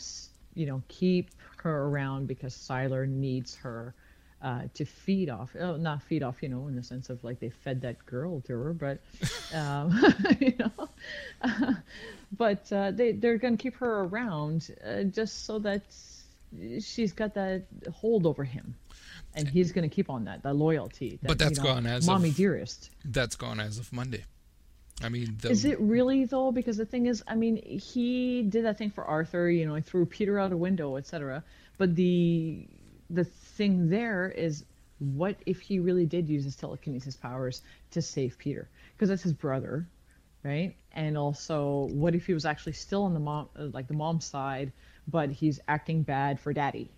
you 0.54 0.66
know 0.66 0.82
keep 0.88 1.30
her 1.59 1.84
around 1.84 2.26
because 2.26 2.54
Sylar 2.54 3.09
needs 3.09 3.54
her. 3.57 3.94
Uh, 4.42 4.68
to 4.74 4.84
feed 4.84 5.30
off, 5.30 5.57
oh, 5.59 5.76
not 5.76 6.02
feed 6.02 6.22
off, 6.22 6.42
you 6.42 6.48
know, 6.50 6.68
in 6.68 6.76
the 6.76 6.82
sense 6.82 7.09
of 7.09 7.24
like 7.24 7.40
they 7.40 7.48
fed 7.48 7.80
that 7.80 8.04
girl 8.04 8.42
to 8.42 8.52
her, 8.52 8.74
but, 8.74 9.00
um, 9.54 9.98
you 10.40 10.54
know, 10.59 10.88
uh, 11.40 11.72
but 12.36 12.70
uh, 12.70 12.90
they 12.90 13.12
they're 13.12 13.38
gonna 13.38 13.57
keep 13.57 13.74
her 13.76 14.02
around 14.02 14.70
uh, 14.86 15.04
just 15.04 15.46
so 15.46 15.59
that 15.59 15.82
she's 16.80 17.12
got 17.12 17.34
that 17.34 17.64
hold 17.92 18.26
over 18.26 18.44
him. 18.44 18.74
And 19.34 19.46
he's 19.46 19.72
going 19.72 19.88
to 19.88 19.94
keep 19.94 20.09
on 20.09 20.24
that 20.24 20.42
that 20.42 20.54
loyalty 20.54 21.18
that, 21.22 21.28
but 21.28 21.38
that's 21.38 21.59
you 21.59 21.64
know, 21.64 21.74
gone 21.74 21.86
as 21.86 22.07
mommy 22.07 22.30
of, 22.30 22.36
dearest. 22.36 22.90
That's 23.04 23.36
gone 23.36 23.61
as 23.61 23.78
of 23.78 23.92
monday. 23.92 24.24
I 25.02 25.11
mean 25.11 25.36
the, 25.40 25.50
is 25.50 25.66
it 25.66 25.78
really 25.78 26.24
though? 26.24 26.52
Because 26.52 26.78
the 26.78 26.86
thing 26.86 27.04
is 27.07 27.22
i 27.28 27.34
mean 27.34 27.57
he 27.57 28.42
did 28.42 28.64
that 28.64 28.78
thing 28.78 28.90
for 28.90 29.04
arthur 29.04 29.50
you 29.50 29.66
know 29.66 29.74
he 29.74 29.82
threw 29.82 30.07
peter 30.07 30.38
out 30.38 30.52
a 30.52 30.57
window 30.57 30.96
etc 30.96 31.44
but 31.76 31.94
the 31.94 32.66
the 33.11 33.24
thing 33.24 33.90
there 33.90 34.30
is 34.30 34.64
what 34.98 35.36
if 35.44 35.61
he 35.61 35.80
really 35.80 36.07
did 36.07 36.30
use 36.30 36.44
his 36.44 36.57
telekinesis 36.57 37.14
powers 37.14 37.61
to 37.90 38.00
save 38.00 38.38
peter? 38.38 38.70
Because 38.94 39.11
that's 39.11 39.22
his 39.22 39.34
brother 39.34 39.86
right? 40.46 40.76
And 40.92 41.18
also 41.18 41.88
what 41.92 42.14
if 42.14 42.26
he 42.26 42.32
was 42.32 42.46
actually 42.46 42.72
still 42.72 43.02
on 43.02 43.14
the 43.14 43.20
mom 43.20 43.48
like 43.57 43.88
the 43.88 43.94
mom's 43.94 44.24
side 44.24 44.72
but 45.07 45.30
he's 45.30 45.61
acting 45.68 46.02
bad 46.02 46.40
for 46.40 46.52
daddy. 46.52 46.90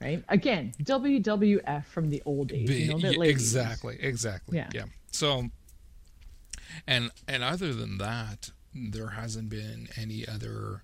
Right? 0.00 0.22
Again, 0.28 0.72
WWF 0.82 1.86
from 1.86 2.10
the 2.10 2.22
old 2.26 2.48
days. 2.48 2.68
you 2.68 2.88
know, 2.88 2.98
yeah, 2.98 3.22
exactly, 3.22 3.96
exactly. 4.00 4.58
Yeah. 4.58 4.68
yeah. 4.74 4.84
So 5.12 5.44
and 6.86 7.10
and 7.28 7.42
other 7.42 7.72
than 7.72 7.98
that, 7.98 8.50
there 8.74 9.10
hasn't 9.10 9.48
been 9.48 9.88
any 9.96 10.26
other 10.26 10.82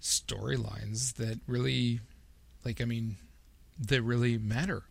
storylines 0.00 1.14
that 1.14 1.40
really 1.46 2.00
like 2.64 2.80
I 2.80 2.84
mean 2.84 3.16
that 3.78 4.02
really 4.02 4.38
matter. 4.38 4.84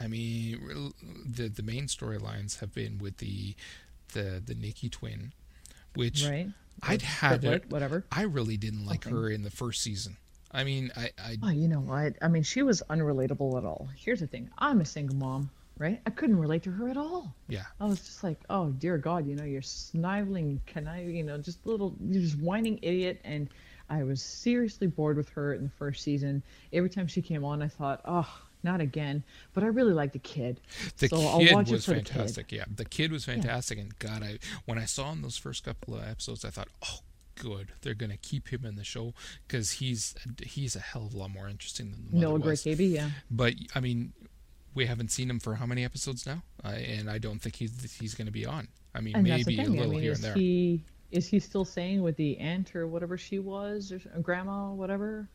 I 0.00 0.06
mean, 0.06 0.92
the 1.24 1.48
the 1.48 1.62
main 1.62 1.86
storylines 1.86 2.60
have 2.60 2.74
been 2.74 2.98
with 2.98 3.18
the 3.18 3.54
the 4.12 4.42
the 4.44 4.54
Nikki 4.54 4.88
twin, 4.88 5.32
which 5.94 6.24
right. 6.24 6.48
I'd 6.82 7.02
had 7.02 7.44
it, 7.44 7.70
whatever. 7.70 8.04
I 8.12 8.22
really 8.22 8.56
didn't 8.56 8.86
like 8.86 9.04
her 9.04 9.30
in 9.30 9.42
the 9.42 9.50
first 9.50 9.82
season. 9.82 10.16
I 10.50 10.64
mean, 10.64 10.90
I, 10.96 11.10
I. 11.18 11.36
Oh, 11.42 11.50
you 11.50 11.68
know 11.68 11.80
what? 11.80 12.14
I 12.22 12.28
mean, 12.28 12.42
she 12.42 12.62
was 12.62 12.82
unrelatable 12.88 13.58
at 13.58 13.64
all. 13.64 13.88
Here's 13.96 14.20
the 14.20 14.26
thing: 14.26 14.50
I'm 14.58 14.80
a 14.80 14.84
single 14.84 15.16
mom, 15.16 15.50
right? 15.78 16.00
I 16.06 16.10
couldn't 16.10 16.38
relate 16.38 16.62
to 16.64 16.70
her 16.70 16.88
at 16.88 16.96
all. 16.96 17.34
Yeah. 17.48 17.64
I 17.80 17.86
was 17.86 18.00
just 18.00 18.24
like, 18.24 18.40
oh 18.50 18.70
dear 18.70 18.98
God, 18.98 19.26
you 19.26 19.34
know, 19.36 19.44
you're 19.44 19.62
sniveling, 19.62 20.60
can 20.66 20.88
I, 20.88 21.04
you 21.04 21.22
know, 21.22 21.38
just 21.38 21.64
little, 21.66 21.94
you're 22.00 22.22
just 22.22 22.38
whining 22.38 22.78
idiot, 22.82 23.20
and 23.24 23.48
I 23.88 24.02
was 24.02 24.20
seriously 24.22 24.86
bored 24.86 25.16
with 25.16 25.28
her 25.30 25.54
in 25.54 25.62
the 25.62 25.70
first 25.70 26.02
season. 26.02 26.42
Every 26.72 26.90
time 26.90 27.06
she 27.06 27.22
came 27.22 27.44
on, 27.44 27.62
I 27.62 27.68
thought, 27.68 28.02
oh, 28.04 28.28
not 28.68 28.80
again. 28.80 29.24
But 29.54 29.64
I 29.64 29.68
really 29.68 29.92
like 29.92 30.12
the 30.12 30.18
kid. 30.18 30.60
The 30.98 31.08
so 31.08 31.38
kid 31.38 31.70
was 31.70 31.86
fantastic. 31.86 32.48
Kid. 32.48 32.56
Yeah, 32.56 32.64
the 32.74 32.84
kid 32.84 33.10
was 33.10 33.24
fantastic. 33.24 33.78
Yeah. 33.78 33.84
And 33.84 33.98
God, 33.98 34.22
I 34.22 34.38
when 34.66 34.78
I 34.78 34.84
saw 34.84 35.10
him 35.12 35.22
those 35.22 35.36
first 35.36 35.64
couple 35.64 35.94
of 35.94 36.04
episodes, 36.04 36.44
I 36.44 36.50
thought, 36.50 36.68
oh 36.84 37.00
good. 37.38 37.72
They're 37.82 37.94
gonna 37.94 38.16
keep 38.16 38.48
him 38.48 38.64
in 38.64 38.76
the 38.76 38.84
show 38.84 39.14
because 39.46 39.72
he's 39.72 40.14
he's 40.42 40.76
a 40.76 40.80
hell 40.80 41.06
of 41.06 41.14
a 41.14 41.18
lot 41.18 41.30
more 41.30 41.48
interesting 41.48 41.90
than 41.90 42.06
the 42.06 42.12
mother 42.12 42.26
Noah 42.26 42.40
was. 42.40 42.62
Grace 42.62 42.80
yeah. 42.80 43.10
But 43.30 43.54
I 43.74 43.80
mean, 43.80 44.12
we 44.74 44.86
haven't 44.86 45.10
seen 45.10 45.30
him 45.30 45.40
for 45.40 45.54
how 45.54 45.66
many 45.66 45.84
episodes 45.84 46.26
now? 46.26 46.42
Uh, 46.64 46.68
and 46.68 47.10
I 47.10 47.18
don't 47.18 47.40
think 47.40 47.56
he's 47.56 47.96
he's 47.98 48.14
gonna 48.14 48.30
be 48.30 48.44
on. 48.44 48.68
I 48.94 49.00
mean, 49.00 49.14
and 49.16 49.24
maybe 49.24 49.58
a 49.58 49.64
little 49.64 49.84
I 49.84 49.86
mean, 49.86 50.00
here 50.00 50.12
and 50.12 50.22
there. 50.22 50.34
He, 50.34 50.84
is 51.10 51.26
he 51.26 51.38
still 51.38 51.64
saying 51.64 52.02
with 52.02 52.16
the 52.16 52.36
aunt 52.38 52.74
or 52.74 52.86
whatever 52.86 53.16
she 53.16 53.38
was, 53.38 53.92
or 53.92 53.98
grandma, 54.20 54.70
whatever? 54.72 55.28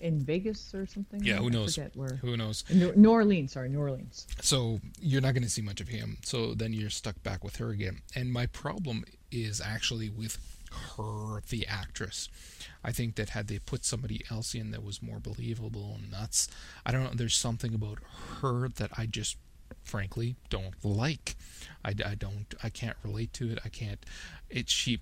In 0.00 0.20
Vegas 0.20 0.74
or 0.74 0.86
something. 0.86 1.22
Yeah, 1.22 1.36
who 1.36 1.50
knows? 1.50 1.78
where. 1.94 2.16
Who 2.16 2.36
knows? 2.36 2.64
New 2.70 3.10
Orleans, 3.10 3.52
sorry, 3.52 3.68
New 3.68 3.80
Orleans. 3.80 4.26
So 4.40 4.80
you're 5.00 5.20
not 5.20 5.34
going 5.34 5.44
to 5.44 5.50
see 5.50 5.62
much 5.62 5.80
of 5.80 5.88
him. 5.88 6.18
So 6.22 6.54
then 6.54 6.72
you're 6.72 6.90
stuck 6.90 7.22
back 7.22 7.44
with 7.44 7.56
her 7.56 7.70
again. 7.70 8.02
And 8.14 8.32
my 8.32 8.46
problem 8.46 9.04
is 9.30 9.60
actually 9.60 10.08
with 10.08 10.38
her, 10.96 11.42
the 11.48 11.66
actress. 11.66 12.28
I 12.82 12.92
think 12.92 13.16
that 13.16 13.30
had 13.30 13.48
they 13.48 13.58
put 13.58 13.84
somebody 13.84 14.24
else 14.30 14.54
in 14.54 14.70
that 14.70 14.82
was 14.82 15.02
more 15.02 15.18
believable 15.18 15.96
and 16.00 16.10
nuts, 16.10 16.48
I 16.86 16.92
don't 16.92 17.04
know. 17.04 17.10
There's 17.14 17.36
something 17.36 17.74
about 17.74 17.98
her 18.40 18.68
that 18.68 18.90
I 18.96 19.06
just 19.06 19.36
frankly 19.84 20.36
don't 20.48 20.74
like. 20.84 21.36
I, 21.84 21.90
I 22.04 22.14
don't 22.14 22.54
I 22.62 22.68
can't 22.70 22.96
relate 23.02 23.32
to 23.34 23.50
it. 23.50 23.58
I 23.64 23.68
can't. 23.68 24.04
It's 24.48 24.72
she. 24.72 25.00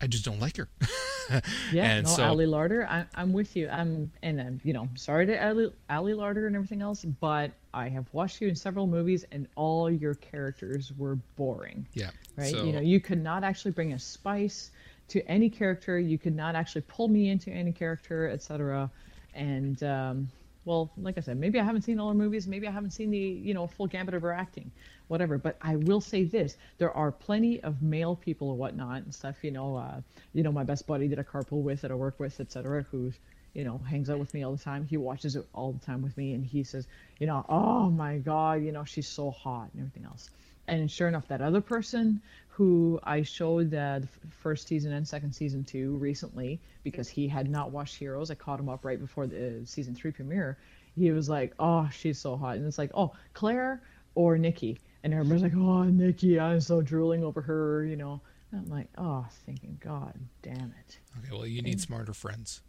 I 0.00 0.06
just 0.06 0.24
don't 0.24 0.40
like 0.40 0.56
her. 0.56 0.68
yeah, 1.72 1.84
and 1.84 2.06
no, 2.06 2.12
so, 2.12 2.24
Ali 2.24 2.46
Larter. 2.46 2.86
I, 2.88 3.06
am 3.20 3.32
with 3.32 3.56
you. 3.56 3.68
I'm 3.68 4.10
and 4.22 4.40
I'm 4.40 4.60
you 4.64 4.72
know 4.72 4.88
sorry 4.94 5.26
to 5.26 5.46
Ali, 5.46 5.72
Ali 5.90 6.12
Larter 6.12 6.46
and 6.46 6.54
everything 6.54 6.82
else, 6.82 7.04
but 7.04 7.52
I 7.74 7.88
have 7.88 8.06
watched 8.12 8.40
you 8.40 8.48
in 8.48 8.56
several 8.56 8.86
movies, 8.86 9.24
and 9.32 9.46
all 9.54 9.90
your 9.90 10.14
characters 10.14 10.92
were 10.96 11.16
boring. 11.36 11.86
Yeah. 11.94 12.10
Right. 12.36 12.50
So, 12.50 12.64
you 12.64 12.72
know, 12.72 12.80
you 12.80 13.00
could 13.00 13.22
not 13.22 13.44
actually 13.44 13.72
bring 13.72 13.92
a 13.92 13.98
spice 13.98 14.70
to 15.08 15.26
any 15.28 15.48
character. 15.50 15.98
You 15.98 16.18
could 16.18 16.36
not 16.36 16.54
actually 16.54 16.82
pull 16.82 17.08
me 17.08 17.30
into 17.30 17.50
any 17.50 17.72
character, 17.72 18.28
etc. 18.28 18.90
And 19.34 19.82
um, 19.82 20.28
well, 20.66 20.90
like 20.98 21.16
I 21.16 21.20
said, 21.20 21.38
maybe 21.38 21.60
I 21.60 21.62
haven't 21.62 21.82
seen 21.82 22.00
all 22.00 22.08
her 22.08 22.14
movies. 22.14 22.48
Maybe 22.48 22.66
I 22.66 22.72
haven't 22.72 22.90
seen 22.90 23.10
the 23.10 23.18
you 23.18 23.54
know 23.54 23.66
full 23.68 23.86
gambit 23.86 24.14
of 24.14 24.22
her 24.22 24.32
acting, 24.32 24.70
whatever. 25.06 25.38
But 25.38 25.56
I 25.62 25.76
will 25.76 26.00
say 26.00 26.24
this: 26.24 26.56
there 26.78 26.92
are 26.92 27.12
plenty 27.12 27.62
of 27.62 27.80
male 27.80 28.16
people 28.16 28.50
or 28.50 28.56
whatnot 28.56 29.04
and 29.04 29.14
stuff. 29.14 29.36
You 29.42 29.52
know, 29.52 29.76
uh, 29.76 30.00
you 30.34 30.42
know, 30.42 30.52
my 30.52 30.64
best 30.64 30.86
buddy 30.86 31.06
that 31.08 31.18
I 31.18 31.22
carpool 31.22 31.62
with, 31.62 31.80
that 31.82 31.92
I 31.92 31.94
work 31.94 32.18
with, 32.18 32.40
etc. 32.40 32.84
Who 32.90 33.12
you 33.54 33.64
know 33.64 33.78
hangs 33.78 34.10
out 34.10 34.18
with 34.18 34.34
me 34.34 34.42
all 34.42 34.56
the 34.56 34.62
time. 34.62 34.84
He 34.84 34.96
watches 34.96 35.36
it 35.36 35.46
all 35.54 35.72
the 35.72 35.86
time 35.86 36.02
with 36.02 36.16
me, 36.16 36.34
and 36.34 36.44
he 36.44 36.64
says, 36.64 36.88
you 37.20 37.28
know, 37.28 37.46
oh 37.48 37.88
my 37.88 38.18
God, 38.18 38.64
you 38.64 38.72
know, 38.72 38.84
she's 38.84 39.08
so 39.08 39.30
hot 39.30 39.70
and 39.72 39.82
everything 39.82 40.04
else. 40.04 40.30
And 40.68 40.90
sure 40.90 41.08
enough, 41.08 41.28
that 41.28 41.40
other 41.40 41.60
person 41.60 42.20
who 42.48 42.98
I 43.02 43.22
showed 43.22 43.70
the 43.70 44.08
first 44.30 44.66
season 44.66 44.92
and 44.92 45.06
second 45.06 45.32
season 45.34 45.62
to 45.64 45.96
recently 45.96 46.58
because 46.82 47.08
he 47.08 47.28
had 47.28 47.50
not 47.50 47.70
watched 47.70 47.96
Heroes. 47.96 48.30
I 48.30 48.34
caught 48.34 48.58
him 48.58 48.68
up 48.68 48.84
right 48.84 48.98
before 48.98 49.26
the 49.26 49.60
season 49.64 49.94
three 49.94 50.10
premiere. 50.10 50.56
He 50.94 51.10
was 51.10 51.28
like, 51.28 51.52
"Oh, 51.58 51.88
she's 51.92 52.18
so 52.18 52.36
hot," 52.36 52.56
and 52.56 52.66
it's 52.66 52.78
like, 52.78 52.90
"Oh, 52.94 53.12
Claire 53.34 53.82
or 54.14 54.38
Nikki," 54.38 54.80
and 55.04 55.12
everybody's 55.12 55.42
like, 55.42 55.54
"Oh, 55.54 55.84
Nikki, 55.84 56.40
I'm 56.40 56.60
so 56.60 56.80
drooling 56.80 57.22
over 57.22 57.42
her," 57.42 57.84
you 57.84 57.96
know. 57.96 58.22
And 58.50 58.62
I'm 58.62 58.70
like, 58.70 58.88
"Oh, 58.96 59.26
thinking, 59.44 59.78
God 59.82 60.18
damn 60.40 60.72
it." 60.86 60.98
Okay, 61.18 61.28
well, 61.30 61.46
you 61.46 61.60
need 61.60 61.74
and, 61.74 61.80
smarter 61.80 62.14
friends. 62.14 62.62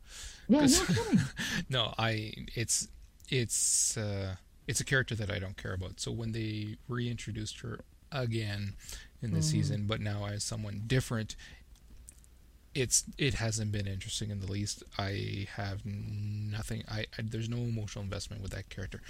Yeah, 0.49 0.65
no 0.65 1.19
no, 1.69 1.93
I 1.97 2.33
it's 2.55 2.89
it's 3.29 3.95
uh, 3.95 4.35
it's 4.67 4.79
a 4.79 4.85
character 4.85 5.15
that 5.15 5.31
I 5.31 5.39
don't 5.39 5.57
care 5.57 5.73
about. 5.73 5.99
So 5.99 6.11
when 6.11 6.33
they 6.33 6.77
reintroduced 6.87 7.61
her 7.61 7.79
again 8.11 8.73
in 9.21 9.31
the 9.31 9.39
mm. 9.39 9.43
season, 9.43 9.85
but 9.87 10.01
now 10.01 10.25
as 10.25 10.43
someone 10.43 10.83
different, 10.87 11.35
it's 12.75 13.05
it 13.17 13.35
hasn't 13.35 13.71
been 13.71 13.87
interesting 13.87 14.29
in 14.29 14.39
the 14.39 14.51
least. 14.51 14.83
I 14.99 15.47
have 15.55 15.81
nothing. 15.85 16.83
I, 16.87 17.05
I, 17.17 17.23
there's 17.23 17.49
no 17.49 17.57
emotional 17.57 18.03
investment 18.03 18.43
with 18.43 18.51
that 18.51 18.69
character. 18.69 19.01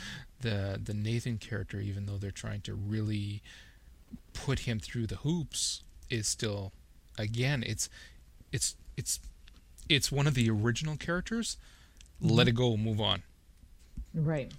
The 0.41 0.79
the 0.81 0.93
Nathan 0.93 1.37
character, 1.37 1.79
even 1.79 2.05
though 2.05 2.17
they're 2.17 2.31
trying 2.31 2.61
to 2.61 2.73
really 2.73 3.41
put 4.33 4.59
him 4.59 4.79
through 4.79 5.07
the 5.07 5.17
hoops, 5.17 5.83
is 6.09 6.27
still 6.27 6.71
again 7.17 7.63
it's 7.67 7.89
it's 8.53 8.75
it's 8.95 9.19
it's 9.89 10.11
one 10.11 10.27
of 10.27 10.33
the 10.33 10.49
original 10.49 10.95
characters. 10.95 11.57
Mm-hmm. 12.23 12.35
Let 12.35 12.47
it 12.47 12.55
go, 12.55 12.77
move 12.77 13.01
on. 13.01 13.23
Right. 14.13 14.51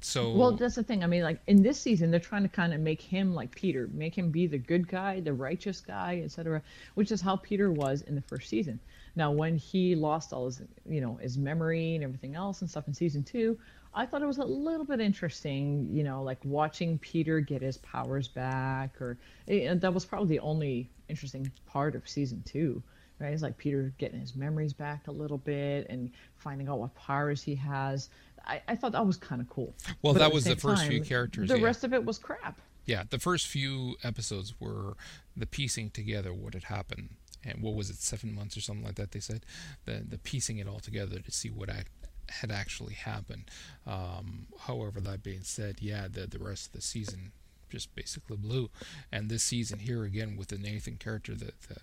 So 0.00 0.32
Well, 0.32 0.52
that's 0.52 0.76
the 0.76 0.82
thing. 0.82 1.02
I 1.02 1.06
mean, 1.06 1.22
like 1.22 1.40
in 1.46 1.62
this 1.62 1.80
season, 1.80 2.10
they're 2.10 2.20
trying 2.20 2.42
to 2.42 2.48
kind 2.48 2.72
of 2.72 2.80
make 2.80 3.00
him 3.00 3.34
like 3.34 3.54
Peter, 3.54 3.88
make 3.92 4.16
him 4.16 4.30
be 4.30 4.46
the 4.46 4.58
good 4.58 4.88
guy, 4.88 5.20
the 5.20 5.32
righteous 5.32 5.80
guy, 5.80 6.22
etc., 6.24 6.62
which 6.94 7.10
is 7.10 7.20
how 7.20 7.36
Peter 7.36 7.72
was 7.72 8.02
in 8.02 8.14
the 8.14 8.22
first 8.22 8.48
season. 8.48 8.78
Now, 9.16 9.32
when 9.32 9.56
he 9.56 9.94
lost 9.94 10.32
all 10.32 10.46
his, 10.46 10.62
you 10.88 11.00
know, 11.00 11.16
his 11.16 11.36
memory 11.36 11.94
and 11.94 12.04
everything 12.04 12.36
else 12.36 12.60
and 12.60 12.70
stuff 12.70 12.86
in 12.86 12.94
season 12.94 13.24
two, 13.24 13.58
I 13.94 14.06
thought 14.06 14.22
it 14.22 14.26
was 14.26 14.38
a 14.38 14.44
little 14.44 14.84
bit 14.84 15.00
interesting, 15.00 15.88
you 15.90 16.04
know, 16.04 16.22
like 16.22 16.38
watching 16.44 16.98
Peter 16.98 17.40
get 17.40 17.62
his 17.62 17.78
powers 17.78 18.28
back, 18.28 19.00
or 19.00 19.18
eh, 19.48 19.74
that 19.74 19.92
was 19.92 20.04
probably 20.04 20.28
the 20.28 20.40
only 20.40 20.88
interesting 21.08 21.50
part 21.66 21.96
of 21.96 22.08
season 22.08 22.42
two 22.46 22.82
right? 23.18 23.32
It's 23.32 23.42
like 23.42 23.56
Peter 23.58 23.92
getting 23.98 24.20
his 24.20 24.36
memories 24.36 24.72
back 24.72 25.08
a 25.08 25.12
little 25.12 25.38
bit 25.38 25.86
and 25.88 26.10
finding 26.36 26.68
out 26.68 26.78
what 26.78 26.94
powers 26.94 27.42
he 27.42 27.54
has. 27.56 28.08
I, 28.46 28.62
I 28.68 28.76
thought 28.76 28.92
that 28.92 29.06
was 29.06 29.16
kind 29.16 29.40
of 29.40 29.48
cool. 29.48 29.74
Well, 30.02 30.14
But 30.14 30.20
that 30.20 30.26
at 30.26 30.32
was 30.32 30.44
the 30.44 30.50
same 30.50 30.56
first 30.58 30.86
few 30.86 31.02
characters, 31.02 31.48
The 31.48 31.58
yeah. 31.58 31.64
rest 31.64 31.84
of 31.84 31.92
it 31.92 32.04
was 32.04 32.18
crap. 32.18 32.60
Yeah, 32.86 33.02
the 33.10 33.18
first 33.18 33.46
few 33.46 33.96
episodes 34.02 34.54
were 34.58 34.96
the 35.36 35.46
piecing 35.46 35.90
together 35.90 36.32
what 36.32 36.54
had 36.54 36.64
happened, 36.64 37.10
and 37.44 37.62
what 37.62 37.74
was 37.74 37.90
it, 37.90 37.96
seven 37.96 38.34
months 38.34 38.56
or 38.56 38.62
something 38.62 38.84
like 38.84 38.94
that? 38.94 39.10
They 39.12 39.20
said 39.20 39.44
the 39.84 40.02
the 40.08 40.16
piecing 40.16 40.56
it 40.56 40.66
all 40.66 40.80
together 40.80 41.18
to 41.18 41.30
see 41.30 41.50
what 41.50 41.68
ac 41.68 41.84
had 42.30 42.50
actually 42.50 42.94
happened. 42.94 43.50
Um, 43.86 44.46
however, 44.60 45.00
that 45.00 45.22
being 45.22 45.42
said, 45.42 45.76
yeah, 45.80 46.08
the 46.10 46.26
the 46.26 46.38
rest 46.38 46.68
of 46.68 46.72
the 46.72 46.80
season 46.80 47.32
just 47.70 47.94
basically 47.94 48.36
blue. 48.36 48.70
and 49.12 49.28
this 49.28 49.42
season 49.42 49.78
here 49.80 50.04
again 50.04 50.36
with 50.36 50.48
the 50.48 50.58
Nathan 50.58 50.96
character, 50.96 51.34
the, 51.34 51.52
the 51.68 51.76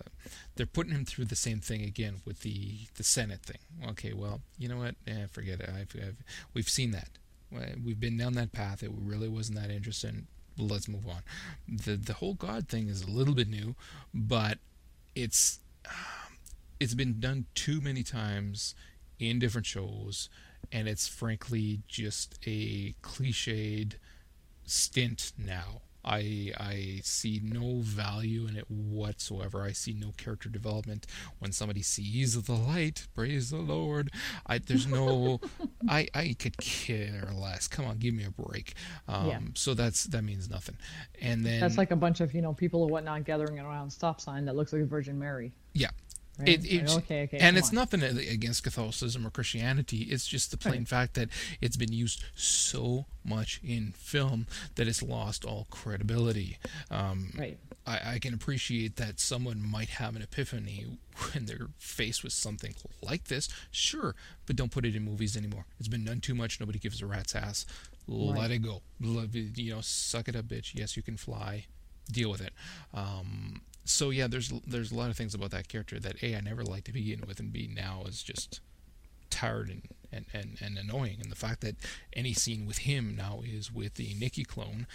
they're 0.54 0.66
putting 0.66 0.92
him 0.92 1.04
through 1.04 1.26
the 1.26 1.36
same 1.36 1.60
thing 1.60 1.82
again 1.82 2.16
with 2.24 2.40
the 2.40 2.86
the 2.96 3.04
Senate 3.04 3.42
thing. 3.42 3.58
Okay, 3.90 4.12
well, 4.12 4.40
you 4.58 4.68
know 4.68 4.78
what? 4.78 4.94
Eh, 5.06 5.26
forget 5.30 5.60
it. 5.60 5.68
I've, 5.68 5.94
I've 5.96 6.22
we've 6.54 6.68
seen 6.68 6.90
that. 6.92 7.10
We've 7.82 8.00
been 8.00 8.16
down 8.18 8.34
that 8.34 8.52
path. 8.52 8.82
It 8.82 8.90
really 8.92 9.28
wasn't 9.28 9.58
that 9.60 9.70
interesting 9.70 10.26
let's 10.58 10.88
move 10.88 11.06
on. 11.06 11.22
The 11.68 11.96
the 11.96 12.14
whole 12.14 12.34
God 12.34 12.68
thing 12.68 12.88
is 12.88 13.02
a 13.02 13.10
little 13.10 13.34
bit 13.34 13.48
new, 13.48 13.74
but 14.14 14.58
it's 15.14 15.60
it's 16.80 16.94
been 16.94 17.20
done 17.20 17.46
too 17.54 17.80
many 17.80 18.02
times 18.02 18.74
in 19.18 19.38
different 19.38 19.66
shows, 19.66 20.28
and 20.72 20.88
it's 20.88 21.08
frankly 21.08 21.80
just 21.88 22.38
a 22.46 22.94
cliched 23.02 23.94
stint 24.66 25.32
now. 25.38 25.82
I 26.08 26.52
I 26.56 27.00
see 27.02 27.40
no 27.42 27.80
value 27.80 28.46
in 28.46 28.56
it 28.56 28.70
whatsoever. 28.70 29.62
I 29.64 29.72
see 29.72 29.92
no 29.92 30.12
character 30.16 30.48
development. 30.48 31.04
When 31.40 31.50
somebody 31.50 31.82
sees 31.82 32.40
the 32.40 32.52
light, 32.52 33.08
praise 33.16 33.50
the 33.50 33.56
Lord. 33.56 34.12
I 34.46 34.58
there's 34.58 34.86
no 34.86 35.40
I 35.88 36.06
I 36.14 36.36
could 36.38 36.56
care 36.58 37.28
less. 37.34 37.66
Come 37.66 37.86
on, 37.86 37.98
give 37.98 38.14
me 38.14 38.24
a 38.24 38.30
break. 38.30 38.74
Um, 39.08 39.26
Yeah. 39.26 39.40
So 39.54 39.74
that's 39.74 40.04
that 40.04 40.22
means 40.22 40.48
nothing. 40.48 40.76
And 41.20 41.44
then 41.44 41.58
That's 41.58 41.76
like 41.76 41.90
a 41.90 41.96
bunch 41.96 42.20
of 42.20 42.32
you 42.34 42.40
know 42.40 42.52
people 42.54 42.82
or 42.82 42.88
whatnot 42.88 43.24
gathering 43.24 43.58
around 43.58 43.88
a 43.88 43.90
stop 43.90 44.20
sign 44.20 44.44
that 44.44 44.54
looks 44.54 44.72
like 44.72 44.82
a 44.82 44.86
Virgin 44.86 45.18
Mary. 45.18 45.52
yeah. 45.74 45.90
Right? 46.38 46.62
It, 46.64 46.90
okay, 46.90 47.22
okay, 47.22 47.38
and 47.38 47.56
it's 47.56 47.70
on. 47.70 47.76
nothing 47.76 48.02
against 48.02 48.62
Catholicism 48.62 49.26
or 49.26 49.30
Christianity. 49.30 50.02
It's 50.02 50.26
just 50.26 50.50
the 50.50 50.58
plain 50.58 50.80
Right. 50.80 50.88
fact 50.88 51.14
that 51.14 51.30
it's 51.62 51.76
been 51.78 51.92
used 51.92 52.22
so 52.34 53.06
much 53.24 53.58
in 53.64 53.92
film 53.96 54.46
that 54.74 54.86
it's 54.86 55.02
lost 55.02 55.44
all 55.46 55.66
credibility. 55.70 56.58
Um, 56.90 57.32
Right. 57.38 57.58
I, 57.86 58.14
I 58.14 58.18
can 58.18 58.34
appreciate 58.34 58.96
that 58.96 59.18
someone 59.18 59.62
might 59.62 59.88
have 59.88 60.14
an 60.14 60.20
epiphany 60.22 60.98
when 61.32 61.46
they're 61.46 61.68
faced 61.78 62.22
with 62.22 62.34
something 62.34 62.74
like 63.02 63.24
this, 63.28 63.48
sure, 63.70 64.14
but 64.44 64.56
don't 64.56 64.70
put 64.70 64.84
it 64.84 64.94
in 64.94 65.04
movies 65.04 65.36
anymore. 65.36 65.64
It's 65.78 65.88
been 65.88 66.04
done 66.04 66.20
too 66.20 66.34
much. 66.34 66.60
Nobody 66.60 66.78
gives 66.78 67.00
a 67.00 67.06
rat's 67.06 67.34
ass. 67.34 67.64
Let 68.06 68.36
Right. 68.36 68.50
it 68.50 68.58
go. 68.62 68.82
Let 69.00 69.34
You 69.34 69.74
know, 69.76 69.80
suck 69.80 70.28
it 70.28 70.36
up, 70.36 70.44
bitch. 70.46 70.74
Yes, 70.74 70.96
you 70.96 71.02
can 71.02 71.16
fly. 71.16 71.64
Deal 72.12 72.30
with 72.30 72.40
it. 72.42 72.52
Um, 72.94 73.62
so 73.88 74.10
yeah, 74.10 74.26
there's 74.26 74.52
there's 74.66 74.92
a 74.92 74.94
lot 74.94 75.10
of 75.10 75.16
things 75.16 75.34
about 75.34 75.50
that 75.52 75.68
character 75.68 75.98
that 76.00 76.22
a 76.22 76.36
I 76.36 76.40
never 76.40 76.64
liked 76.64 76.86
to 76.86 76.92
begin 76.92 77.22
with, 77.26 77.40
and 77.40 77.52
b 77.52 77.68
now 77.72 78.04
is 78.06 78.22
just 78.22 78.60
tired 79.30 79.68
and, 79.68 79.82
and, 80.12 80.24
and, 80.32 80.58
and 80.62 80.78
annoying. 80.78 81.18
And 81.20 81.30
the 81.30 81.36
fact 81.36 81.60
that 81.62 81.76
any 82.12 82.32
scene 82.32 82.66
with 82.66 82.78
him 82.78 83.16
now 83.16 83.40
is 83.44 83.72
with 83.72 83.94
the 83.94 84.14
Nikki 84.18 84.44
clone, 84.44 84.86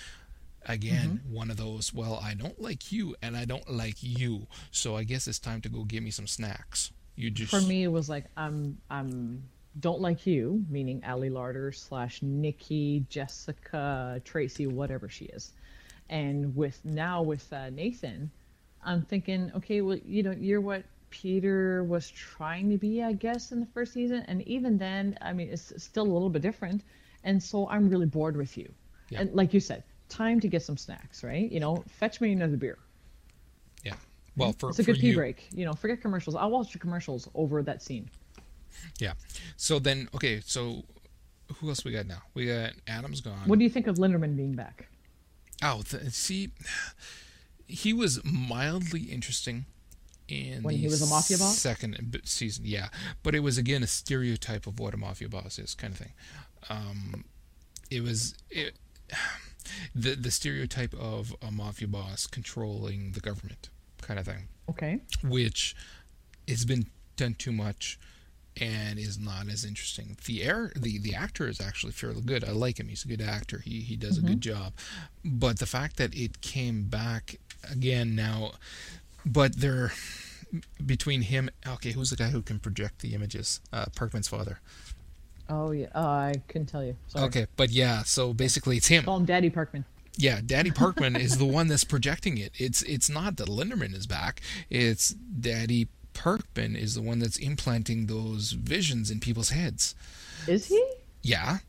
again, 0.66 1.22
Mm-hmm. 1.26 1.34
one 1.34 1.52
of 1.52 1.58
those, 1.58 1.94
well, 1.94 2.20
I 2.24 2.34
don't 2.34 2.60
like 2.62 2.92
you 2.92 3.16
and 3.22 3.36
I 3.36 3.46
don't 3.46 3.70
like 3.70 3.98
you, 4.02 4.48
so 4.72 4.96
I 4.96 5.04
guess 5.04 5.28
it's 5.28 5.40
time 5.40 5.62
to 5.62 5.70
go 5.70 5.84
get 5.84 6.02
me 6.02 6.12
some 6.12 6.28
snacks. 6.28 6.92
You 7.16 7.30
just 7.30 7.52
For 7.52 7.62
me, 7.62 7.84
it 7.84 7.92
was 7.92 8.10
like 8.10 8.26
I'm 8.38 8.78
I'm 8.90 9.44
don't 9.80 10.02
like 10.02 10.26
you, 10.26 10.66
meaning 10.70 11.02
Ali 11.08 11.30
Larter 11.30 11.74
slash 11.76 12.22
Nikki, 12.22 13.06
Jessica, 13.10 14.22
Tracy, 14.26 14.68
whatever 14.68 15.08
she 15.10 15.26
is. 15.26 15.52
And 16.10 16.56
with 16.56 16.80
now 16.84 17.22
with 17.22 17.52
uh, 17.54 17.70
Nathan, 17.70 18.32
I'm 18.84 19.04
thinking, 19.04 19.52
okay, 19.56 19.82
well, 19.82 19.98
you 20.06 20.24
know, 20.24 20.32
you're 20.32 20.62
what 20.62 20.84
Peter 21.10 21.84
was 21.84 22.10
trying 22.10 22.70
to 22.70 22.78
be, 22.78 23.04
I 23.04 23.14
guess, 23.14 23.52
in 23.52 23.60
the 23.60 23.66
first 23.68 23.94
season, 23.94 24.24
and 24.28 24.42
even 24.48 24.78
then, 24.78 25.18
I 25.22 25.34
mean, 25.34 25.50
it's 25.50 25.74
still 25.84 26.04
a 26.04 26.12
little 26.14 26.30
bit 26.30 26.42
different. 26.42 26.84
And 27.24 27.42
so 27.42 27.68
I'm 27.70 27.90
really 27.90 28.06
bored 28.08 28.36
with 28.36 28.58
you. 28.58 28.72
Yeah. 29.10 29.22
And 29.22 29.34
like 29.36 29.54
you 29.54 29.60
said, 29.60 29.84
time 30.10 30.40
to 30.40 30.48
get 30.48 30.64
some 30.64 30.78
snacks, 30.78 31.24
right? 31.24 31.52
You 31.52 31.60
know, 31.60 31.84
fetch 31.88 32.20
me 32.22 32.32
another 32.32 32.58
beer. 32.58 32.78
yeah. 33.84 33.94
Well, 34.38 34.54
for 34.54 34.70
It's 34.70 34.80
a 34.80 34.84
good 34.84 34.96
pea 34.96 35.08
you, 35.10 35.16
break. 35.16 35.48
You 35.54 35.66
know, 35.66 35.74
forget 35.74 36.02
commercials. 36.02 36.36
I'll 36.36 36.50
watch 36.50 36.72
the 36.72 36.80
commercials 36.80 37.28
over 37.36 37.62
that 37.64 37.84
scene. 37.84 38.10
yeah. 39.00 39.14
So 39.58 39.78
then, 39.78 40.08
okay, 40.16 40.42
so 40.44 40.84
who 41.60 41.68
else 41.70 41.84
we 41.84 41.92
got 41.92 42.08
now? 42.08 42.22
We 42.34 42.48
got 42.48 42.72
Adam's 42.88 43.20
gone. 43.22 43.42
What 43.46 43.60
do 43.60 43.64
you 43.66 43.70
think 43.70 43.88
of 43.88 43.98
Linderman 43.98 44.36
being 44.38 44.54
back? 44.54 44.88
Oh, 45.62 45.84
th- 45.88 46.04
see, 46.14 46.50
he 47.72 47.94
was 47.94 48.20
mildly 48.24 49.02
interesting 49.04 49.66
in 50.28 50.64
When 50.64 50.76
the 50.76 50.82
he 50.82 50.88
was 50.88 51.02
a 51.02 51.08
mafia 51.08 51.38
boss? 51.38 51.58
second 51.58 52.22
season. 52.26 52.66
Yeah, 52.66 52.90
but 53.24 53.36
it 53.36 53.40
was 53.42 53.58
again 53.58 53.84
a 53.84 53.88
stereotype 53.88 54.68
of 54.68 54.80
what 54.80 54.94
a 54.94 54.98
mafia 54.98 55.30
boss 55.30 55.58
is, 55.60 55.74
kind 55.76 55.94
of 55.94 56.00
thing. 56.00 56.14
Um, 56.70 57.26
it 57.90 58.02
was 58.02 58.36
it, 58.50 58.76
the 59.96 60.16
the 60.16 60.32
stereotype 60.32 60.94
of 60.94 61.36
a 61.42 61.52
mafia 61.52 61.88
boss 61.88 62.28
controlling 62.28 63.12
the 63.12 63.20
government, 63.20 63.70
kind 64.02 64.20
of 64.20 64.26
thing, 64.26 64.48
Okay. 64.70 65.00
which 65.24 65.76
has 66.48 66.66
been 66.66 66.88
done 67.18 67.34
too 67.36 67.52
much 67.52 68.00
and 68.60 69.00
is 69.00 69.18
not 69.18 69.48
as 69.48 69.64
interesting. 69.64 70.18
The 70.26 70.44
air, 70.44 70.72
the 70.76 70.98
the 71.00 71.16
actor 71.16 71.48
is 71.48 71.62
actually 71.62 71.94
fairly 71.94 72.22
good. 72.22 72.44
I 72.44 72.52
like 72.52 72.80
him. 72.80 72.88
He's 72.90 73.06
a 73.06 73.08
good 73.08 73.22
actor. 73.22 73.60
He 73.60 73.82
he 73.82 73.96
does 73.96 74.18
a 74.18 74.22
good 74.22 74.42
job. 74.42 74.74
But 75.24 75.60
the 75.60 75.66
fact 75.66 75.98
that 75.98 76.14
it 76.16 76.42
came 76.42 76.84
back 76.86 77.36
again 77.70 78.16
now, 78.16 78.54
but 79.26 79.58
they're 79.58 79.92
between 80.86 81.24
him. 81.24 81.50
Okay, 81.68 81.92
who's 81.92 82.10
the 82.10 82.16
guy 82.16 82.30
who 82.30 82.42
can 82.42 82.60
project 82.60 83.00
the 83.00 83.14
images? 83.14 83.62
Uh, 83.72 83.86
Parkman's 83.96 84.28
father. 84.28 84.60
Oh 85.50 85.72
yeah. 85.72 85.88
Uh, 85.94 86.00
I 86.00 86.42
couldn't 86.48 86.68
tell 86.68 86.84
you. 86.84 86.96
Sorry. 87.08 87.26
Okay, 87.26 87.48
but 87.58 87.70
yeah. 87.72 88.04
So 88.04 88.34
basically, 88.34 88.78
it's 88.78 88.88
him. 88.88 89.04
Call 89.04 89.18
him 89.18 89.26
Daddy 89.26 89.50
Parkman. 89.50 89.84
Yeah, 90.18 90.40
Daddy 90.46 90.72
Parkman 90.72 91.20
is 91.20 91.38
the 91.38 91.46
one 91.46 91.68
that's 91.68 91.84
projecting 91.84 92.38
it. 92.38 92.54
It's 92.58 92.82
it's 92.84 93.10
not 93.10 93.38
that 93.38 93.48
Linderman 93.48 93.96
is 93.96 94.08
back. 94.08 94.42
It's 94.70 95.10
Daddy 95.10 95.90
Parkman 96.14 96.78
is 96.78 96.96
the 96.96 97.02
one 97.02 97.20
that's 97.20 97.38
implanting 97.38 98.06
those 98.06 98.52
visions 98.52 99.12
in 99.12 99.20
people's 99.20 99.50
heads. 99.50 99.96
Is 100.48 100.68
he? 100.68 100.84
Yeah. 101.22 101.60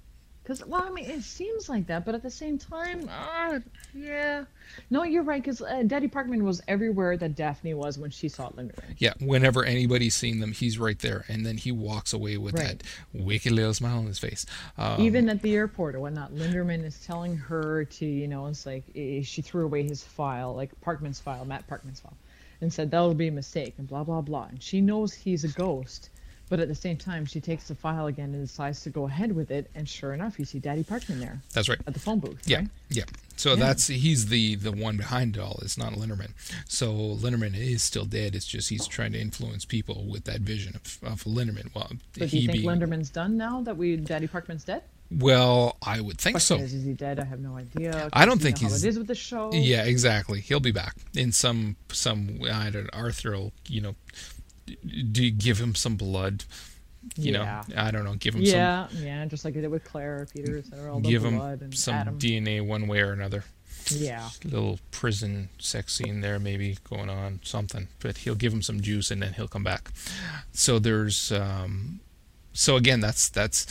Because 0.42 0.64
well, 0.66 0.82
I 0.82 0.90
mean, 0.90 1.08
it 1.08 1.22
seems 1.22 1.68
like 1.68 1.86
that, 1.86 2.04
but 2.04 2.16
at 2.16 2.22
the 2.22 2.30
same 2.30 2.58
time, 2.58 3.08
uh, 3.08 3.60
yeah. 3.94 4.44
No, 4.90 5.04
you're 5.04 5.22
right. 5.22 5.40
Because 5.40 5.62
uh, 5.62 5.84
Daddy 5.86 6.08
Parkman 6.08 6.42
was 6.42 6.60
everywhere 6.66 7.16
that 7.16 7.36
Daphne 7.36 7.74
was 7.74 7.96
when 7.96 8.10
she 8.10 8.28
saw 8.28 8.48
Linderman. 8.50 8.96
Yeah, 8.98 9.12
whenever 9.20 9.64
anybody's 9.64 10.14
seen 10.16 10.40
them, 10.40 10.50
he's 10.50 10.78
right 10.80 10.98
there, 10.98 11.24
and 11.28 11.46
then 11.46 11.58
he 11.58 11.70
walks 11.70 12.12
away 12.12 12.38
with 12.38 12.54
Right. 12.54 12.78
that 12.80 12.82
wicked 13.12 13.52
little 13.52 13.72
smile 13.72 13.98
on 13.98 14.06
his 14.06 14.18
face. 14.18 14.44
Um, 14.78 15.00
Even 15.00 15.28
at 15.28 15.42
the 15.42 15.54
airport 15.54 15.94
or 15.94 16.00
whatnot, 16.00 16.32
Linderman 16.34 16.84
is 16.84 16.98
telling 17.06 17.36
her 17.36 17.84
to, 17.84 18.04
you 18.04 18.26
know, 18.26 18.46
it's 18.46 18.66
like 18.66 18.82
eh, 18.96 19.22
she 19.22 19.42
threw 19.42 19.64
away 19.64 19.84
his 19.84 20.02
file, 20.02 20.54
like 20.56 20.70
Parkman's 20.80 21.20
file, 21.20 21.44
Matt 21.44 21.68
Parkman's 21.68 22.00
file, 22.00 22.16
and 22.60 22.72
said 22.72 22.90
that'll 22.90 23.14
be 23.14 23.28
a 23.28 23.32
mistake 23.32 23.74
and 23.78 23.86
blah 23.86 24.02
blah 24.02 24.20
blah. 24.20 24.46
And 24.46 24.60
she 24.60 24.80
knows 24.80 25.12
he's 25.14 25.44
a 25.44 25.48
ghost, 25.48 26.10
but 26.52 26.60
at 26.60 26.68
the 26.68 26.74
same 26.74 26.98
time, 26.98 27.24
she 27.24 27.40
takes 27.40 27.68
the 27.68 27.74
file 27.74 28.08
again 28.08 28.34
and 28.34 28.46
decides 28.46 28.82
to 28.82 28.90
go 28.90 29.06
ahead 29.06 29.32
with 29.34 29.50
it. 29.50 29.70
And 29.74 29.88
sure 29.88 30.12
enough, 30.12 30.38
you 30.38 30.44
see 30.44 30.58
Daddy 30.58 30.84
Parkman 30.84 31.18
there 31.18 31.40
that's 31.54 31.66
right. 31.66 31.78
at 31.86 31.94
the 31.94 31.98
phone 31.98 32.18
booth. 32.18 32.42
Yeah, 32.44 32.58
right? 32.58 32.68
yeah. 32.90 33.04
So 33.36 33.56
that's 33.56 33.86
he's 33.86 34.26
the 34.26 34.56
the 34.56 34.70
one 34.70 34.98
behind 34.98 35.38
it 35.38 35.40
all. 35.40 35.58
It's 35.62 35.78
not 35.78 35.94
Linderman. 35.94 36.32
So 36.68 36.92
Linderman 36.92 37.56
is 37.56 37.82
still 37.82 38.04
dead. 38.04 38.34
It's 38.34 38.44
just 38.46 38.68
he's 38.68 38.86
trying 38.86 39.12
to 39.12 39.18
influence 39.18 39.64
people 39.64 40.04
with 40.04 40.24
that 40.24 40.42
vision 40.42 40.74
of, 40.76 40.98
of 41.10 41.24
Linderman. 41.24 41.74
Well, 41.74 41.88
So 41.88 41.96
do 42.20 42.26
he 42.26 42.40
you 42.40 42.48
think 42.48 42.58
being 42.64 42.68
Linderman's 42.68 43.08
done 43.08 43.38
now 43.38 43.62
that 43.62 43.78
we 43.78 43.96
Daddy 43.96 44.28
Parkman's 44.28 44.64
dead? 44.64 44.82
well, 45.10 45.76
I 45.82 46.00
would 46.00 46.18
think 46.18 46.34
Question 46.34 46.58
so. 46.58 46.64
is, 46.64 46.72
is 46.72 46.84
he 46.84 46.92
dead? 46.94 47.20
I 47.20 47.24
have 47.24 47.40
no 47.40 47.56
idea. 47.56 48.08
I 48.14 48.24
don't 48.24 48.40
think 48.40 48.56
know 48.62 48.68
how 48.68 48.72
he's- 48.72 48.84
it 48.84 48.88
is 48.88 48.98
with 48.98 49.08
the 49.08 49.14
show. 49.14 49.50
Yeah, 49.52 49.84
exactly. 49.84 50.40
He'll 50.40 50.60
be 50.60 50.70
back 50.72 50.96
in 51.14 51.32
some 51.32 51.76
some 51.90 52.40
I 52.50 52.70
don't 52.70 52.90
Arthur 52.92 53.32
will 53.32 53.52
you 53.68 53.80
know 53.80 53.94
d- 54.66 54.78
you 55.24 55.30
give 55.30 55.58
him 55.58 55.74
some 55.74 55.96
blood, 55.96 56.44
you 57.16 57.32
Yeah. 57.32 57.62
know, 57.68 57.80
I 57.82 57.90
don't 57.90 58.04
know, 58.04 58.14
give 58.14 58.34
him 58.34 58.44
some 58.46 58.54
Yeah, 58.56 58.88
yeah, 58.94 59.24
just 59.26 59.44
like 59.44 59.56
it 59.56 59.62
did 59.62 59.70
with 59.70 59.84
Claire, 59.84 60.26
Peter, 60.34 60.58
etc. 60.58 60.92
All 60.92 61.00
the 61.00 61.08
give 61.10 61.22
blood 61.22 61.58
him 61.60 61.64
and 61.66 61.78
some 61.78 61.94
Adam. 61.94 62.18
DNA 62.18 62.60
one 62.64 62.86
way 62.88 63.00
or 63.00 63.12
another. 63.12 63.44
yeah, 63.90 64.28
Little 64.44 64.78
prison 64.92 65.48
sex 65.58 65.92
scene 65.94 66.20
there, 66.20 66.38
maybe 66.38 66.78
going 66.88 67.10
on, 67.10 67.40
something. 67.42 67.88
But 67.98 68.18
he'll 68.18 68.36
give 68.36 68.52
him 68.52 68.62
some 68.62 68.80
juice 68.80 69.10
and 69.10 69.20
then 69.20 69.32
he'll 69.32 69.48
come 69.48 69.64
back. 69.64 69.90
So 70.52 70.78
there's, 70.78 71.32
um, 71.32 71.98
so 72.52 72.76
again, 72.76 73.00
that's 73.00 73.28
that's. 73.28 73.66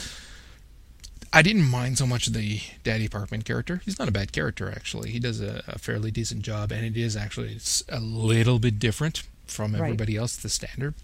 I 1.34 1.42
didn't 1.42 1.64
mind 1.70 1.98
so 1.98 2.06
much 2.06 2.26
the 2.26 2.60
Daddy 2.84 3.08
Parkman 3.08 3.46
character. 3.46 3.82
He's 3.86 3.98
not 3.98 4.10
a 4.10 4.12
bad 4.12 4.34
character, 4.34 4.70
actually. 4.70 5.12
He 5.12 5.20
does 5.20 5.40
a, 5.40 5.64
a 5.66 5.80
fairly 5.80 6.12
decent 6.12 6.42
job, 6.42 6.74
and 6.74 6.84
it 6.86 6.98
is 7.00 7.16
actually 7.16 7.58
a 7.88 8.02
little 8.02 8.60
bit 8.60 8.80
different 8.80 9.24
from 9.52 9.74
Right. 9.74 9.82
everybody 9.84 10.16
else, 10.16 10.36
the 10.38 10.50
standard. 10.50 10.96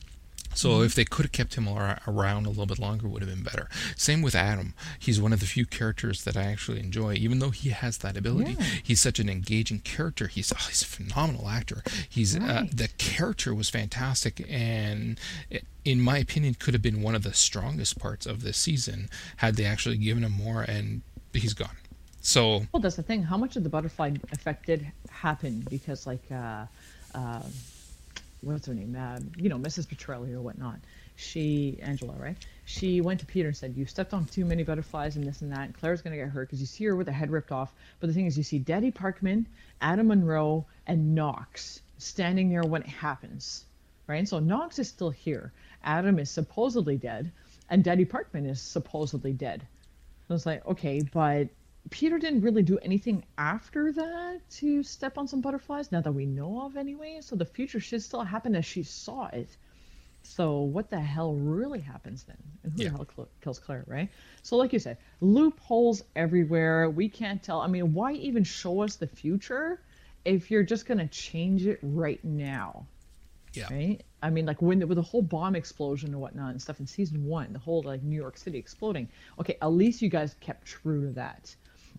So 0.54 0.82
if 0.82 0.96
they 0.96 1.06
could 1.06 1.26
have 1.26 1.32
kept 1.34 1.54
him 1.54 1.68
ar- 1.68 2.00
around 2.08 2.48
a 2.48 2.50
little 2.50 2.66
bit 2.66 2.80
longer, 2.80 3.08
would 3.08 3.22
have 3.22 3.30
been 3.30 3.44
better. 3.44 3.70
Same 3.96 4.24
with 4.24 4.34
Adam. 4.34 4.74
He's 4.98 5.22
one 5.22 5.32
of 5.32 5.40
the 5.40 5.46
few 5.46 5.68
characters 5.68 6.24
that 6.24 6.36
I 6.36 6.44
actually 6.44 6.80
enjoy, 6.80 7.14
even 7.14 7.38
though 7.38 7.52
he 7.52 7.70
has 7.70 8.00
that 8.00 8.18
ability. 8.18 8.54
Yeah. 8.58 8.66
He's 8.82 9.00
such 9.00 9.20
an 9.20 9.30
engaging 9.30 9.80
character. 9.82 10.26
He's 10.28 10.52
oh, 10.52 10.66
he's 10.68 10.82
a 10.82 10.86
phenomenal 10.86 11.48
actor. 11.48 11.84
He's 12.10 12.36
uh, 12.36 12.66
the 12.74 12.88
character 12.98 13.54
was 13.54 13.70
fantastic, 13.70 14.44
and 14.50 15.20
in 15.86 16.02
my 16.02 16.18
opinion, 16.18 16.56
could 16.56 16.74
have 16.74 16.82
been 16.82 17.04
one 17.04 17.14
of 17.14 17.22
the 17.22 17.34
strongest 17.34 18.00
parts 18.00 18.26
of 18.26 18.42
this 18.42 18.58
season 18.58 19.10
had 19.38 19.58
they 19.58 19.66
actually 19.66 19.98
given 19.98 20.24
him 20.24 20.32
more. 20.32 20.64
And 20.64 21.02
he's 21.34 21.54
gone. 21.54 21.78
So 22.22 22.66
Well, 22.72 22.82
that's 22.82 22.96
the 22.96 23.04
thing. 23.04 23.24
How 23.24 23.38
much 23.38 23.58
of 23.58 23.64
the 23.64 23.70
butterfly 23.70 24.12
effect 24.32 24.66
did 24.66 24.92
happen? 25.10 25.68
Because, 25.70 26.08
like, 26.08 26.24
uh, 26.32 26.66
uh, 27.14 27.44
what's 28.42 28.68
her 28.68 28.74
name? 28.74 28.96
Uh, 28.96 29.20
you 29.38 29.50
know, 29.50 29.58
Mrs. 29.58 29.88
Petrelli 29.88 30.34
or 30.34 30.42
whatnot. 30.42 30.80
She, 31.16 31.80
Angela, 31.82 32.16
right? 32.18 32.38
She 32.66 33.02
went 33.02 33.20
to 33.22 33.26
Peter 33.26 33.48
and 33.48 33.58
said, 33.58 33.76
"You 33.76 33.86
stepped 33.86 34.14
on 34.14 34.26
too 34.26 34.46
many 34.46 34.64
butterflies 34.64 35.16
and 35.16 35.26
this 35.26 35.42
and 35.42 35.52
that." 35.52 35.62
And 35.66 35.74
Claire's 35.74 36.02
gonna 36.02 36.16
get 36.16 36.30
hurt 36.30 36.48
because 36.48 36.60
you 36.60 36.68
see 36.68 36.86
her 36.86 36.96
with 36.96 37.08
her 37.08 37.14
head 37.14 37.32
ripped 37.32 37.52
off. 37.52 37.74
But 38.00 38.08
the 38.08 38.14
thing 38.14 38.28
is, 38.28 38.38
you 38.38 38.44
see 38.44 38.60
Daddy 38.60 38.92
Parkman, 38.92 39.46
Adam 39.82 40.08
Monroe, 40.08 40.66
and 40.86 41.16
Knox 41.16 41.82
standing 41.98 42.50
there 42.50 42.64
when 42.64 42.84
it 42.84 42.90
happens, 42.90 43.66
right? 44.06 44.18
And 44.18 44.30
So 44.30 44.40
Knox 44.40 44.78
is 44.80 44.88
still 44.88 45.10
here. 45.10 45.52
Adam 45.84 46.20
is 46.20 46.30
supposedly 46.30 46.98
dead, 46.98 47.32
and 47.70 47.84
Daddy 47.84 48.06
Parkman 48.06 48.48
is 48.48 48.62
supposedly 48.62 49.34
dead. 49.34 49.66
I 50.30 50.34
was 50.34 50.46
like, 50.46 50.66
okay, 50.66 51.02
but 51.02 51.48
Peter 51.90 52.18
didn't 52.20 52.42
really 52.42 52.64
do 52.64 52.78
anything 52.80 53.26
after 53.38 53.92
that 53.94 54.42
to 54.50 54.84
step 54.84 55.18
on 55.18 55.28
some 55.28 55.42
butterflies, 55.42 55.92
now 55.92 56.02
that 56.02 56.12
we 56.12 56.26
know 56.26 56.62
of 56.66 56.76
anyway. 56.78 57.20
So 57.22 57.36
the 57.36 57.46
future 57.46 57.80
should 57.80 58.02
still 58.04 58.24
happen 58.24 58.56
as 58.56 58.66
she 58.66 58.84
saw 58.84 59.28
it. 59.28 59.58
So 60.24 60.62
what 60.62 60.90
the 60.90 61.00
hell 61.00 61.36
really 61.36 61.80
happens 61.80 62.24
then? 62.24 62.38
And 62.64 62.74
who 62.74 62.84
Yeah. 62.84 62.90
the 62.90 62.92
hell 62.92 63.08
cl- 63.16 63.30
kills 63.42 63.60
Claire, 63.60 63.84
right? 63.88 64.10
So 64.42 64.58
like 64.58 64.74
you 64.74 64.80
said, 64.80 64.98
loopholes 65.22 66.04
everywhere. 66.16 66.90
We 66.90 67.10
can't 67.10 67.42
tell. 67.44 67.62
I 67.62 67.68
mean, 67.68 67.94
why 67.94 68.14
even 68.14 68.44
show 68.44 68.82
us 68.82 68.96
the 68.98 69.08
future 69.08 69.84
if 70.26 70.52
you're 70.52 70.64
just 70.64 70.86
gonna 70.86 71.08
change 71.08 71.66
it 71.68 71.80
right 71.82 72.24
now? 72.24 72.88
yeah, 73.54 73.70
right? 73.70 74.04
I 74.22 74.30
mean, 74.30 74.46
like 74.46 74.62
when 74.62 74.86
with 74.88 74.96
the 74.98 75.02
whole 75.02 75.22
bomb 75.22 75.56
explosion 75.56 76.12
and 76.12 76.20
whatnot 76.22 76.52
and 76.52 76.62
stuff 76.62 76.80
in 76.80 76.88
season 76.88 77.24
one, 77.26 77.54
the 77.54 77.60
whole 77.60 77.82
like 77.84 78.04
New 78.04 78.16
York 78.16 78.38
City 78.38 78.58
exploding. 78.58 79.10
Okay, 79.40 79.58
at 79.62 79.68
least 79.72 80.02
you 80.02 80.10
guys 80.10 80.36
kept 80.40 80.66
true 80.66 81.02
to 81.08 81.12
that, 81.14 81.56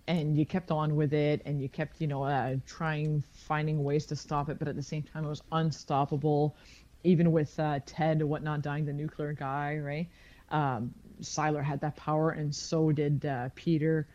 and 0.09 0.36
you 0.36 0.46
kept 0.46 0.70
on 0.72 0.96
with 0.96 1.12
it, 1.12 1.42
and 1.44 1.61
you 1.61 1.68
kept 1.68 2.00
you 2.00 2.09
know 2.09 2.24
uh, 2.24 2.56
trying 2.66 3.22
finding 3.32 3.84
ways 3.84 4.06
to 4.06 4.16
stop 4.16 4.48
it, 4.48 4.59
but 4.59 4.66
at 4.66 4.74
the 4.74 4.82
same 4.82 5.02
time 5.02 5.24
it 5.24 5.28
was 5.28 5.42
unstoppable, 5.52 6.56
even 7.04 7.30
with 7.30 7.59
uh, 7.61 7.78
Ted 7.86 8.20
and 8.20 8.28
whatnot 8.28 8.62
dying, 8.62 8.84
the 8.86 8.92
nuclear 8.92 9.32
guy, 9.34 9.78
right? 9.78 10.09
Um, 10.50 10.92
Sylar 11.20 11.62
had 11.62 11.80
that 11.82 11.96
power, 11.96 12.30
and 12.30 12.54
so 12.54 12.90
did 12.90 13.26
uh, 13.26 13.50
Peter. 13.54 14.09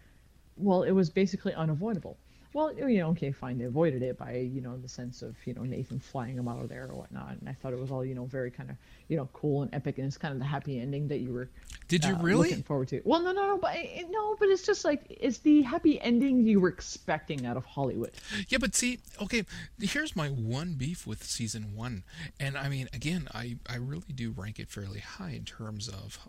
Well, 0.58 0.84
it 0.84 0.92
was 0.92 1.10
basically 1.10 1.54
unavoidable. 1.54 2.18
Well, 2.54 2.74
you 2.74 3.00
know, 3.00 3.10
okay, 3.10 3.32
fine. 3.32 3.58
They 3.58 3.66
avoided 3.66 4.04
it 4.04 4.18
by, 4.18 4.36
you 4.38 4.62
know, 4.62 4.78
the 4.78 4.88
sense 4.88 5.22
of, 5.22 5.36
you 5.46 5.54
know, 5.54 5.64
Nathan 5.64 6.00
flying 6.00 6.36
him 6.36 6.48
out 6.48 6.62
of 6.62 6.70
there 6.70 6.88
or 6.90 6.96
whatnot. 6.96 7.38
And 7.40 7.50
I 7.50 7.54
thought 7.54 7.74
it 7.74 7.80
was 7.80 7.90
all, 7.90 8.06
you 8.06 8.14
know, 8.14 8.26
very 8.26 8.52
kind 8.52 8.70
of, 8.70 8.76
you 9.08 9.18
know, 9.18 9.28
cool 9.34 9.64
and 9.64 9.74
epic. 9.74 9.98
And 9.98 10.08
it's 10.08 10.18
kind 10.18 10.34
of 10.34 10.40
the 10.40 10.46
happy 10.46 10.80
ending 10.80 11.08
that 11.08 11.20
you 11.20 11.34
were 11.34 11.50
did 11.88 12.06
you 12.06 12.16
uh, 12.16 12.22
really? 12.22 12.50
looking 12.50 12.64
forward 12.64 12.88
to. 12.90 13.02
Well, 13.04 13.22
no, 13.22 13.32
no, 13.32 13.48
no, 13.48 13.58
but 13.58 13.76
it- 13.76 14.10
no, 14.10 14.36
but 14.40 14.50
it's 14.50 14.66
just 14.66 14.86
like 14.86 15.06
it's 15.10 15.40
the 15.40 15.62
happy 15.64 16.00
ending 16.00 16.46
you 16.46 16.60
were 16.60 16.70
expecting 16.70 17.46
out 17.46 17.58
of 17.58 17.66
Hollywood. 17.66 18.12
Yeah, 18.48 18.60
but 18.60 18.76
see, 18.76 19.00
okay, 19.22 19.46
here's 19.80 20.16
my 20.16 20.30
one 20.30 20.74
beef 20.74 21.06
with 21.06 21.24
season 21.24 21.76
one, 21.76 22.04
and 22.40 22.58
I 22.58 22.70
mean, 22.70 22.88
again, 22.94 23.28
I 23.34 23.58
I 23.68 23.76
really 23.76 24.14
do 24.14 24.32
rank 24.32 24.60
it 24.60 24.70
fairly 24.70 25.00
high 25.00 25.32
in 25.32 25.46
terms 25.46 25.88
of 25.88 26.20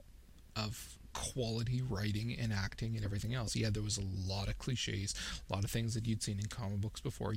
of 0.57 0.99
quality 1.15 1.81
writing 1.81 2.37
and 2.39 2.53
acting 2.53 2.97
and 2.97 3.05
everything 3.05 3.35
else. 3.35 3.57
Yeah, 3.57 3.71
there 3.71 3.83
was 3.83 3.97
a 3.97 4.31
lot 4.31 4.49
of 4.49 4.59
cliches, 4.59 5.15
a 5.49 5.55
lot 5.55 5.65
of 5.65 5.71
things 5.71 5.95
that 5.95 6.07
you'd 6.07 6.23
seen 6.23 6.39
in 6.39 6.47
comic 6.47 6.81
books 6.81 7.01
before. 7.01 7.35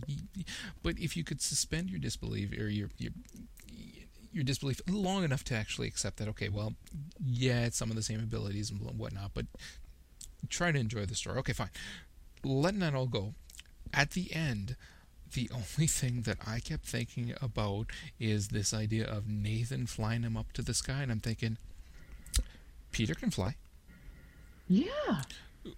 But 0.83 0.99
if 0.99 1.15
you 1.15 1.23
could 1.23 1.41
suspend 1.41 1.89
your 1.89 1.99
disbelief 1.99 2.51
or 2.51 2.67
your 2.67 2.89
your 2.97 3.11
your 4.33 4.43
disbelief 4.43 4.81
long 4.87 5.23
enough 5.23 5.43
to 5.45 5.55
actually 5.55 5.87
accept 5.87 6.17
that, 6.17 6.27
okay, 6.27 6.49
well, 6.49 6.73
yeah, 7.25 7.65
it's 7.65 7.77
some 7.77 7.89
of 7.89 7.95
the 7.95 8.03
same 8.03 8.19
abilities 8.19 8.69
and 8.69 8.81
whatnot, 8.81 9.31
but 9.33 9.45
try 10.49 10.71
to 10.71 10.79
enjoy 10.79 11.05
the 11.05 11.15
story. 11.15 11.37
Okay, 11.39 11.53
fine. 11.53 11.69
Letting 12.43 12.81
that 12.81 12.93
all 12.93 13.07
go. 13.07 13.33
At 13.93 14.11
the 14.11 14.33
end, 14.33 14.75
the 15.33 15.49
only 15.53 15.87
thing 15.87 16.21
that 16.23 16.37
I 16.45 16.59
kept 16.59 16.85
thinking 16.85 17.33
about 17.41 17.87
is 18.19 18.49
this 18.49 18.73
idea 18.73 19.05
of 19.07 19.27
Nathan 19.27 19.87
flying 19.87 20.23
him 20.23 20.37
up 20.37 20.51
to 20.53 20.61
the 20.61 20.73
sky, 20.73 21.01
and 21.01 21.11
I'm 21.11 21.19
thinking, 21.19 21.57
Peter 22.91 23.15
can 23.15 23.31
fly. 23.31 23.55
Yeah. 24.67 25.21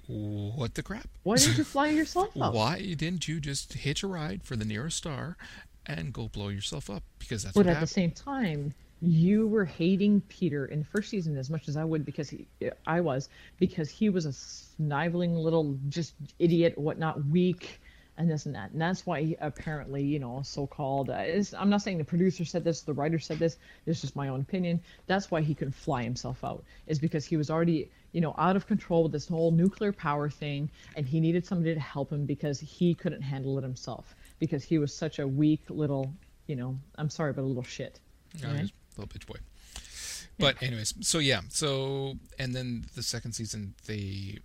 What 0.07 0.75
the 0.75 0.83
crap? 0.83 1.07
Why 1.23 1.37
didn't 1.37 1.57
you 1.57 1.63
fly 1.63 1.87
yourself 1.89 2.29
up? 2.39 2.53
Why 2.53 2.93
didn't 2.95 3.27
you 3.27 3.39
just 3.39 3.73
hitch 3.73 4.03
a 4.03 4.07
ride 4.07 4.43
for 4.43 4.55
the 4.55 4.65
nearest 4.65 4.97
star 4.97 5.37
and 5.85 6.13
go 6.13 6.27
blow 6.27 6.49
yourself 6.49 6.89
up? 6.89 7.03
Because 7.17 7.43
that's 7.43 7.55
But 7.55 7.65
what 7.65 7.75
at 7.75 7.79
the 7.79 7.87
same 7.87 8.11
time, 8.11 8.73
you 9.01 9.47
were 9.47 9.65
hating 9.65 10.21
Peter 10.27 10.65
in 10.65 10.79
the 10.79 10.85
first 10.85 11.09
season 11.09 11.37
as 11.37 11.49
much 11.49 11.67
as 11.67 11.77
I 11.77 11.83
would 11.85 12.05
because 12.05 12.29
he, 12.29 12.47
I 12.85 13.01
was 13.01 13.29
because 13.57 13.89
he 13.89 14.09
was 14.09 14.25
a 14.25 14.33
sniveling 14.33 15.35
little 15.35 15.77
just 15.87 16.13
idiot, 16.37 16.77
whatnot, 16.77 17.25
weak, 17.27 17.79
and 18.17 18.29
this 18.29 18.45
and 18.45 18.53
that. 18.53 18.71
And 18.71 18.81
that's 18.81 19.05
why 19.05 19.21
he 19.23 19.37
apparently, 19.39 20.03
you 20.03 20.19
know, 20.19 20.41
so-called. 20.43 21.09
Uh, 21.09 21.23
is, 21.25 21.53
I'm 21.53 21.69
not 21.69 21.81
saying 21.81 21.97
the 21.97 22.03
producer 22.03 22.43
said 22.43 22.65
this, 22.65 22.81
the 22.81 22.93
writer 22.93 23.17
said 23.17 23.39
this. 23.39 23.57
It's 23.85 24.01
just 24.01 24.15
my 24.17 24.27
own 24.27 24.41
opinion. 24.41 24.81
That's 25.07 25.31
why 25.31 25.41
he 25.41 25.55
couldn't 25.55 25.75
fly 25.75 26.03
himself 26.03 26.43
out. 26.43 26.63
Is 26.85 26.99
because 26.99 27.23
he 27.23 27.37
was 27.37 27.49
already, 27.49 27.89
you 28.11 28.21
know, 28.21 28.33
out 28.37 28.55
of 28.55 28.65
control 28.67 29.03
with 29.03 29.11
this 29.11 29.27
whole 29.27 29.51
nuclear 29.51 29.91
power 29.93 30.29
thing, 30.29 30.69
and 30.95 31.05
he 31.07 31.19
needed 31.19 31.45
somebody 31.45 31.73
to 31.73 31.79
help 31.79 32.11
him 32.11 32.25
because 32.25 32.59
he 32.59 32.95
couldn't 32.95 33.21
handle 33.21 33.57
it 33.57 33.63
himself 33.63 34.15
because 34.39 34.63
he 34.63 34.77
was 34.77 34.93
such 34.93 35.19
a 35.19 35.27
weak 35.27 35.61
little, 35.69 36.13
you 36.47 36.55
know, 36.55 36.77
I'm 36.95 37.09
sorry, 37.09 37.33
but 37.33 37.41
a 37.41 37.45
little 37.45 37.63
shit. 37.63 37.99
Yeah, 38.35 38.53
right? 38.53 38.71
little 38.97 39.07
bitch 39.19 39.25
boy. 39.27 39.37
But 40.39 40.61
anyways, 40.63 40.93
so 41.01 41.19
yeah, 41.19 41.41
so 41.49 42.15
and 42.37 42.55
then 42.55 42.85
the 42.95 43.03
second 43.03 43.33
season, 43.33 43.75
they 43.85 44.37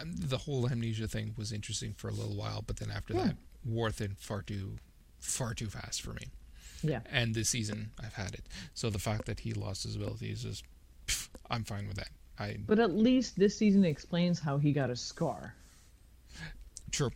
um, 0.00 0.12
the 0.16 0.38
whole 0.38 0.68
amnesia 0.68 1.08
thing 1.08 1.34
was 1.36 1.52
interesting 1.52 1.94
for 1.96 2.08
a 2.08 2.12
little 2.12 2.36
while, 2.36 2.62
but 2.66 2.76
then 2.76 2.90
after 2.90 3.14
Yeah. 3.14 3.24
that, 3.28 3.36
wore 3.64 3.90
thin 3.90 4.14
far 4.18 4.42
too 4.42 4.76
far 5.20 5.54
too 5.54 5.66
fast 5.68 6.02
for 6.02 6.12
me. 6.12 6.28
Yeah. 6.82 7.00
And 7.10 7.34
this 7.34 7.48
season, 7.48 7.90
I've 8.02 8.14
had 8.14 8.34
it. 8.34 8.44
So 8.74 8.88
the 8.90 8.98
fact 9.00 9.24
that 9.26 9.40
he 9.40 9.52
lost 9.52 9.82
his 9.82 9.96
abilities 9.96 10.44
is, 10.44 10.62
pff, 11.06 11.28
I'm 11.50 11.64
fine 11.64 11.88
with 11.88 11.96
that. 11.96 12.10
I 12.38 12.56
But 12.66 12.78
at 12.78 12.94
least 12.94 13.36
this 13.36 13.56
season 13.56 13.84
explains 13.84 14.38
how 14.38 14.58
he 14.58 14.72
got 14.72 14.90
a 14.90 14.96
scar. 14.96 15.54
true. 16.90 17.10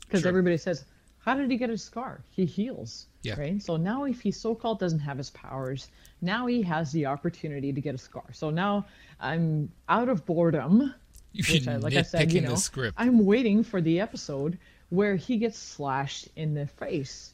Because 0.00 0.20
Sure. 0.20 0.28
everybody 0.28 0.56
says, 0.56 0.84
how 1.18 1.34
did 1.34 1.50
he 1.50 1.56
get 1.56 1.70
a 1.70 1.78
scar? 1.78 2.20
He 2.30 2.44
heals. 2.44 3.06
Yeah. 3.22 3.38
Right? 3.40 3.62
So 3.62 3.76
now 3.76 4.04
if 4.04 4.20
he 4.20 4.30
so-called 4.30 4.78
doesn't 4.78 4.98
have 5.00 5.16
his 5.18 5.30
powers, 5.30 5.88
now 6.20 6.46
he 6.46 6.62
has 6.62 6.92
the 6.92 7.06
opportunity 7.06 7.72
to 7.72 7.80
get 7.80 7.94
a 7.94 7.98
scar. 7.98 8.24
So 8.32 8.50
now 8.50 8.86
I'm 9.20 9.70
out 9.88 10.08
of 10.08 10.24
boredom. 10.26 10.94
You've 11.32 11.48
Which 11.50 11.66
I, 11.66 11.76
like 11.76 11.94
I 11.94 12.02
said, 12.02 12.32
you 12.32 12.42
know, 12.42 12.50
the 12.50 12.56
script. 12.56 12.94
I'm 12.98 13.24
waiting 13.24 13.64
for 13.64 13.80
the 13.80 14.00
episode 14.00 14.58
where 14.90 15.16
he 15.16 15.38
gets 15.38 15.58
slashed 15.58 16.28
in 16.36 16.54
the 16.54 16.66
face. 16.66 17.32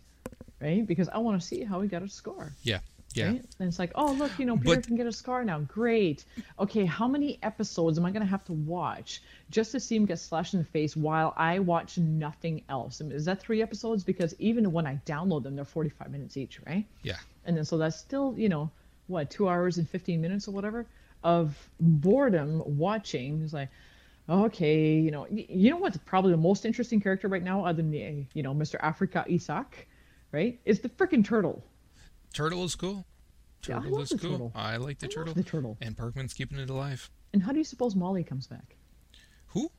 Right? 0.61 0.87
Because 0.87 1.09
I 1.09 1.19
want 1.19 1.41
to 1.41 1.47
see 1.47 1.65
how 1.65 1.81
he 1.81 1.89
got 1.89 2.03
a 2.03 2.09
scar. 2.09 2.53
yeah, 2.63 2.81
yeah. 3.15 3.27
Right? 3.29 3.45
And 3.59 3.69
it's 3.69 3.79
like, 3.79 3.93
oh, 3.95 4.13
look, 4.13 4.31
you 4.39 4.45
know, 4.45 4.57
Peter 4.57 4.77
But- 4.77 4.87
can 4.87 4.97
get 4.97 5.07
a 5.07 5.13
scar 5.13 5.45
now. 5.45 5.61
Great. 5.61 6.25
Okay, 6.59 6.85
how 6.85 7.09
many 7.09 7.39
episodes 7.43 7.99
am 7.99 8.07
I 8.07 8.11
going 8.11 8.23
to 8.23 8.29
have 8.29 8.45
to 8.45 8.53
watch 8.53 9.23
just 9.51 9.73
to 9.73 9.81
see 9.81 9.97
him 9.97 10.07
get 10.07 10.19
slashed 10.19 10.55
in 10.55 10.61
the 10.61 10.67
face 10.67 10.97
while 10.97 11.35
I 11.37 11.59
watch 11.59 11.99
nothing 11.99 12.63
else? 12.69 13.01
I 13.01 13.05
mean, 13.05 13.13
is 13.13 13.25
that 13.25 13.41
three 13.41 13.63
episodes? 13.63 14.05
Because 14.05 14.35
even 14.39 14.71
when 14.73 14.87
I 14.87 15.01
download 15.07 15.43
them, 15.43 15.57
they're 15.57 15.65
45 15.65 16.11
minutes 16.11 16.37
each, 16.37 16.61
right? 16.67 16.87
Yeah. 17.03 17.17
And 17.45 17.57
then 17.57 17.65
so 17.65 17.79
that's 17.79 17.97
still, 17.97 18.35
you 18.37 18.49
know, 18.49 18.71
what, 19.09 19.31
two 19.31 19.49
hours 19.49 19.79
and 19.79 19.89
15 19.89 20.21
minutes 20.21 20.47
or 20.47 20.53
whatever 20.53 20.87
of 21.25 21.57
boredom 21.81 22.63
watching. 22.79 23.43
It's 23.43 23.53
like, 23.53 23.71
okay, 24.29 24.95
you 24.95 25.11
know, 25.11 25.27
you 25.29 25.71
know 25.71 25.79
what's 25.79 25.97
probably 25.99 26.31
the 26.31 26.37
most 26.39 26.65
interesting 26.65 27.01
character 27.01 27.27
right 27.29 27.43
now, 27.43 27.65
other 27.65 27.83
than, 27.83 27.91
the, 27.91 28.25
you 28.35 28.43
know, 28.43 28.55
Mr. 28.55 28.77
Africa 28.81 29.25
Isak, 29.29 29.89
right? 30.33 30.61
Is 30.65 30.81
the 30.81 30.89
freaking 30.89 31.25
turtle. 31.25 31.65
Turtle 32.33 32.65
is 32.65 32.75
cool. 32.75 33.07
Yeah, 33.69 33.77
I 33.77 33.81
Turtle 33.81 33.93
love 33.93 34.03
is 34.05 34.09
the 34.11 34.19
cool. 34.19 34.31
turtle. 34.31 34.53
I 34.55 34.77
like 34.77 34.99
the 34.99 35.07
I 35.07 35.11
turtle. 35.11 35.35
the 35.35 35.43
turtle. 35.43 35.77
And 35.81 35.97
Parkman's 35.97 36.33
keeping 36.33 36.59
it 36.59 36.71
alive. 36.71 37.11
And 37.33 37.43
how 37.43 37.53
do 37.53 37.59
you 37.59 37.65
suppose 37.65 37.95
Molly 37.95 38.25
comes 38.25 38.47
back? 38.47 38.77
Who? 39.49 39.71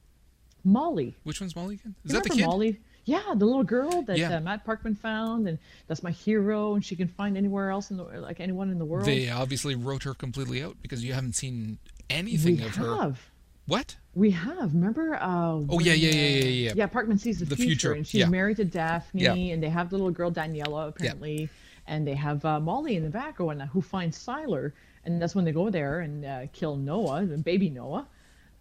Molly. 0.64 1.16
Which 1.24 1.42
one's 1.42 1.56
Molly 1.56 1.76
again? 1.76 1.96
Is 2.06 2.12
that 2.12 2.24
the 2.24 2.30
kid? 2.30 2.46
Molly? 2.46 2.80
Yeah, 3.06 3.22
the 3.36 3.46
little 3.46 3.64
girl 3.64 4.04
that 4.04 4.18
Yeah. 4.18 4.38
uh, 4.38 4.42
Matt 4.42 4.64
Parkman 4.66 4.96
found, 4.96 5.48
and 5.48 5.58
that's 5.88 6.04
my 6.04 6.12
hero, 6.12 6.76
and 6.76 6.86
she 6.86 6.96
can 6.96 7.08
find 7.08 7.36
anywhere 7.36 7.72
else 7.72 7.90
in 7.90 7.98
the 7.98 8.04
like 8.04 8.40
anyone 8.40 8.70
in 8.70 8.78
the 8.78 8.86
world. 8.86 9.06
They 9.06 9.28
obviously 9.30 9.74
wrote 9.74 10.04
her 10.04 10.14
completely 10.14 10.62
out 10.64 10.78
because 10.84 11.04
you 11.04 11.14
haven't 11.14 11.34
seen 11.36 11.80
we 12.10 12.16
anything 12.16 12.62
of 12.62 12.76
her. 12.76 12.96
have. 12.98 13.20
What? 13.66 13.96
We 14.14 14.32
have. 14.32 14.74
Remember? 14.76 15.16
Uh, 15.16 15.62
Oh, 15.70 15.80
yeah, 15.80 15.94
yeah, 15.94 16.10
yeah, 16.12 16.12
uh, 16.12 16.14
yeah, 16.14 16.44
yeah. 16.46 16.74
Yeah, 16.76 16.88
Parkman 16.88 17.20
sees 17.20 17.40
the, 17.40 17.46
The 17.46 17.56
future, 17.56 17.70
future, 17.70 17.94
and 17.94 18.06
she's 18.06 18.20
yeah. 18.20 18.30
married 18.30 18.58
to 18.58 18.66
Daphne, 18.66 19.24
Yeah. 19.24 19.34
and 19.34 19.64
they 19.64 19.70
have 19.70 19.90
the 19.90 19.96
little 19.98 20.12
girl 20.12 20.32
Daniela 20.32 20.90
apparently, 20.90 21.50
and 21.92 22.08
they 22.08 22.16
have 22.16 22.44
uh, 22.46 22.58
Molly 22.58 22.96
in 22.96 23.04
the 23.04 23.10
back 23.10 23.36
going, 23.38 23.60
who 23.60 23.82
finds 23.82 24.18
Sylar, 24.18 24.72
and 25.04 25.22
that's 25.22 25.36
when 25.36 25.44
they 25.44 25.52
go 25.52 25.70
there 25.70 26.00
and 26.00 26.26
uh, 26.26 26.48
kill 26.54 26.78
Noah, 26.78 27.26
the 27.26 27.38
baby 27.38 27.70
Noah, 27.70 28.08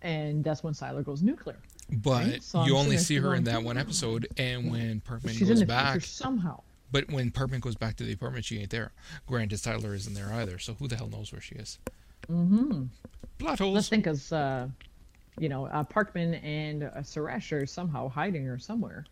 and 0.03 0.43
that's 0.43 0.65
when 0.65 0.75
Sylar 0.75 1.05
goes 1.05 1.23
nuclear. 1.23 1.57
But 1.93 2.27
Right, 2.27 2.43
so 2.43 2.59
I'm 2.59 2.67
you 2.67 2.77
only 2.77 2.99
see 2.99 3.17
her 3.17 3.37
in 3.37 3.45
that 3.45 3.63
one 3.63 3.79
episode, 3.79 4.27
and 4.37 4.69
when 4.71 5.01
Parkman 5.01 5.31
She's 5.31 5.43
in 5.43 5.49
goes 5.49 5.61
the 5.61 5.67
back, 5.67 6.01
somehow. 6.03 6.61
but 6.91 7.09
when 7.13 7.31
Parkman 7.31 7.61
goes 7.61 7.77
back 7.77 7.95
to 7.97 8.05
the 8.05 8.13
apartment, 8.13 8.45
she 8.45 8.59
ain't 8.59 8.71
there. 8.71 8.91
Granted, 9.29 9.63
Tyler 9.63 9.95
isn't 9.95 10.15
there 10.15 10.33
either, 10.33 10.59
so 10.59 10.75
who 10.75 10.89
the 10.89 10.97
hell 10.97 11.09
knows 11.09 11.31
where 11.31 11.41
she 11.41 11.55
is? 11.55 11.79
Mm-hmm. 12.29 12.87
Plot 13.39 13.61
holes. 13.61 13.75
Let's 13.75 13.89
think 13.89 14.09
as, 14.09 14.33
uh, 14.33 14.67
you 15.39 15.49
know, 15.49 15.67
uh, 15.67 15.85
Parkman 15.85 16.43
and 16.45 16.83
uh, 16.83 16.91
Suresh 16.99 17.53
are 17.53 17.65
somehow 17.65 18.09
hiding 18.09 18.45
her 18.45 18.59
somewhere. 18.59 19.05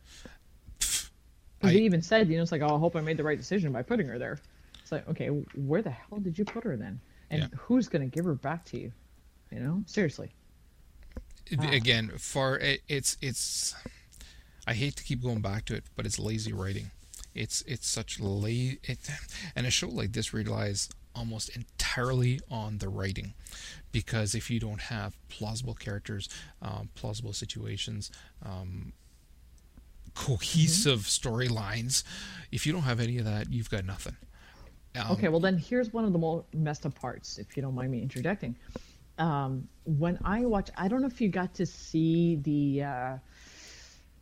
They 1.61 1.79
even 1.81 2.03
said, 2.03 2.29
you 2.29 2.37
know, 2.37 2.43
it's 2.43 2.53
like, 2.53 2.63
oh, 2.63 2.77
I 2.77 2.79
hope 2.79 2.95
I 2.97 3.01
made 3.01 3.17
the 3.17 3.25
right 3.25 3.39
decision 3.39 3.73
by 3.73 3.83
putting 3.83 4.07
her 4.09 4.19
there. 4.19 4.39
It's 4.81 4.93
like, 4.93 5.09
okay, 5.09 5.29
where 5.29 5.83
the 5.83 5.91
hell 5.91 6.19
did 6.21 6.39
you 6.39 6.45
put 6.45 6.65
her 6.65 6.77
then? 6.77 7.01
And 7.31 7.43
Yeah. 7.43 7.49
who's 7.59 7.89
going 7.89 8.09
to 8.09 8.15
give 8.15 8.25
her 8.25 8.35
back 8.35 8.65
to 8.67 8.79
you? 8.79 8.93
You 9.51 9.61
know, 9.61 9.83
seriously. 9.87 10.31
Ah. 11.59 11.71
again 11.71 12.11
far 12.19 12.59
it, 12.59 12.83
it's 12.89 13.17
it's 13.23 13.75
i 14.67 14.75
hate 14.75 14.97
to 14.97 15.03
keep 15.03 15.23
going 15.23 15.41
back 15.41 15.65
to 15.65 15.75
it 15.75 15.85
but 15.97 16.05
it's 16.05 16.19
lazy 16.19 16.53
writing 16.53 16.91
it's 17.35 17.63
it's 17.63 17.89
such 17.89 18.21
la 18.21 18.47
it 18.49 18.99
and 19.57 19.67
a 19.67 19.71
show 19.71 19.89
like 19.89 20.13
this 20.13 20.35
relies 20.35 20.91
almost 21.15 21.49
entirely 21.57 22.39
on 22.51 22.79
the 22.79 22.89
writing 22.91 23.33
because 23.93 24.35
if 24.35 24.51
you 24.51 24.61
don't 24.61 24.83
have 24.83 25.17
plausible 25.29 25.75
characters 25.75 26.29
um, 26.61 26.91
plausible 26.95 27.33
situations 27.33 28.11
um, 28.45 28.93
cohesive 30.19 31.01
storylines 31.01 32.03
if 32.51 32.67
you 32.67 32.73
don't 32.73 32.83
have 32.83 33.01
any 33.01 33.19
of 33.19 33.25
that 33.25 33.53
you've 33.53 33.71
got 33.71 33.85
nothing 33.85 34.17
um, 34.97 35.13
Okay, 35.13 35.29
well 35.29 35.41
then 35.41 35.57
here's 35.57 35.93
one 35.93 36.05
of 36.05 36.13
the 36.13 36.19
more 36.19 36.45
messed 36.53 36.87
up 36.87 36.95
parts, 36.95 37.39
if 37.39 37.57
you 37.57 37.63
don't 37.63 37.75
mind 37.75 37.91
me 37.91 38.03
interjecting. 38.03 38.57
Um, 39.19 39.69
when 39.85 40.19
I 40.25 40.45
watch, 40.45 40.71
I 40.77 40.89
don't 40.89 41.01
know 41.01 41.09
if 41.09 41.21
you 41.21 41.29
got 41.29 41.55
to 41.55 41.67
see 41.67 42.37
the 42.37 42.85
uh, 42.85 43.19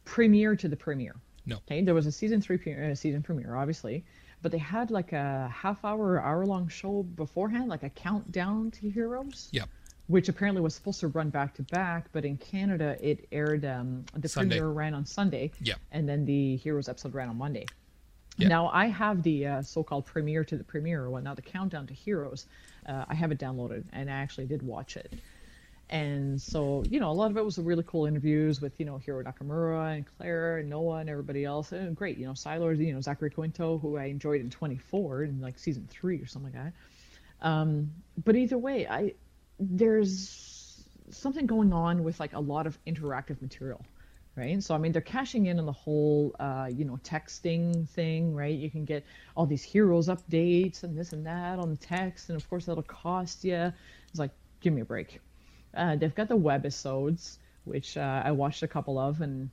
premiere 0.04 0.56
to 0.56 0.68
the 0.68 0.76
premiere. 0.76 1.16
No. 1.44 1.56
Okay, 1.56 1.82
there 1.82 1.94
was 1.94 2.06
a 2.06 2.12
season 2.12 2.40
three 2.40 2.56
premiere, 2.58 2.90
uh, 2.90 2.94
season 2.94 3.22
premiere, 3.22 3.54
obviously, 3.54 4.04
but 4.42 4.52
they 4.52 4.58
had 4.58 4.90
like 4.90 5.12
a 5.12 5.52
half 5.54 5.84
hour, 5.84 6.20
hour 6.20 6.44
long 6.44 6.68
show 6.68 7.02
beforehand, 7.02 7.68
like 7.68 7.82
a 7.82 7.90
countdown 7.90 8.70
to 8.72 8.90
Heroes. 8.90 9.48
Yep. 9.52 9.68
Which 10.08 10.28
apparently 10.28 10.62
was 10.62 10.74
supposed 10.74 11.00
to 11.00 11.08
run 11.08 11.30
back 11.30 11.54
to 11.54 11.62
back, 11.62 12.06
but 12.12 12.24
in 12.24 12.36
Canada 12.36 12.96
it 13.00 13.26
aired. 13.32 13.64
Um, 13.64 14.04
the 14.14 14.28
Sunday. 14.28 14.58
premiere 14.58 14.72
ran 14.72 14.94
on 14.94 15.04
Sunday. 15.04 15.50
Yep. 15.60 15.78
And 15.90 16.08
then 16.08 16.24
the 16.24 16.56
Heroes 16.56 16.88
episode 16.88 17.14
ran 17.14 17.28
on 17.28 17.36
Monday. 17.36 17.66
Yeah. 18.38 18.48
Now 18.48 18.68
I 18.68 18.86
have 18.86 19.22
the 19.22 19.46
uh, 19.46 19.62
so-called 19.62 20.06
premiere 20.06 20.44
to 20.44 20.56
the 20.56 20.64
premiere, 20.64 21.04
or 21.04 21.10
whatnot, 21.10 21.36
the 21.36 21.42
countdown 21.42 21.86
to 21.88 21.94
Heroes. 21.94 22.46
Uh, 22.86 23.04
I 23.08 23.14
have 23.14 23.32
it 23.32 23.38
downloaded, 23.38 23.84
and 23.92 24.10
I 24.10 24.14
actually 24.14 24.46
did 24.46 24.62
watch 24.62 24.96
it. 24.96 25.12
And 25.88 26.40
so, 26.40 26.82
you 26.88 26.98
know, 26.98 27.10
a 27.10 27.12
lot 27.12 27.30
of 27.30 27.36
it 27.36 27.44
was 27.44 27.58
really 27.58 27.84
cool 27.86 28.06
interviews 28.06 28.60
with, 28.60 28.78
you 28.80 28.86
know, 28.86 28.98
Hiro 28.98 29.22
Nakamura 29.22 29.96
and 29.96 30.04
Claire 30.18 30.58
and 30.58 30.68
Noah 30.68 30.98
and 30.98 31.08
everybody 31.08 31.44
else. 31.44 31.70
And 31.70 31.94
great, 31.94 32.18
you 32.18 32.26
know, 32.26 32.32
Sylar, 32.32 32.76
you 32.76 32.92
know, 32.92 33.00
Zachary 33.00 33.30
Quinto, 33.30 33.78
who 33.78 33.96
I 33.96 34.06
enjoyed 34.06 34.40
in 34.40 34.50
24 34.50 35.24
in 35.24 35.40
like 35.40 35.58
season 35.58 35.86
three 35.88 36.20
or 36.20 36.26
something 36.26 36.52
like 36.52 36.64
that. 36.64 37.46
Um, 37.46 37.92
but 38.24 38.34
either 38.34 38.58
way, 38.58 38.88
I 38.88 39.14
there's 39.58 40.84
something 41.10 41.46
going 41.46 41.72
on 41.72 42.02
with 42.04 42.20
like 42.20 42.32
a 42.34 42.40
lot 42.40 42.66
of 42.66 42.78
interactive 42.86 43.40
material 43.40 43.84
right? 44.36 44.62
So 44.62 44.74
i 44.74 44.78
mean 44.78 44.92
they're 44.92 45.00
cashing 45.00 45.46
in 45.46 45.58
on 45.58 45.66
the 45.66 45.72
whole 45.72 46.36
uh, 46.38 46.68
you 46.70 46.84
know 46.84 46.98
texting 47.02 47.88
thing 47.88 48.34
right? 48.34 48.54
You 48.54 48.70
can 48.70 48.84
get 48.84 49.04
all 49.36 49.46
these 49.46 49.62
heroes 49.62 50.08
updates 50.08 50.82
and 50.82 50.96
this 50.96 51.12
and 51.12 51.26
that 51.26 51.58
on 51.58 51.70
the 51.70 51.76
text 51.76 52.28
and 52.28 52.40
of 52.40 52.48
course 52.48 52.66
that'll 52.66 52.82
cost 52.82 53.44
you 53.44 53.72
it's 54.10 54.18
like 54.18 54.30
give 54.60 54.72
me 54.72 54.82
a 54.82 54.84
break. 54.84 55.20
Uh, 55.74 55.96
they've 55.96 56.14
got 56.14 56.28
the 56.28 56.36
webisodes 56.36 57.38
which 57.64 57.96
uh, 57.96 58.22
i 58.24 58.30
watched 58.30 58.62
a 58.62 58.68
couple 58.68 58.98
of 58.98 59.20
and 59.22 59.50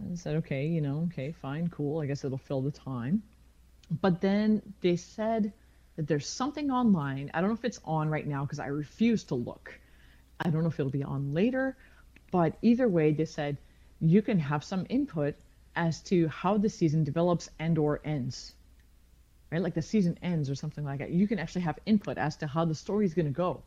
I 0.00 0.14
said 0.14 0.36
okay 0.36 0.66
you 0.66 0.80
know 0.80 1.08
okay 1.08 1.32
fine 1.32 1.68
cool. 1.68 2.00
I 2.00 2.06
guess 2.06 2.24
it'll 2.24 2.38
fill 2.38 2.62
the 2.62 2.70
time. 2.70 3.22
But 4.00 4.20
then 4.20 4.62
they 4.80 4.96
said 4.96 5.52
that 6.00 6.08
there's 6.08 6.26
something 6.26 6.70
online. 6.70 7.30
I 7.34 7.42
don't 7.42 7.50
know 7.50 7.56
if 7.56 7.64
it's 7.66 7.78
on 7.84 8.08
right 8.08 8.26
now 8.26 8.46
because 8.46 8.58
I 8.58 8.68
refuse 8.68 9.22
to 9.24 9.34
look. 9.34 9.78
I 10.42 10.48
don't 10.48 10.62
know 10.62 10.70
if 10.70 10.80
it'll 10.80 10.90
be 10.90 11.04
on 11.04 11.34
later, 11.34 11.76
but 12.32 12.56
either 12.62 12.88
way, 12.88 13.12
they 13.12 13.26
said 13.26 13.58
you 14.00 14.22
can 14.22 14.38
have 14.38 14.64
some 14.64 14.86
input 14.88 15.34
as 15.76 16.00
to 16.04 16.26
how 16.28 16.56
the 16.56 16.70
season 16.70 17.04
develops 17.04 17.50
and 17.58 17.76
or 17.76 18.00
ends. 18.02 18.54
Right? 19.52 19.60
Like 19.60 19.74
the 19.74 19.82
season 19.82 20.18
ends 20.22 20.48
or 20.48 20.54
something 20.54 20.86
like 20.86 21.00
that. 21.00 21.10
You 21.10 21.28
can 21.28 21.38
actually 21.38 21.62
have 21.62 21.78
input 21.84 22.16
as 22.16 22.34
to 22.38 22.46
how 22.46 22.64
the 22.64 22.74
story 22.74 23.04
is 23.04 23.12
going 23.12 23.26
to 23.26 23.30
go. 23.32 23.62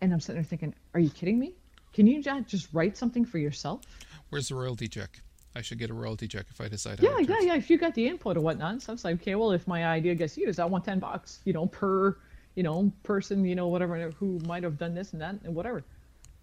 And 0.00 0.12
I'm 0.12 0.18
sitting 0.18 0.42
there 0.42 0.48
thinking, 0.48 0.74
are 0.94 1.00
you 1.00 1.10
kidding 1.10 1.38
me? 1.38 1.54
Can 1.92 2.08
you 2.08 2.22
just 2.22 2.70
write 2.72 2.96
something 2.96 3.24
for 3.24 3.38
yourself? 3.38 3.82
where's 4.30 4.48
the 4.48 4.56
royalty 4.56 4.88
check 4.88 5.20
i 5.56 5.60
should 5.62 5.78
get 5.78 5.90
a 5.90 5.94
royalty 5.94 6.28
check 6.28 6.46
if 6.50 6.60
i 6.60 6.68
decide 6.68 7.00
Yeah, 7.02 7.18
yeah, 7.18 7.40
yeah. 7.40 7.56
If 7.56 7.70
you 7.70 7.78
got 7.78 7.94
the 7.94 8.06
input 8.06 8.36
or 8.36 8.40
whatnot, 8.40 8.82
so 8.82 8.92
it's 8.92 9.04
like, 9.04 9.16
okay, 9.20 9.34
well, 9.34 9.52
if 9.52 9.66
my 9.66 9.86
idea 9.86 10.14
gets 10.14 10.36
used, 10.36 10.60
I 10.60 10.66
want 10.66 10.84
ten 10.84 10.98
bucks, 10.98 11.40
you 11.44 11.52
know, 11.52 11.66
per, 11.66 12.16
you 12.54 12.62
know, 12.62 12.92
person, 13.02 13.44
you 13.44 13.54
know, 13.54 13.68
whatever, 13.68 14.10
who 14.18 14.38
might 14.46 14.62
have 14.62 14.76
done 14.78 14.94
this 14.94 15.12
and 15.12 15.20
that 15.22 15.34
and 15.44 15.54
whatever. 15.54 15.84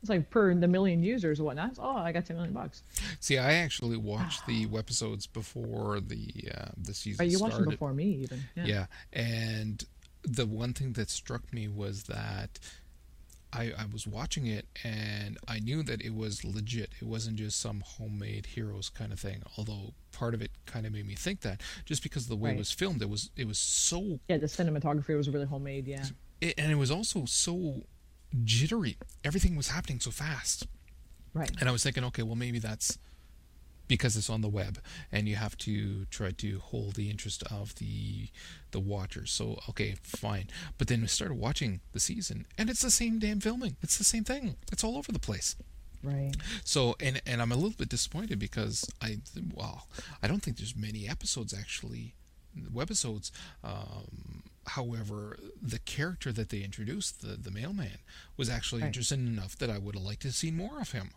It's 0.02 0.10
like 0.10 0.30
per 0.30 0.54
the 0.54 0.68
million 0.68 1.02
users 1.02 1.40
or 1.40 1.46
whatnot. 1.46 1.76
Oh, 1.80 1.96
I 1.96 2.12
got 2.12 2.26
ten 2.26 2.36
million 2.38 2.54
bucks. 2.54 2.84
See, 3.20 3.38
I 3.38 3.54
actually 3.66 3.98
watched 3.98 4.46
the 4.46 4.66
webisodes 4.76 5.28
before 5.32 6.02
the 6.02 6.26
uh, 6.58 6.70
the 6.78 6.94
season 6.94 7.26
Are 7.26 7.30
you 7.30 7.40
watching 7.40 7.66
before 7.66 7.94
me 7.94 8.08
even? 8.24 8.40
Yeah. 8.56 8.86
and 9.14 9.86
the 10.24 10.46
one 10.46 10.74
thing 10.74 10.94
that 10.94 11.10
struck 11.10 11.54
me 11.54 11.68
was 11.68 12.04
that 12.04 12.60
I, 13.54 13.72
I 13.78 13.86
was 13.92 14.08
watching 14.08 14.48
it 14.48 14.66
and 14.84 15.38
I 15.48 15.60
knew 15.60 15.84
that 15.84 16.02
it 16.02 16.14
was 16.16 16.44
legit. 16.44 16.90
It 17.02 17.06
wasn't 17.06 17.36
just 17.38 17.60
some 17.60 17.82
homemade 17.86 18.48
heroes 18.48 18.90
kind 18.90 19.14
of 19.14 19.20
thing. 19.20 19.44
Although 19.58 19.94
part 20.12 20.34
of 20.34 20.42
it 20.42 20.52
kind 20.66 20.86
of 20.86 20.92
made 20.94 21.06
me 21.08 21.16
think 21.16 21.42
that 21.42 21.62
just 21.86 22.02
because 22.04 22.24
of 22.24 22.30
the 22.30 22.36
way 22.36 22.50
Right. 22.50 22.56
it 22.56 22.60
was 22.60 22.72
filmed, 22.72 23.02
it 23.02 23.10
was 23.10 23.30
it 23.38 23.48
was 23.48 23.58
so 23.60 24.20
Yeah, 24.28 24.38
the 24.38 24.48
cinematography 24.48 25.16
was 25.16 25.30
really 25.30 25.46
homemade. 25.46 25.88
Yeah. 25.88 26.06
it, 26.42 26.56
and 26.58 26.72
it 26.72 26.76
was 26.76 26.90
also 26.92 27.26
so 27.26 27.84
jittery. 28.44 28.98
Everything 29.24 29.56
was 29.56 29.70
happening 29.70 30.00
so 30.00 30.12
fast. 30.12 30.68
Right. 31.34 31.52
And 31.60 31.68
I 31.70 31.72
was 31.72 31.84
thinking, 31.84 32.04
okay, 32.06 32.24
well, 32.24 32.36
maybe 32.36 32.60
that's 32.60 32.98
because 33.94 34.18
it's 34.18 34.30
on 34.36 34.42
the 34.42 34.50
web 34.62 34.80
and 35.12 35.28
you 35.30 35.36
have 35.36 35.56
to 35.56 36.06
try 36.18 36.32
to 36.32 36.60
hold 36.72 36.96
the 36.96 37.10
interest 37.14 37.44
of 37.52 37.76
the 37.76 38.30
the 38.72 38.80
watchers. 38.80 39.30
So, 39.32 39.60
okay, 39.70 39.92
fine. 40.02 40.48
But 40.78 40.88
then 40.88 41.02
we 41.02 41.08
started 41.08 41.36
watching 41.36 41.82
the 41.92 42.00
season 42.00 42.46
and 42.58 42.70
it's 42.72 42.82
the 42.82 42.90
same 43.02 43.20
damn 43.20 43.40
filming. 43.40 43.76
It's 43.84 43.98
the 44.00 44.04
same 44.14 44.24
thing. 44.24 44.56
It's 44.72 44.84
all 44.84 44.98
over 44.98 45.12
the 45.12 45.20
place. 45.30 45.56
Right. 46.04 46.34
So, 46.64 46.96
and 47.00 47.22
and 47.26 47.40
I'm 47.42 47.52
a 47.52 47.56
little 47.64 47.78
bit 47.78 47.90
disappointed 47.90 48.40
because 48.40 48.90
I 49.00 49.20
well, 49.54 49.88
I 50.24 50.28
don't 50.28 50.42
think 50.44 50.58
there's 50.58 50.76
many 50.76 51.08
episodes 51.08 51.54
actually 51.54 52.16
webisodes 52.74 53.30
um 53.64 54.44
However, 54.66 55.38
the 55.62 55.80
character 55.80 56.32
that 56.32 56.48
they 56.48 56.62
introduced, 56.64 57.20
the, 57.22 57.36
the 57.36 57.52
mailman, 57.52 57.98
was 58.38 58.50
actually 58.50 58.82
Right. 58.82 58.88
interesting 58.88 59.28
enough 59.28 59.58
that 59.58 59.70
I 59.70 59.78
would 59.78 59.96
have 59.96 60.06
liked 60.06 60.22
to 60.22 60.32
see 60.32 60.52
more 60.52 60.80
of 60.80 60.94
him. 60.94 61.10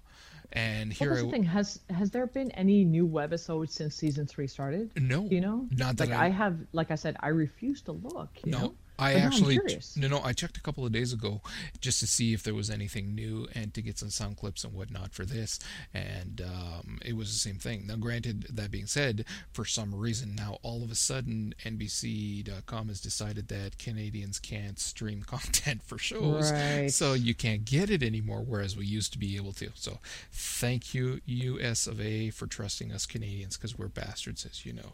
And 0.52 0.90
Well, 0.90 0.96
here 0.96 1.08
that's 1.10 1.22
I 1.22 1.24
the 1.24 1.30
thing. 1.30 1.42
Has 1.44 1.80
has 1.90 2.10
there 2.10 2.26
been 2.26 2.50
any 2.52 2.84
new 2.84 3.06
webisodes 3.06 3.70
since 3.70 3.94
season 3.94 4.26
three 4.26 4.46
started? 4.46 4.90
No, 4.96 5.24
you 5.24 5.40
know? 5.40 5.66
not 5.70 5.96
that 5.98 6.08
like 6.10 6.18
I- 6.18 6.26
I, 6.26 6.28
have, 6.30 6.58
like 6.72 6.90
I 6.90 6.94
said, 6.94 7.16
I 7.20 7.28
refuse 7.28 7.82
to 7.82 7.92
look. 7.92 8.30
You 8.44 8.52
No, 8.52 8.58
know? 8.60 8.74
I 8.98 9.12
But 9.14 9.22
actually 9.22 9.58
no 9.96 10.08
no 10.08 10.22
I 10.22 10.32
checked 10.32 10.56
a 10.56 10.60
couple 10.62 10.86
of 10.86 10.92
days 10.92 11.12
ago 11.12 11.40
just 11.80 12.00
to 12.00 12.06
see 12.06 12.32
if 12.32 12.42
there 12.42 12.54
was 12.54 12.70
anything 12.70 13.14
new 13.14 13.46
and 13.54 13.72
to 13.74 13.82
get 13.82 13.98
some 13.98 14.10
sound 14.10 14.36
clips 14.38 14.64
and 14.64 14.72
whatnot 14.72 15.12
for 15.12 15.24
this, 15.24 15.58
and 15.92 16.40
um, 16.40 16.98
it 17.04 17.14
was 17.16 17.32
the 17.32 17.38
same 17.38 17.56
thing. 17.58 17.86
Now, 17.86 17.96
granted, 17.96 18.46
that 18.50 18.70
being 18.70 18.86
said, 18.86 19.24
for 19.52 19.64
some 19.64 19.94
reason 19.94 20.34
now 20.34 20.58
all 20.62 20.82
of 20.82 20.90
a 20.90 20.94
sudden 20.94 21.54
NBC.com 21.64 22.88
has 22.88 23.00
decided 23.00 23.48
that 23.48 23.78
Canadians 23.78 24.38
can't 24.38 24.78
stream 24.78 25.22
content 25.26 25.82
for 25.82 25.98
shows, 25.98 26.50
Right. 26.52 26.88
so 26.90 27.12
you 27.14 27.34
can't 27.34 27.64
get 27.64 27.90
it 27.90 28.02
anymore, 28.02 28.42
whereas 28.46 28.76
we 28.76 28.86
used 28.86 29.12
to 29.12 29.18
be 29.18 29.36
able 29.36 29.52
to. 29.54 29.70
So, 29.74 29.98
thank 30.32 30.94
you 30.94 31.20
U.S. 31.26 31.86
of 31.86 32.00
A. 32.00 32.30
for 32.30 32.46
trusting 32.46 32.92
us 32.92 33.06
Canadians 33.06 33.56
because 33.56 33.76
we're 33.78 33.88
bastards, 33.88 34.44
as 34.46 34.64
you 34.66 34.72
know. 34.72 34.92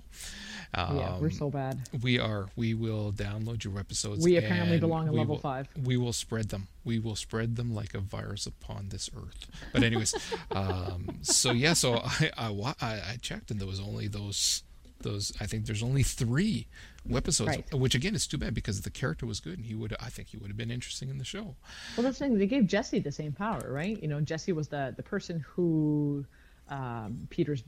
yeah, 0.76 1.18
we're 1.18 1.26
Um, 1.28 1.32
so 1.32 1.50
bad. 1.50 1.78
we 2.02 2.18
are. 2.18 2.48
We 2.56 2.74
will 2.74 3.12
download 3.12 3.64
your 3.64 3.72
episodes. 3.92 4.24
We 4.24 4.36
apparently 4.36 4.78
belong 4.78 5.06
in 5.08 5.12
level 5.14 5.34
will- 5.36 5.40
five. 5.40 5.68
We 5.84 5.96
will 5.96 6.12
spread 6.12 6.48
them. 6.48 6.68
We 6.84 6.98
will 6.98 7.16
spread 7.16 7.56
them 7.56 7.74
like 7.74 7.94
a 7.94 8.00
virus 8.00 8.46
upon 8.46 8.88
this 8.88 9.10
earth. 9.16 9.46
But 9.72 9.82
anyways, 9.84 10.14
um, 10.50 11.18
so 11.22 11.52
yeah, 11.52 11.74
so 11.74 12.00
I, 12.02 12.30
I 12.38 12.86
I 12.86 13.16
checked 13.20 13.50
and 13.50 13.60
there 13.60 13.68
was 13.68 13.80
only 13.80 14.08
those 14.08 14.62
those. 15.02 15.32
I 15.40 15.46
think 15.46 15.66
there's 15.66 15.82
only 15.82 16.02
three 16.02 16.66
episodes, 17.12 17.48
Right. 17.48 17.74
which 17.74 17.94
again 17.94 18.14
is 18.14 18.26
too 18.26 18.38
bad 18.38 18.54
because 18.54 18.80
the 18.82 18.90
character 18.90 19.26
was 19.26 19.40
good 19.40 19.58
and 19.58 19.66
he 19.66 19.74
would 19.74 19.94
I 20.00 20.08
think 20.08 20.28
he 20.28 20.36
would 20.36 20.48
have 20.48 20.56
been 20.56 20.70
interesting 20.70 21.08
in 21.10 21.18
the 21.18 21.24
show. 21.24 21.56
Well, 21.96 22.04
that's 22.04 22.18
the 22.18 22.24
thing. 22.26 22.38
They 22.38 22.46
gave 22.46 22.66
Jesse 22.66 23.00
the 23.00 23.12
same 23.12 23.32
power, 23.32 23.60
right? 23.70 24.00
You 24.02 24.08
know, 24.08 24.20
Jesse 24.20 24.52
was 24.52 24.68
the 24.68 24.94
the 24.96 25.02
person 25.02 25.44
who 25.46 26.24
um, 26.68 27.26
Peter's 27.30 27.62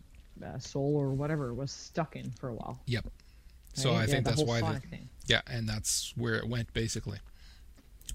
uh, 0.44 0.58
soul 0.58 0.96
or 0.96 1.10
whatever 1.10 1.52
was 1.54 1.70
stuck 1.70 2.16
in 2.16 2.30
for 2.32 2.48
a 2.48 2.54
while. 2.54 2.80
Yep. 2.86 3.06
So 3.74 3.90
right? 3.90 3.96
I 3.96 4.00
Yeah, 4.02 4.06
think 4.06 4.24
that's 4.24 4.42
why. 4.42 4.60
The, 4.60 4.80
thing. 4.88 5.08
Yeah, 5.26 5.40
and 5.46 5.68
that's 5.68 6.12
where 6.16 6.34
it 6.34 6.48
went 6.48 6.72
basically. 6.72 7.18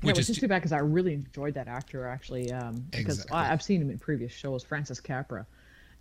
Yeah, 0.02 0.08
Which 0.08 0.18
which 0.18 0.30
is 0.30 0.30
is 0.30 0.38
too 0.38 0.48
bad 0.48 0.60
because 0.60 0.72
I 0.72 0.80
really 0.80 1.14
enjoyed 1.14 1.54
that 1.56 1.68
actor 1.68 2.06
actually. 2.08 2.52
Um, 2.52 2.86
because 2.92 3.20
Exactly. 3.20 3.38
I, 3.38 3.52
I've 3.52 3.62
seen 3.62 3.82
him 3.82 3.90
in 3.90 4.00
previous 4.00 4.32
shows, 4.32 4.64
Francis 4.64 5.00
Capra, 5.00 5.46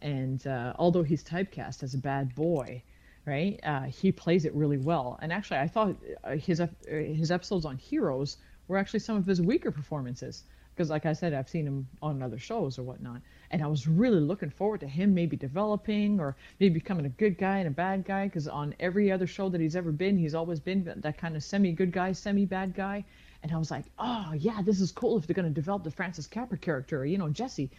and 0.03 0.47
uh, 0.47 0.75
although 0.79 1.03
he's 1.03 1.25
typecast 1.25 1.83
as 1.83 1.95
a 1.95 1.99
bad 1.99 2.35
boy, 2.35 2.83
right, 3.25 3.59
uh, 3.65 3.83
he 3.83 4.13
plays 4.13 4.45
it 4.45 4.55
really 4.55 4.79
well. 4.79 5.19
And 5.23 5.33
actually, 5.33 5.59
I 5.59 5.69
thought 5.69 5.97
uh, 6.25 6.37
his 6.37 6.61
uh, 6.61 6.69
his 6.87 7.31
episodes 7.31 7.65
on 7.65 7.77
Heroes 7.77 8.37
were 8.69 8.77
actually 8.77 9.01
some 9.01 9.17
of 9.17 9.27
his 9.27 9.41
weaker 9.41 9.71
performances. 9.71 10.45
Because, 10.79 10.91
like 10.91 11.07
I 11.07 11.13
said, 11.13 11.35
I've 11.35 11.49
seen 11.49 11.67
him 11.67 11.89
on 12.01 12.23
other 12.23 12.39
shows 12.39 12.79
or 12.79 12.85
whatnot, 12.85 13.21
and 13.51 13.65
I 13.65 13.67
was 13.67 13.89
really 13.89 14.21
looking 14.21 14.49
forward 14.49 14.79
to 14.79 14.87
him 14.87 15.13
maybe 15.13 15.37
developing 15.37 16.21
or 16.21 16.37
maybe 16.61 16.75
becoming 16.75 17.05
a 17.05 17.09
good 17.09 17.37
guy 17.37 17.59
and 17.59 17.67
a 17.67 17.73
bad 17.73 18.05
guy. 18.05 18.27
Because 18.27 18.47
on 18.47 18.77
every 18.79 19.11
other 19.11 19.27
show 19.27 19.49
that 19.49 19.61
he's 19.61 19.75
ever 19.75 19.91
been, 19.91 20.17
he's 20.17 20.37
always 20.37 20.61
been 20.61 20.93
that 20.95 21.19
kind 21.19 21.35
of 21.35 21.43
semi 21.43 21.73
good 21.73 21.91
guy, 21.91 22.13
semi 22.13 22.47
bad 22.47 22.77
guy. 22.77 23.05
And 23.43 23.51
I 23.51 23.59
was 23.59 23.73
like, 23.73 23.87
oh 23.99 24.33
yeah, 24.39 24.63
this 24.63 24.81
is 24.81 24.93
cool 24.93 25.19
if 25.19 25.27
they're 25.27 25.35
gonna 25.35 25.51
develop 25.51 25.83
the 25.83 25.91
Francis 25.91 26.29
Capra 26.29 26.57
character, 26.57 27.05
you 27.05 27.19
know, 27.19 27.29
Jesse. 27.29 27.71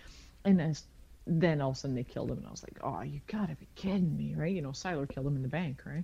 And 0.43 0.61
as, 0.61 0.83
then 1.25 1.61
all 1.61 1.69
of 1.69 1.77
a 1.77 1.79
sudden 1.79 1.95
they 1.95 2.03
killed 2.03 2.29
him, 2.29 2.39
and 2.39 2.47
I 2.47 2.51
was 2.51 2.63
like, 2.63 2.79
oh, 2.83 3.01
you 3.01 3.21
gotta 3.27 3.55
be 3.55 3.67
kidding 3.75 4.17
me, 4.17 4.35
right? 4.35 4.53
You 4.53 4.61
know, 4.61 4.71
Sylar 4.71 5.07
killed 5.07 5.27
him 5.27 5.37
in 5.37 5.41
the 5.41 5.47
bank, 5.47 5.83
right? 5.85 6.03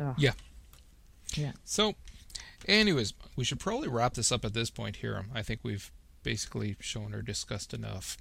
Ugh. 0.00 0.14
Yeah. 0.18 0.34
Yeah. 1.34 1.52
So, 1.64 1.94
anyways, 2.68 3.12
we 3.34 3.42
should 3.42 3.58
probably 3.58 3.88
wrap 3.88 4.14
this 4.14 4.30
up 4.30 4.44
at 4.44 4.54
this 4.54 4.70
point 4.70 4.96
here. 4.96 5.26
I 5.34 5.42
think 5.42 5.60
we've 5.64 5.90
basically 6.26 6.74
shown 6.80 7.14
or 7.14 7.22
discussed 7.22 7.72
enough. 7.72 8.18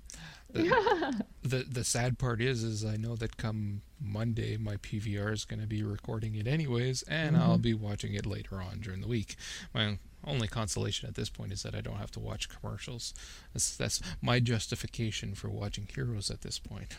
The, 0.53 1.23
the 1.41 1.65
the 1.67 1.83
sad 1.83 2.19
part 2.19 2.39
is, 2.39 2.61
is 2.61 2.85
I 2.85 2.97
know 2.97 3.15
that 3.15 3.35
come 3.35 3.81
Monday, 3.99 4.57
my 4.57 4.75
PVR 4.77 5.33
is 5.33 5.43
going 5.43 5.59
to 5.59 5.65
be 5.65 5.81
recording 5.81 6.35
it 6.35 6.45
anyways, 6.45 7.01
and 7.07 7.35
I'll 7.35 7.53
mm-hmm. 7.53 7.61
be 7.63 7.73
watching 7.73 8.13
it 8.13 8.27
later 8.27 8.61
on 8.61 8.79
during 8.79 9.01
the 9.01 9.07
week. 9.07 9.37
My 9.73 9.97
only 10.23 10.47
consolation 10.47 11.09
at 11.09 11.15
this 11.15 11.29
point 11.29 11.51
is 11.51 11.63
that 11.63 11.73
I 11.73 11.81
don't 11.81 11.97
have 11.97 12.11
to 12.11 12.19
watch 12.19 12.47
commercials. 12.47 13.15
That's 13.53 13.75
that's 13.75 13.99
my 14.21 14.39
justification 14.39 15.33
for 15.33 15.49
watching 15.49 15.87
Heroes 15.91 16.29
at 16.29 16.41
this 16.41 16.59
point. 16.59 16.95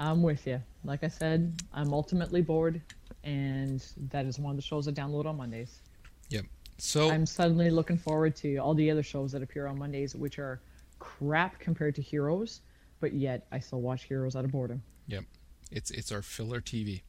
I'm 0.00 0.24
with 0.24 0.44
you. 0.44 0.60
Like 0.82 1.04
I 1.04 1.08
said, 1.08 1.62
I'm 1.72 1.94
ultimately 1.94 2.42
bored, 2.42 2.80
and 3.22 3.80
that 4.10 4.26
is 4.26 4.40
one 4.40 4.50
of 4.50 4.56
the 4.56 4.62
shows 4.62 4.88
I 4.88 4.90
download 4.90 5.26
on 5.26 5.36
Mondays. 5.36 5.82
Yep. 6.30 6.46
So 6.78 7.10
I'm 7.10 7.26
suddenly 7.26 7.70
looking 7.70 7.98
forward 7.98 8.36
to 8.36 8.56
all 8.58 8.74
the 8.74 8.90
other 8.90 9.02
shows 9.02 9.32
that 9.32 9.42
appear 9.42 9.66
on 9.66 9.78
Mondays, 9.78 10.14
which 10.14 10.38
are 10.38 10.60
crap 10.98 11.58
compared 11.58 11.94
to 11.96 12.02
Heroes, 12.02 12.60
but 13.00 13.12
yet 13.12 13.46
I 13.52 13.58
still 13.58 13.80
watch 13.80 14.04
Heroes 14.04 14.36
out 14.36 14.44
of 14.44 14.52
boredom. 14.52 14.82
yep, 15.06 15.24
it's 15.70 15.90
it's 15.90 16.12
our 16.12 16.22
filler 16.22 16.60
TV. 16.60 17.02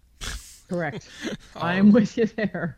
Correct. 0.68 1.10
I'm 1.56 1.92
with 1.92 2.18
you 2.18 2.26
there. 2.26 2.78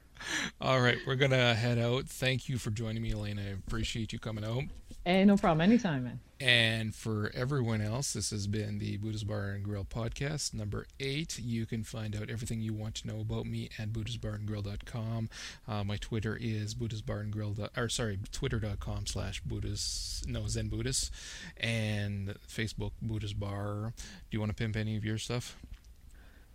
All 0.59 0.79
right, 0.81 0.97
we're 1.07 1.15
gonna 1.15 1.53
head 1.55 1.79
out. 1.79 2.07
Thank 2.07 2.47
you 2.47 2.57
for 2.57 2.71
joining 2.71 3.01
me, 3.01 3.11
Elaine. 3.11 3.39
I 3.39 3.51
appreciate 3.51 4.13
you 4.13 4.19
coming 4.19 4.45
out. 4.45 4.63
Hey, 5.05 5.25
no 5.25 5.35
problem. 5.35 5.61
Anytime, 5.61 6.03
man. 6.03 6.19
And 6.39 6.95
for 6.95 7.31
everyone 7.35 7.81
else, 7.81 8.13
this 8.13 8.31
has 8.31 8.47
been 8.47 8.79
the 8.79 8.97
Buddha's 8.97 9.23
Bar 9.23 9.49
and 9.49 9.63
Grill 9.63 9.83
podcast 9.83 10.53
number 10.53 10.85
eight. 10.99 11.39
You 11.39 11.65
can 11.65 11.83
find 11.83 12.15
out 12.15 12.29
everything 12.29 12.61
you 12.61 12.73
want 12.73 12.95
to 12.95 13.07
know 13.07 13.19
about 13.19 13.45
me 13.45 13.69
at 13.77 13.89
buddhasbarandgrill.com. 13.93 15.29
Uh, 15.67 15.83
my 15.83 15.97
Twitter 15.97 16.37
is 16.39 16.73
Buddha's 16.73 17.01
Bar 17.01 17.19
and 17.19 17.31
Grill, 17.31 17.55
or 17.77 17.89
sorry, 17.89 18.19
twitter.com 18.31 19.05
slash 19.07 19.41
Buddha's, 19.41 20.23
no, 20.27 20.47
Zen 20.47 20.69
Buddhist, 20.69 21.11
and 21.57 22.35
Facebook 22.47 22.91
Buddha's 23.01 23.33
Bar. 23.33 23.93
Do 23.95 24.35
you 24.35 24.39
want 24.39 24.49
to 24.49 24.55
pimp 24.55 24.75
any 24.75 24.97
of 24.97 25.05
your 25.05 25.17
stuff? 25.17 25.57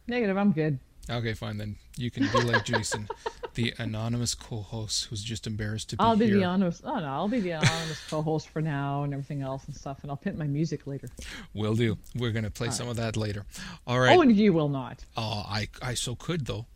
Negative. 0.08 0.36
I'm 0.36 0.52
good. 0.52 0.78
Okay, 1.08 1.34
fine 1.34 1.56
then. 1.56 1.76
You 1.96 2.10
can 2.10 2.24
be 2.32 2.42
like 2.42 2.64
Jason, 2.64 3.08
the 3.54 3.72
anonymous 3.78 4.34
co-host 4.34 5.04
who's 5.06 5.22
just 5.22 5.46
embarrassed 5.46 5.90
to 5.90 5.96
be 5.96 6.02
I'll 6.02 6.16
be 6.16 6.26
here. 6.26 6.36
the 6.36 6.42
anonymous. 6.42 6.82
Oh 6.84 6.98
no, 6.98 7.06
I'll 7.06 7.28
be 7.28 7.40
the 7.40 7.52
anonymous 7.52 8.04
co-host 8.10 8.48
for 8.48 8.60
now 8.60 9.04
and 9.04 9.12
everything 9.12 9.42
else 9.42 9.64
and 9.66 9.76
stuff, 9.76 9.98
and 10.02 10.10
I'll 10.10 10.16
pimp 10.16 10.36
my 10.36 10.46
music 10.46 10.86
later. 10.86 11.08
Will 11.54 11.74
do. 11.74 11.96
We're 12.16 12.32
gonna 12.32 12.50
play 12.50 12.70
some 12.70 12.88
of 12.88 12.96
that 12.96 13.16
later. 13.16 13.46
All 13.86 14.00
right. 14.00 14.16
Oh, 14.16 14.20
and 14.20 14.34
you 14.34 14.52
will 14.52 14.68
not. 14.68 15.04
Oh, 15.16 15.44
I 15.46 15.68
I 15.80 15.94
so 15.94 16.16
could 16.16 16.46
though. 16.46 16.66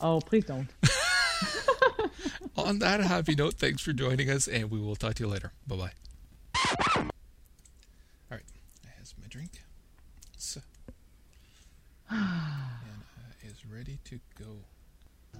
Oh, 0.00 0.20
please 0.20 0.44
don't. 0.44 0.68
On 2.56 2.78
that 2.78 3.00
happy 3.00 3.34
note, 3.34 3.54
thanks 3.54 3.82
for 3.82 3.92
joining 3.92 4.30
us, 4.30 4.48
and 4.48 4.70
we 4.70 4.80
will 4.80 4.96
talk 4.96 5.14
to 5.16 5.24
you 5.24 5.28
later. 5.28 5.52
Bye 5.66 5.76
bye. 5.76 5.92
All 6.96 7.04
right, 8.30 8.42
has 8.98 9.14
my 9.20 9.28
drink. 9.28 9.50
So, 10.38 10.60
is 13.56 13.64
ready 13.66 13.98
to 14.04 14.18
go. 14.38 14.58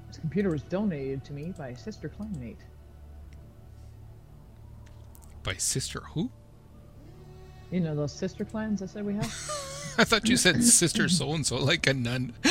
This 0.06 0.18
computer 0.18 0.50
was 0.50 0.62
donated 0.62 1.24
to 1.24 1.32
me 1.32 1.52
by 1.56 1.74
Sister 1.74 2.08
Clanmate. 2.08 2.60
By 5.42 5.54
sister 5.54 6.00
who? 6.00 6.30
You 7.70 7.80
know 7.80 7.94
those 7.94 8.12
sister 8.12 8.44
clans 8.44 8.82
I 8.82 8.86
said 8.86 9.04
we 9.04 9.14
have? 9.14 9.24
I 9.98 10.04
thought 10.04 10.28
you 10.28 10.36
said 10.36 10.62
sister 10.64 11.08
so 11.08 11.32
and 11.32 11.46
so, 11.46 11.56
like 11.56 11.86
a 11.86 11.94
nun. 11.94 12.32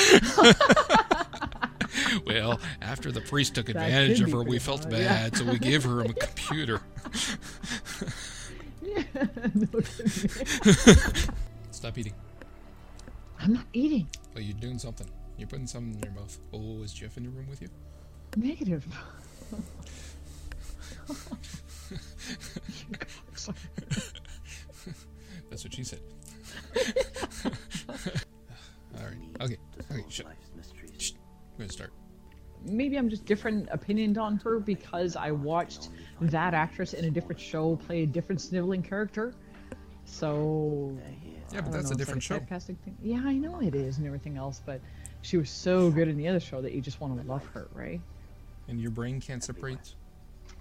well, 2.26 2.60
after 2.82 3.12
the 3.12 3.22
priest 3.22 3.56
took 3.56 3.70
advantage 3.70 4.22
of 4.22 4.32
her, 4.32 4.44
we 4.44 4.60
felt 4.60 4.84
hard, 4.84 4.94
yeah. 4.94 5.30
bad, 5.30 5.38
so 5.38 5.46
we 5.46 5.60
gave 5.60 5.84
her 5.84 6.02
a 6.02 6.14
computer. 6.14 6.82
yeah. 8.82 9.04
no. 9.54 9.80
Stop 11.72 11.98
eating. 11.98 12.14
I'm 13.40 13.54
not 13.54 13.66
eating. 13.74 14.08
Oh, 14.36 14.40
you're 14.40 14.54
doing 14.54 14.80
something. 14.80 15.08
You're 15.38 15.48
putting 15.48 15.68
something 15.68 15.94
in 15.96 16.00
your 16.04 16.14
mouth. 16.14 16.38
Oh, 16.54 16.82
is 16.84 16.94
Jeff 16.94 17.18
in 17.18 17.24
the 17.24 17.30
room 17.30 17.48
with 17.50 17.62
you? 17.62 17.68
Negative. 18.38 18.86
That's 25.50 25.64
what 25.64 25.74
she 25.74 25.84
said. 25.84 26.00
All 28.98 29.04
right. 29.04 29.18
Okay. 29.42 29.58
Okay. 29.92 30.04
Shut. 30.10 30.28
Shh. 30.98 31.12
We're 31.54 31.60
gonna 31.66 31.72
start. 31.72 31.94
Maybe 32.64 32.98
I'm 32.98 33.10
just 33.10 33.26
different 33.26 33.70
opinioned 33.72 34.18
on 34.18 34.38
her 34.38 34.60
because 34.60 35.16
I 35.16 35.32
watched 35.32 35.90
that 36.22 36.54
actress 36.54 36.94
in 36.94 37.06
a 37.06 37.12
different 37.12 37.40
show 37.40 37.76
play 37.76 38.04
a 38.04 38.08
different 38.08 38.42
sniveling 38.42 38.82
character. 38.82 39.34
So 40.06 40.98
Yeah, 41.54 41.62
but 41.62 41.72
that's 41.72 41.74
know, 41.74 41.78
a 41.78 41.80
it's 41.80 41.90
like 41.92 41.98
different 41.98 42.24
show. 42.24 42.40
typecasting 42.40 42.78
thing. 42.80 42.98
Yeah, 43.04 43.22
I 43.24 43.34
know 43.34 43.60
it 43.62 43.76
is 43.76 43.98
and 44.00 44.08
everything 44.08 44.36
else, 44.38 44.62
but 44.66 44.82
she 45.26 45.38
was 45.38 45.50
so 45.50 45.90
good 45.90 46.08
in 46.08 46.18
the 46.18 46.28
other 46.28 46.40
show 46.40 46.62
that 46.62 46.72
you 46.74 46.82
just 46.82 47.02
want 47.02 47.20
to 47.20 47.28
love 47.28 47.46
her, 47.48 47.68
right? 47.74 48.00
And 48.68 48.80
your 48.80 48.92
brain 48.92 49.20
can't 49.20 49.44
separate 49.44 49.96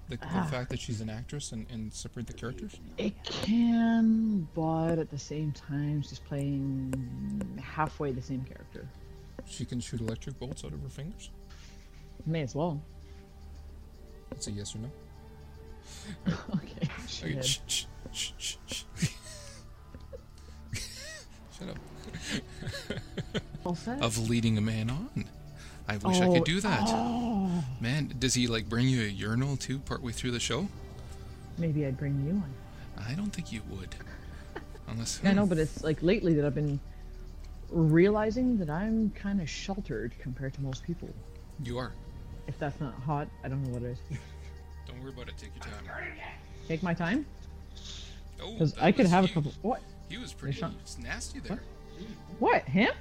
the, 0.08 0.16
the 0.16 0.26
Ah. 0.32 0.44
fact 0.50 0.70
that 0.70 0.80
she's 0.80 1.00
an 1.00 1.10
actress 1.10 1.52
and, 1.52 1.66
and 1.70 1.92
separate 1.92 2.26
the 2.26 2.32
characters. 2.32 2.76
It 2.98 3.22
can, 3.24 4.48
but 4.54 4.98
at 4.98 5.10
the 5.10 5.18
same 5.18 5.52
time, 5.52 6.02
she's 6.02 6.18
playing 6.18 7.60
halfway 7.62 8.12
the 8.12 8.22
same 8.22 8.42
character. 8.44 8.88
She 9.46 9.64
can 9.64 9.80
shoot 9.80 10.00
electric 10.00 10.38
bolts 10.38 10.64
out 10.64 10.72
of 10.72 10.80
her 10.82 10.88
fingers. 10.88 11.30
May 12.26 12.42
as 12.42 12.54
well. 12.54 12.80
It's 14.30 14.46
a 14.46 14.52
yes 14.52 14.74
or 14.74 14.78
no. 14.78 14.90
okay. 16.54 16.88
Okay. 17.04 17.34
did. 17.34 17.44
Shh, 17.44 17.58
shh, 17.66 17.84
shh, 18.12 18.30
shh, 18.38 18.56
shh. 18.66 18.84
Shut 21.58 21.68
up. 21.68 21.78
Of 23.66 24.28
leading 24.28 24.58
a 24.58 24.60
man 24.60 24.90
on. 24.90 25.24
I 25.88 25.96
wish 25.98 26.20
I 26.20 26.26
Oh, 26.26 26.34
could 26.34 26.44
do 26.44 26.60
that. 26.60 26.80
Oh, 26.84 27.64
Man, 27.80 28.14
does 28.18 28.34
he 28.34 28.46
like 28.46 28.68
bring 28.68 28.88
you 28.88 29.02
a 29.02 29.08
urinal 29.08 29.56
too 29.56 29.78
partway 29.78 30.12
through 30.12 30.32
the 30.32 30.40
show? 30.40 30.68
maybe 31.56 31.86
I'd 31.86 31.96
bring 31.96 32.20
you 32.26 32.32
one. 32.34 32.52
I 33.08 33.12
don't 33.14 33.30
think 33.32 33.52
you 33.52 33.60
would. 33.70 33.94
Unless 34.88 35.20
I 35.24 35.32
know, 35.32 35.42
hmm. 35.44 35.48
but 35.50 35.58
it's 35.58 35.82
like 35.84 36.02
lately 36.02 36.34
that 36.34 36.44
I've 36.44 36.54
been 36.54 36.80
realizing 37.70 38.58
that 38.58 38.68
I'm 38.68 39.10
kind 39.10 39.40
of 39.40 39.48
sheltered 39.48 40.12
compared 40.18 40.52
to 40.54 40.60
most 40.62 40.82
people. 40.84 41.08
you 41.62 41.78
are. 41.78 41.92
If 42.46 42.58
that's 42.58 42.78
not 42.80 42.92
hot, 42.94 43.28
I 43.44 43.48
don't 43.48 43.62
know 43.64 43.72
what 43.72 43.82
it 43.82 43.92
is. 43.92 43.98
Don't 44.86 45.00
worry 45.02 45.12
about 45.12 45.28
it. 45.28 45.34
Take 45.38 45.50
your 45.54 45.64
time. 45.64 45.84
Take 46.68 46.82
my 46.82 46.92
time, 46.92 47.24
Oh, 48.42 48.52
because 48.52 48.74
that 48.74 48.82
I 48.84 48.92
could 48.92 49.04
was- 49.04 49.10
have 49.12 49.24
a 49.24 49.28
couple. 49.28 49.52
What? 49.62 49.80
He 50.10 50.18
was 50.18 50.32
pretty 50.34 50.60
it's 50.82 50.98
nasty 50.98 51.38
there. 51.40 51.60
What? 52.38 52.62
Him? 52.64 52.92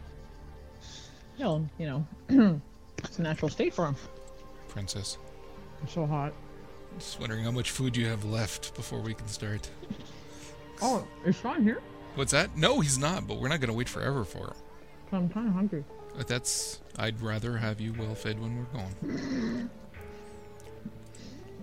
No, 1.39 1.67
you 1.79 1.87
know, 1.87 2.07
it's 2.99 3.19
a 3.19 3.21
natural 3.21 3.49
state 3.49 3.73
for 3.73 3.85
him. 3.85 3.95
Princess. 4.69 5.17
It's 5.83 5.93
so 5.93 6.05
hot. 6.05 6.33
Just 6.97 7.19
wondering 7.19 7.43
how 7.43 7.51
much 7.51 7.71
food 7.71 7.97
you 7.97 8.05
have 8.07 8.23
left 8.23 8.75
before 8.75 8.99
we 9.01 9.13
can 9.13 9.27
start. 9.27 9.67
Oh, 10.81 11.05
is 11.25 11.35
Sean 11.35 11.63
here? 11.63 11.81
What's 12.15 12.31
that? 12.31 12.55
No, 12.55 12.79
he's 12.79 12.97
not, 12.99 13.27
but 13.27 13.39
we're 13.39 13.47
not 13.47 13.59
going 13.59 13.69
to 13.69 13.75
wait 13.75 13.89
forever 13.89 14.23
for 14.23 14.47
him. 14.47 14.53
I'm 15.11 15.29
kind 15.29 15.47
of 15.47 15.53
hungry. 15.53 15.83
But 16.15 16.27
that's. 16.27 16.81
I'd 16.97 17.19
rather 17.21 17.57
have 17.57 17.79
you 17.81 17.93
well 17.97 18.13
fed 18.15 18.39
when 18.39 18.57
we're 18.57 18.79
gone. 18.79 19.69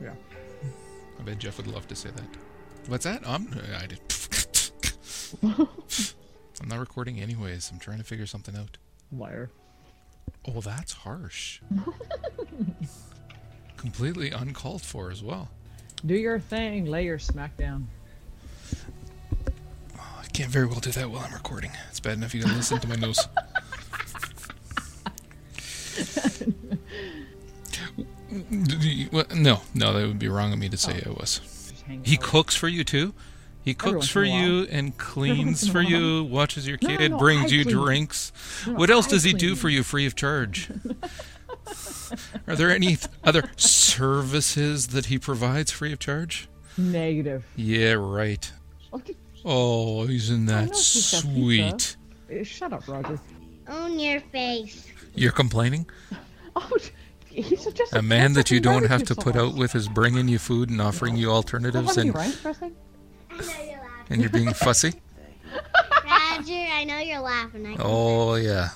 Yeah. 0.02 0.14
I 1.18 1.22
bet 1.22 1.38
Jeff 1.38 1.58
would 1.58 1.66
love 1.66 1.86
to 1.88 1.94
say 1.94 2.08
that. 2.08 2.24
What's 2.86 3.04
that? 3.04 3.20
I'm. 3.26 3.48
Uh, 3.52 3.78
I 3.82 3.86
did. 3.86 4.00
I'm 6.62 6.68
not 6.68 6.78
recording 6.78 7.20
anyways. 7.20 7.70
I'm 7.70 7.78
trying 7.78 7.98
to 7.98 8.04
figure 8.04 8.24
something 8.24 8.56
out. 8.56 8.78
Liar. 9.12 9.50
Oh, 10.46 10.60
that's 10.60 10.92
harsh. 10.92 11.60
Completely 13.76 14.30
uncalled 14.30 14.82
for 14.82 15.10
as 15.10 15.22
well. 15.22 15.48
Do 16.04 16.14
your 16.14 16.38
thing. 16.38 16.86
Lay 16.86 17.04
your 17.04 17.18
smack 17.18 17.56
down. 17.56 17.88
Oh, 19.98 20.20
I 20.22 20.26
can't 20.28 20.50
very 20.50 20.66
well 20.66 20.80
do 20.80 20.90
that 20.92 21.10
while 21.10 21.24
I'm 21.24 21.32
recording. 21.32 21.72
It's 21.90 22.00
bad 22.00 22.14
enough 22.14 22.34
you 22.34 22.42
can 22.42 22.56
listen 22.56 22.78
to 22.80 22.88
my 22.88 22.96
nose. 22.96 23.18
No, 28.30 29.60
no, 29.74 29.92
that 29.92 30.06
would 30.06 30.18
be 30.18 30.28
wrong 30.28 30.52
of 30.52 30.58
me 30.58 30.68
to 30.68 30.76
say 30.76 31.02
oh. 31.04 31.10
I 31.10 31.12
was. 31.12 31.72
He 32.04 32.16
cooks 32.16 32.54
for 32.54 32.68
you 32.68 32.84
too. 32.84 33.12
He 33.62 33.74
cooks 33.74 34.08
for 34.08 34.22
in 34.24 34.30
a 34.30 34.32
while. 34.32 34.42
you 34.42 34.62
and 34.70 34.96
cleans 34.98 35.44
once 35.46 35.62
in 35.64 35.68
a 35.68 35.72
for 35.72 35.82
you, 35.82 36.24
watches 36.24 36.66
your 36.66 36.78
No, 36.82 36.88
no, 36.88 36.96
kid, 36.96 37.10
no, 37.12 37.18
brings 37.18 37.52
I 37.52 37.54
you 37.56 37.64
clean. 37.64 37.76
drinks. 37.76 38.32
No, 38.66 38.72
no, 38.72 38.78
What 38.78 38.90
else 38.90 39.06
I 39.06 39.10
does 39.10 39.22
he 39.24 39.32
do 39.32 39.54
for 39.54 39.68
you 39.68 39.82
free 39.82 40.06
of 40.06 40.14
charge? 40.14 40.70
Are 42.48 42.56
there 42.56 42.70
any 42.70 42.96
th- 42.96 43.06
other 43.22 43.50
services 43.56 44.88
that 44.88 45.06
he 45.06 45.18
provides 45.18 45.70
free 45.70 45.92
of 45.92 45.98
charge? 45.98 46.48
Negative. 46.76 47.44
Yeah, 47.56 47.92
right. 47.92 48.50
Oh, 49.44 50.04
isn't 50.08 50.46
that 50.46 50.66
know 50.66 50.72
he's 50.76 51.12
got 51.12 51.22
sweet? 51.22 51.96
Eh, 52.30 52.42
Shut 52.42 52.72
up, 52.72 52.86
Roger. 52.88 53.18
On 53.68 53.98
your 53.98 54.20
face. 54.20 54.86
You're 55.14 55.32
complaining? 55.32 55.86
Oh, 56.56 56.68
he's 57.26 57.64
just 57.72 57.94
A 57.94 58.02
man 58.02 58.32
that 58.32 58.50
you 58.50 58.58
don't 58.58 58.86
have 58.86 59.04
to 59.04 59.14
put 59.14 59.36
out 59.36 59.50
with. 59.52 59.58
with 59.58 59.74
is 59.76 59.88
bringing 59.88 60.26
you 60.26 60.40
food 60.40 60.68
and 60.68 60.80
offering 60.80 61.16
you 61.16 61.30
alternatives 61.30 61.96
and, 61.96 62.12
and 64.10 64.20
you're 64.20 64.30
being 64.30 64.52
fussy? 64.52 64.94
Roger, 66.04 66.52
I 66.52 66.84
know 66.84 66.98
you're 66.98 67.20
laughing. 67.20 67.66
I 67.66 67.76
Oh, 67.80 68.34
yeah. 68.34 68.68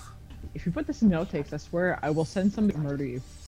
If 0.55 0.67
you 0.67 0.73
put 0.73 0.87
this 0.87 1.03
in 1.03 1.09
the 1.09 1.17
outtakes, 1.17 1.53
I 1.53 1.57
swear 1.57 1.99
I 2.03 2.11
will 2.11 2.25
send 2.25 2.53
somebody 2.53 2.79
to 2.79 2.85
murder 2.85 3.05
you. 3.05 3.21